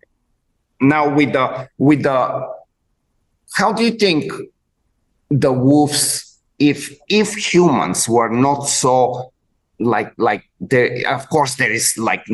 Now 0.81 1.13
with 1.13 1.33
the 1.33 1.69
with 1.77 2.03
the, 2.03 2.47
how 3.53 3.73
do 3.73 3.83
you 3.83 3.91
think 3.91 4.31
the 5.29 5.51
wolves 5.51 6.37
if 6.59 6.95
if 7.09 7.33
humans 7.35 8.07
were 8.07 8.29
not 8.29 8.63
so 8.63 9.31
like 9.79 10.11
like 10.17 10.43
there 10.59 11.03
of 11.07 11.29
course 11.29 11.55
there 11.55 11.71
is 11.71 11.97
like 11.97 12.25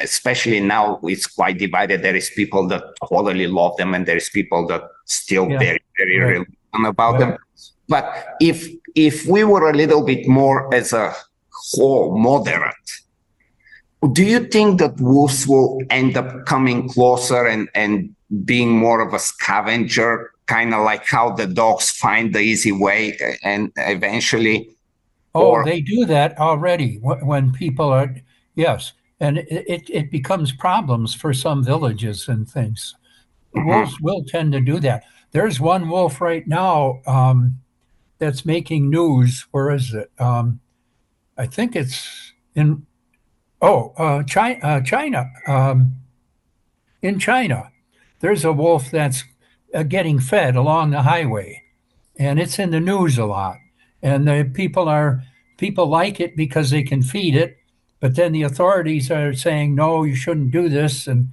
especially 0.00 0.60
now 0.60 0.98
it's 1.04 1.26
quite 1.26 1.58
divided 1.58 2.02
there 2.02 2.16
is 2.16 2.30
people 2.30 2.66
that 2.66 2.82
totally 3.08 3.46
love 3.46 3.76
them 3.76 3.94
and 3.94 4.06
there 4.06 4.16
is 4.16 4.28
people 4.28 4.66
that 4.66 4.82
still 5.04 5.48
yeah. 5.48 5.58
very 5.58 5.82
very 5.96 6.18
reluctant 6.18 6.86
about 6.86 7.18
them 7.18 7.36
but 7.88 8.36
if 8.40 8.68
if 8.94 9.26
we 9.26 9.44
were 9.44 9.70
a 9.70 9.74
little 9.74 10.04
bit 10.04 10.26
more 10.26 10.72
as 10.74 10.92
a 10.92 11.14
whole 11.72 12.18
moderate 12.18 12.74
do 14.12 14.24
you 14.24 14.46
think 14.46 14.78
that 14.80 14.98
wolves 15.00 15.46
will 15.46 15.78
end 15.90 16.16
up 16.16 16.46
coming 16.46 16.88
closer 16.88 17.46
and 17.46 17.68
and 17.74 18.14
being 18.44 18.70
more 18.70 19.00
of 19.00 19.12
a 19.12 19.18
scavenger 19.18 20.30
kind 20.46 20.74
of 20.74 20.82
like 20.82 21.06
how 21.06 21.30
the 21.30 21.46
dogs 21.46 21.90
find 21.90 22.34
the 22.34 22.40
easy 22.40 22.72
way 22.72 23.16
and 23.44 23.72
eventually? 23.76 24.70
Oh 25.34 25.52
or... 25.52 25.64
they 25.64 25.80
do 25.80 26.06
that 26.06 26.38
already 26.38 26.98
when 27.02 27.52
people 27.52 27.90
are 27.90 28.14
yes. 28.54 28.92
And 29.20 29.38
it, 29.38 29.88
it 29.90 30.10
becomes 30.10 30.50
problems 30.50 31.14
for 31.14 31.34
some 31.34 31.62
villages 31.62 32.26
and 32.28 32.48
things. 32.48 32.94
Mm-hmm. 33.54 33.68
wolves 33.68 34.00
will 34.00 34.24
tend 34.24 34.52
to 34.52 34.60
do 34.60 34.80
that. 34.80 35.04
There's 35.32 35.60
one 35.60 35.88
wolf 35.88 36.20
right 36.20 36.46
now 36.46 37.00
um, 37.06 37.58
that's 38.20 38.46
making 38.46 38.88
news 38.88 39.46
where 39.50 39.70
is 39.70 39.92
it? 39.92 40.12
Um, 40.20 40.60
i 41.36 41.46
think 41.46 41.74
it's 41.74 42.32
in 42.54 42.86
oh 43.60 43.92
uh, 43.96 44.22
china, 44.22 44.58
uh, 44.62 44.80
china 44.80 45.26
um, 45.48 45.96
in 47.02 47.18
china. 47.18 47.70
There's 48.20 48.44
a 48.44 48.52
wolf 48.52 48.90
that's 48.90 49.24
uh, 49.74 49.82
getting 49.82 50.20
fed 50.20 50.56
along 50.56 50.90
the 50.90 51.02
highway, 51.02 51.62
and 52.18 52.38
it's 52.38 52.58
in 52.58 52.70
the 52.70 52.80
news 52.80 53.18
a 53.18 53.24
lot. 53.24 53.56
And 54.02 54.26
the 54.26 54.50
people 54.52 54.88
are 54.88 55.22
people 55.56 55.86
like 55.86 56.20
it 56.20 56.36
because 56.36 56.70
they 56.70 56.82
can 56.82 57.02
feed 57.02 57.34
it, 57.34 57.58
but 58.00 58.16
then 58.16 58.32
the 58.32 58.42
authorities 58.42 59.10
are 59.10 59.34
saying 59.34 59.74
no, 59.74 60.04
you 60.04 60.14
shouldn't 60.14 60.50
do 60.50 60.68
this, 60.68 61.06
and 61.06 61.30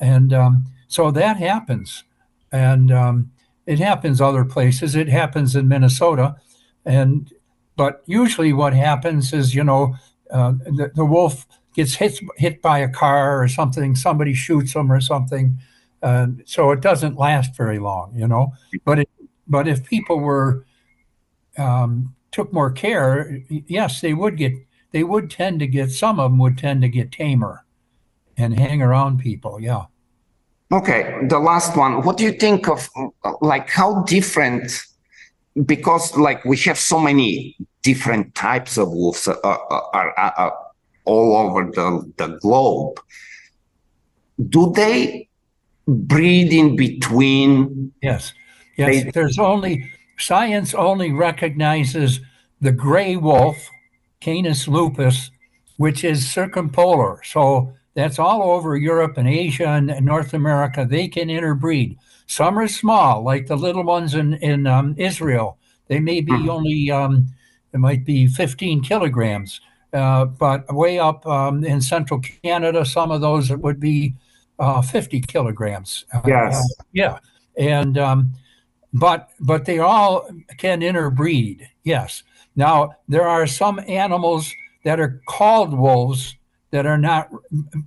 and 0.00 0.32
um, 0.32 0.66
so 0.88 1.10
that 1.10 1.38
happens, 1.38 2.04
and 2.52 2.92
um, 2.92 3.32
it 3.66 3.78
happens 3.78 4.20
other 4.20 4.44
places. 4.44 4.94
It 4.94 5.08
happens 5.08 5.56
in 5.56 5.68
Minnesota, 5.68 6.36
and 6.84 7.32
but 7.76 8.02
usually 8.06 8.52
what 8.52 8.72
happens 8.72 9.32
is 9.32 9.54
you 9.54 9.64
know 9.64 9.96
uh, 10.30 10.52
the, 10.64 10.92
the 10.94 11.04
wolf 11.04 11.46
gets 11.74 11.94
hit 11.94 12.18
hit 12.36 12.62
by 12.62 12.78
a 12.78 12.88
car 12.88 13.40
or 13.40 13.48
something. 13.48 13.94
Somebody 13.94 14.34
shoots 14.34 14.74
him 14.74 14.90
or 14.90 15.00
something 15.00 15.58
uh, 16.02 16.28
so 16.44 16.70
it 16.70 16.80
doesn't 16.80 17.16
last 17.16 17.56
very 17.56 17.78
long, 17.78 18.12
you 18.14 18.28
know. 18.28 18.52
But 18.84 19.00
it, 19.00 19.08
but 19.46 19.66
if 19.66 19.84
people 19.84 20.20
were 20.20 20.64
um, 21.58 22.14
took 22.30 22.52
more 22.52 22.70
care, 22.70 23.42
yes, 23.48 24.00
they 24.00 24.14
would 24.14 24.36
get 24.36 24.52
they 24.92 25.04
would 25.04 25.30
tend 25.30 25.60
to 25.60 25.66
get 25.66 25.90
some 25.90 26.20
of 26.20 26.30
them 26.30 26.38
would 26.38 26.58
tend 26.58 26.82
to 26.82 26.88
get 26.88 27.12
tamer 27.12 27.64
and 28.36 28.58
hang 28.58 28.82
around 28.82 29.18
people. 29.18 29.60
Yeah. 29.60 29.86
Okay, 30.72 31.18
the 31.28 31.38
last 31.38 31.76
one. 31.76 32.02
What 32.02 32.16
do 32.16 32.24
you 32.24 32.32
think 32.32 32.68
of 32.68 32.88
like 33.40 33.70
how 33.70 34.02
different? 34.04 34.72
Because 35.64 36.16
like 36.16 36.44
we 36.44 36.56
have 36.58 36.78
so 36.78 36.98
many 36.98 37.56
different 37.82 38.34
types 38.34 38.76
of 38.76 38.90
wolves 38.90 39.28
uh, 39.28 39.36
uh, 39.44 39.58
uh, 39.94 40.30
uh 40.36 40.50
all 41.04 41.36
over 41.36 41.70
the, 41.70 42.12
the 42.16 42.36
globe. 42.40 42.98
Do 44.50 44.72
they 44.72 45.28
breed 45.86 46.52
in 46.52 46.76
between. 46.76 47.92
Yes. 48.02 48.32
Yes. 48.76 49.04
They, 49.04 49.10
There's 49.10 49.38
only 49.38 49.90
science 50.18 50.74
only 50.74 51.12
recognizes 51.12 52.20
the 52.60 52.72
gray 52.72 53.16
wolf, 53.16 53.56
Canis 54.20 54.66
lupus, 54.66 55.30
which 55.76 56.04
is 56.04 56.30
circumpolar. 56.30 57.20
So 57.24 57.74
that's 57.96 58.20
all 58.20 58.42
over 58.42 58.76
Europe 58.76 59.16
and 59.16 59.28
Asia 59.28 59.66
and 59.66 59.88
North 60.04 60.34
America. 60.34 60.86
They 60.88 61.08
can 61.08 61.28
interbreed. 61.28 61.98
Some 62.26 62.58
are 62.58 62.68
small, 62.68 63.22
like 63.22 63.46
the 63.46 63.56
little 63.56 63.82
ones 63.82 64.14
in 64.14 64.34
in 64.34 64.68
um, 64.68 64.94
Israel. 64.96 65.58
They 65.88 65.98
may 65.98 66.20
be 66.20 66.32
mm-hmm. 66.32 66.50
only 66.50 66.90
um, 66.90 67.26
it 67.72 67.78
might 67.78 68.04
be 68.04 68.26
15 68.26 68.82
kilograms, 68.82 69.60
uh, 69.92 70.24
but 70.24 70.72
way 70.74 70.98
up 70.98 71.26
um, 71.26 71.62
in 71.64 71.80
central 71.80 72.20
Canada, 72.42 72.84
some 72.86 73.10
of 73.10 73.20
those 73.20 73.50
would 73.50 73.78
be 73.78 74.14
uh, 74.58 74.80
50 74.82 75.20
kilograms. 75.22 76.04
Uh, 76.12 76.22
Yes. 76.26 76.56
uh, 76.56 76.84
yeah. 76.92 77.18
And, 77.58 77.98
um, 77.98 78.32
but, 78.92 79.28
but 79.40 79.66
they 79.66 79.78
all 79.78 80.26
can 80.56 80.82
interbreed. 80.82 81.68
Yes. 81.84 82.22
Now, 82.56 82.96
there 83.08 83.28
are 83.28 83.46
some 83.46 83.78
animals 83.86 84.50
that 84.84 84.98
are 84.98 85.20
called 85.26 85.76
wolves 85.76 86.34
that 86.70 86.86
are 86.86 86.98
not 86.98 87.30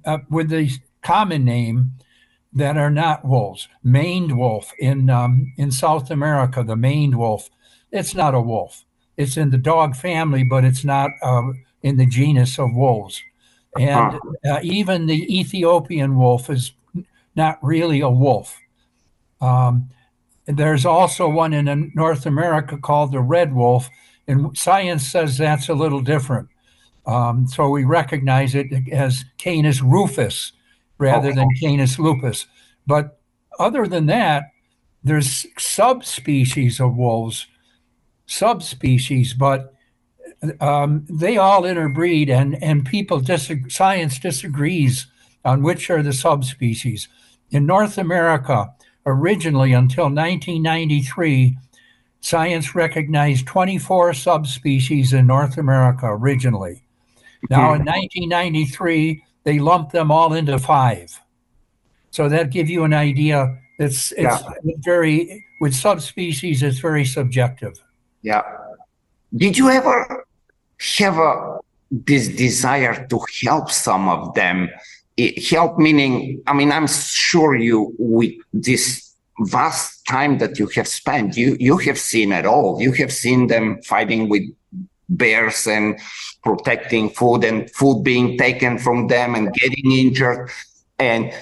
uh, 0.05 0.19
with 0.29 0.49
the 0.49 0.71
common 1.01 1.45
name 1.45 1.91
that 2.53 2.77
are 2.77 2.89
not 2.89 3.25
wolves. 3.25 3.67
Maned 3.83 4.37
wolf 4.37 4.71
in 4.79 5.09
um, 5.09 5.53
in 5.57 5.71
South 5.71 6.09
America, 6.11 6.63
the 6.63 6.75
maned 6.75 7.17
wolf, 7.17 7.49
it's 7.91 8.15
not 8.15 8.35
a 8.35 8.41
wolf. 8.41 8.85
It's 9.17 9.37
in 9.37 9.49
the 9.49 9.57
dog 9.57 9.95
family, 9.95 10.43
but 10.43 10.63
it's 10.63 10.85
not 10.85 11.11
uh, 11.21 11.51
in 11.81 11.97
the 11.97 12.05
genus 12.05 12.57
of 12.57 12.73
wolves. 12.73 13.21
And 13.77 14.19
uh, 14.49 14.59
even 14.63 15.05
the 15.05 15.39
Ethiopian 15.39 16.15
wolf 16.15 16.49
is 16.49 16.71
not 17.35 17.59
really 17.61 18.01
a 18.01 18.09
wolf. 18.09 18.59
Um, 19.41 19.89
there's 20.45 20.85
also 20.85 21.29
one 21.29 21.53
in 21.53 21.91
North 21.95 22.25
America 22.25 22.77
called 22.77 23.11
the 23.11 23.21
red 23.21 23.53
wolf, 23.53 23.89
and 24.27 24.57
science 24.57 25.09
says 25.09 25.37
that's 25.37 25.69
a 25.69 25.73
little 25.73 26.01
different. 26.01 26.49
Um, 27.09 27.47
so 27.47 27.69
we 27.69 27.85
recognize 27.85 28.53
it 28.53 28.67
as 28.91 29.25
Canis 29.39 29.81
rufus 29.81 30.51
rather 30.99 31.33
than 31.33 31.47
Canis 31.59 31.97
lupus. 31.97 32.45
But 32.85 33.19
other 33.57 33.87
than 33.87 34.05
that, 34.05 34.43
there's 35.03 35.47
subspecies 35.57 36.79
of 36.79 36.95
wolves, 36.95 37.47
subspecies, 38.27 39.33
but 39.33 39.73
um, 40.61 41.07
they 41.09 41.35
all 41.37 41.65
interbreed, 41.65 42.29
and 42.29 42.61
and 42.61 42.85
people 42.85 43.19
disagree, 43.19 43.71
science 43.71 44.19
disagrees 44.19 45.07
on 45.43 45.63
which 45.63 45.89
are 45.89 46.03
the 46.03 46.13
subspecies. 46.13 47.07
In 47.49 47.65
North 47.65 47.97
America, 47.97 48.71
originally 49.07 49.73
until 49.73 50.05
1993, 50.05 51.57
science 52.21 52.75
recognized 52.75 53.47
24 53.47 54.13
subspecies 54.13 55.11
in 55.11 55.25
North 55.25 55.57
America 55.57 56.05
originally. 56.05 56.83
Now, 57.49 57.73
in 57.73 57.85
1993, 57.85 59.23
they 59.43 59.59
lumped 59.59 59.91
them 59.91 60.11
all 60.11 60.33
into 60.33 60.59
five. 60.59 61.19
So 62.11 62.27
that 62.29 62.49
give 62.49 62.69
you 62.69 62.83
an 62.83 62.93
idea. 62.93 63.57
It's 63.77 64.11
it's 64.13 64.43
Yeah. 64.63 64.73
very 64.79 65.45
with 65.61 65.73
subspecies. 65.73 66.63
It's 66.63 66.79
very 66.79 67.05
subjective. 67.05 67.81
Yeah. 68.21 68.41
Did 69.35 69.57
you 69.57 69.69
ever 69.69 70.25
have 70.97 71.17
a, 71.17 71.59
this 71.91 72.27
desire 72.27 73.05
to 73.07 73.19
help 73.43 73.71
some 73.71 74.09
of 74.09 74.33
them? 74.33 74.69
Help 75.49 75.77
meaning, 75.77 76.41
I 76.47 76.53
mean, 76.53 76.71
I'm 76.71 76.87
sure 76.87 77.55
you, 77.55 77.93
with 77.99 78.33
this 78.53 79.13
vast 79.41 80.05
time 80.05 80.37
that 80.39 80.57
you 80.59 80.67
have 80.75 80.87
spent, 80.87 81.37
you, 81.37 81.55
you 81.59 81.77
have 81.77 81.97
seen 81.99 82.31
it 82.31 82.45
all. 82.45 82.81
You 82.81 82.91
have 82.93 83.11
seen 83.11 83.47
them 83.47 83.81
fighting 83.83 84.29
with 84.29 84.43
bears 85.09 85.67
and 85.67 85.99
protecting 86.43 87.09
food 87.09 87.43
and 87.43 87.69
food 87.71 88.03
being 88.03 88.37
taken 88.37 88.77
from 88.77 89.07
them 89.07 89.35
and 89.35 89.53
getting 89.53 89.91
injured. 89.91 90.49
And 90.97 91.33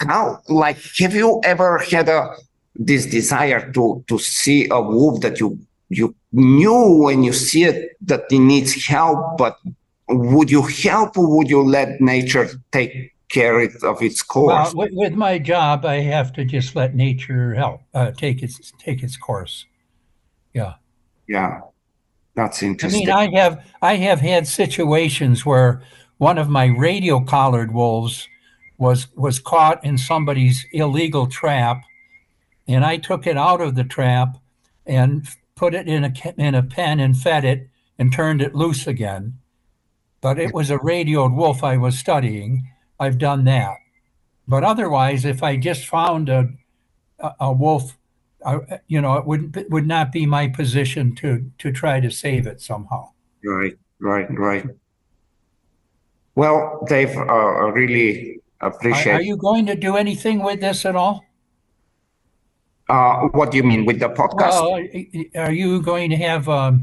how, 0.00 0.40
like, 0.48 0.78
have 0.98 1.14
you 1.14 1.40
ever 1.44 1.78
had 1.78 2.08
a, 2.08 2.34
this 2.74 3.06
desire 3.06 3.70
to, 3.72 4.04
to 4.06 4.18
see 4.18 4.68
a 4.70 4.80
wolf 4.80 5.20
that 5.20 5.40
you 5.40 5.58
you 5.90 6.14
knew 6.32 7.02
when 7.02 7.24
you 7.24 7.32
see 7.32 7.64
it 7.64 7.96
that 8.00 8.22
it 8.30 8.38
needs 8.38 8.86
help, 8.86 9.36
but 9.36 9.58
would 10.08 10.50
you 10.50 10.62
help 10.62 11.18
or 11.18 11.36
would 11.36 11.50
you 11.50 11.62
let 11.62 12.00
nature 12.00 12.48
take 12.72 13.12
care 13.28 13.60
of 13.60 14.02
its 14.02 14.22
course? 14.22 14.72
Well, 14.72 14.86
with, 14.86 14.90
with 14.92 15.14
my 15.14 15.38
job, 15.38 15.84
I 15.84 15.96
have 15.96 16.32
to 16.34 16.44
just 16.44 16.76
let 16.76 16.94
nature 16.94 17.54
help 17.54 17.82
uh, 17.92 18.12
take 18.12 18.42
its 18.42 18.72
take 18.78 19.02
its 19.02 19.16
course. 19.16 19.66
Yeah. 20.54 20.74
yeah, 21.28 21.60
that's 22.34 22.62
I 22.62 22.98
mean, 22.98 23.10
I 23.10 23.30
have 23.34 23.64
I 23.82 23.96
have 23.96 24.20
had 24.20 24.46
situations 24.46 25.44
where 25.44 25.82
one 26.18 26.38
of 26.38 26.48
my 26.48 26.66
radio 26.66 27.20
collared 27.20 27.72
wolves 27.72 28.28
was 28.78 29.08
was 29.14 29.38
caught 29.38 29.84
in 29.84 29.98
somebody's 29.98 30.66
illegal 30.72 31.26
trap, 31.26 31.82
and 32.66 32.84
I 32.84 32.96
took 32.96 33.26
it 33.26 33.36
out 33.36 33.60
of 33.60 33.74
the 33.74 33.84
trap 33.84 34.38
and 34.86 35.26
put 35.54 35.74
it 35.74 35.88
in 35.88 36.04
a 36.04 36.12
in 36.36 36.54
a 36.54 36.62
pen 36.62 37.00
and 37.00 37.16
fed 37.16 37.44
it 37.44 37.68
and 37.98 38.12
turned 38.12 38.42
it 38.42 38.54
loose 38.54 38.86
again. 38.86 39.38
But 40.20 40.38
it 40.38 40.54
was 40.54 40.70
a 40.70 40.78
radioed 40.78 41.32
wolf 41.32 41.64
I 41.64 41.76
was 41.76 41.98
studying. 41.98 42.68
I've 42.98 43.18
done 43.18 43.44
that, 43.44 43.76
but 44.46 44.62
otherwise, 44.64 45.24
if 45.24 45.42
I 45.42 45.56
just 45.56 45.86
found 45.86 46.28
a 46.28 46.50
a, 47.20 47.34
a 47.40 47.52
wolf, 47.52 47.96
I, 48.44 48.80
you 48.88 49.00
know, 49.00 49.16
it 49.16 49.26
would 49.26 49.56
it 49.56 49.70
would 49.70 49.86
not 49.86 50.12
be 50.12 50.26
my 50.26 50.48
position 50.48 51.14
to 51.16 51.50
to 51.58 51.72
try 51.72 52.00
to 52.00 52.10
save 52.10 52.46
it 52.46 52.60
somehow. 52.60 53.10
Right, 53.44 53.78
right, 54.00 54.26
right. 54.38 54.66
Well, 56.34 56.84
Dave, 56.88 57.16
uh, 57.16 57.22
I 57.22 57.68
really 57.70 58.40
Are, 58.60 58.70
appreciate. 58.70 59.12
are 59.14 59.22
you 59.22 59.36
going 59.36 59.66
to 59.66 59.74
do 59.74 59.96
anything 59.96 60.42
with 60.42 60.60
this 60.60 60.84
at 60.86 60.96
all? 60.96 61.24
uh, 62.90 63.28
what 63.28 63.50
do 63.50 63.56
you 63.56 63.62
mean 63.62 63.84
with 63.86 64.00
the 64.00 64.08
podcast? 64.08 64.60
Well, 64.60 65.44
are 65.44 65.52
you 65.52 65.80
going 65.80 66.10
to 66.10 66.16
have 66.16 66.48
a 66.48 66.78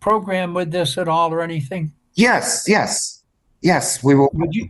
program 0.00 0.54
with 0.54 0.70
this 0.70 0.96
at 0.96 1.08
all 1.08 1.32
or 1.32 1.42
anything? 1.42 1.92
yes, 2.14 2.64
yes, 2.66 3.22
yes. 3.60 4.02
We 4.02 4.14
will. 4.14 4.30
Would 4.34 4.54
you? 4.54 4.68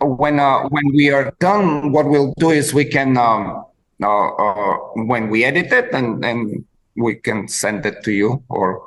when 0.00 0.38
uh, 0.38 0.68
when 0.68 0.84
we 0.94 1.10
are 1.10 1.32
done, 1.40 1.92
what 1.92 2.06
we'll 2.06 2.34
do 2.38 2.50
is 2.50 2.74
we 2.74 2.84
can 2.84 3.16
um, 3.16 3.64
uh, 4.02 4.28
uh, 4.28 4.76
when 4.94 5.28
we 5.30 5.44
edit 5.44 5.72
it 5.72 5.92
and 5.92 6.24
and 6.24 6.64
we 6.96 7.14
can 7.16 7.48
send 7.48 7.84
it 7.86 8.02
to 8.04 8.12
you 8.12 8.42
or 8.48 8.86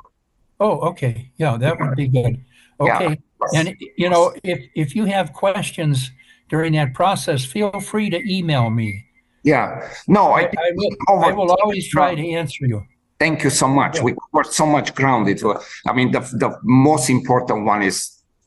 Oh, 0.62 0.78
okay. 0.90 1.30
Yeah, 1.38 1.56
that 1.56 1.80
would 1.80 1.96
be 1.96 2.08
good. 2.08 2.36
Yeah. 2.84 2.96
Okay. 2.96 3.18
And 3.54 3.76
you 3.96 4.10
know, 4.10 4.34
if 4.44 4.58
if 4.74 4.94
you 4.94 5.06
have 5.06 5.32
questions 5.32 6.10
during 6.50 6.72
that 6.74 6.92
process, 6.94 7.44
feel 7.44 7.80
free 7.80 8.10
to 8.10 8.18
email 8.30 8.68
me. 8.70 9.06
yeah. 9.42 9.88
No, 10.06 10.32
I, 10.32 10.42
I 10.42 10.48
I 10.66 10.70
will. 10.74 10.94
I 11.24 11.32
will 11.32 11.50
always 11.62 11.88
try 11.88 12.14
to 12.14 12.24
answer 12.40 12.66
you. 12.66 12.82
Thank 13.18 13.42
you 13.44 13.50
so 13.50 13.68
much. 13.68 14.00
We 14.02 14.12
covered 14.20 14.52
so 14.52 14.66
much 14.66 14.94
ground. 14.94 15.28
It 15.28 15.42
was, 15.42 15.64
I 15.88 15.92
mean, 15.94 16.10
the 16.12 16.20
the 16.44 16.50
most 16.62 17.08
important 17.10 17.64
one 17.64 17.82
is 17.82 17.96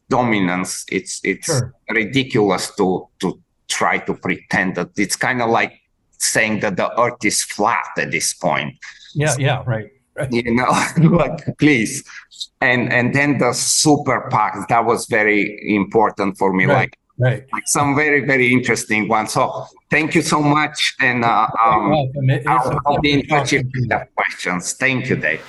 dominance. 0.09 0.85
It's 0.91 1.19
it's 1.23 1.45
Sure. 1.47 1.73
ridiculous 1.89 2.75
to 2.77 3.07
to 3.21 3.39
try 3.67 3.97
to 4.05 4.13
pretend 4.13 4.75
that 4.75 4.89
it's 4.97 5.15
kind 5.15 5.41
of 5.41 5.49
like 5.49 5.73
saying 6.23 6.59
that 6.61 6.77
the 6.77 6.89
earth 6.99 7.23
is 7.23 7.43
flat 7.43 7.85
at 7.97 8.11
this 8.11 8.33
point. 8.33 8.75
Yeah. 9.15 9.35
Yeah. 9.37 9.63
Right. 9.65 9.89
you 10.29 10.53
know 10.53 10.69
like 11.23 11.39
please 11.57 12.03
and 12.61 12.93
and 12.93 13.15
then 13.15 13.39
the 13.39 13.51
super 13.51 14.27
packs 14.29 14.59
that 14.69 14.85
was 14.85 15.07
very 15.07 15.41
important 15.75 16.37
for 16.37 16.53
me 16.53 16.65
Right. 16.65 16.75
like 16.81 16.93
Right. 17.17 17.43
like 17.51 17.67
some 17.77 17.95
very 17.95 18.21
very 18.33 18.51
interesting 18.53 19.07
ones 19.07 19.33
so 19.33 19.65
thank 19.89 20.13
you 20.13 20.21
so 20.21 20.39
much 20.41 20.77
and 21.01 21.25
uh, 21.25 21.47
um 21.65 21.89
welcome. 21.89 22.29
It- 22.29 22.35
it's 22.37 22.47
I'll, 22.47 22.79
I'll 22.85 23.01
be 23.01 23.13
in 23.13 23.21
touch 23.27 23.53
if 23.53 23.61
talking 23.61 23.71
to 23.71 23.79
you 23.79 23.85
you. 23.89 23.97
have 23.97 24.07
questions 24.15 24.73
thank 24.73 25.09
you 25.09 25.15
dave 25.15 25.41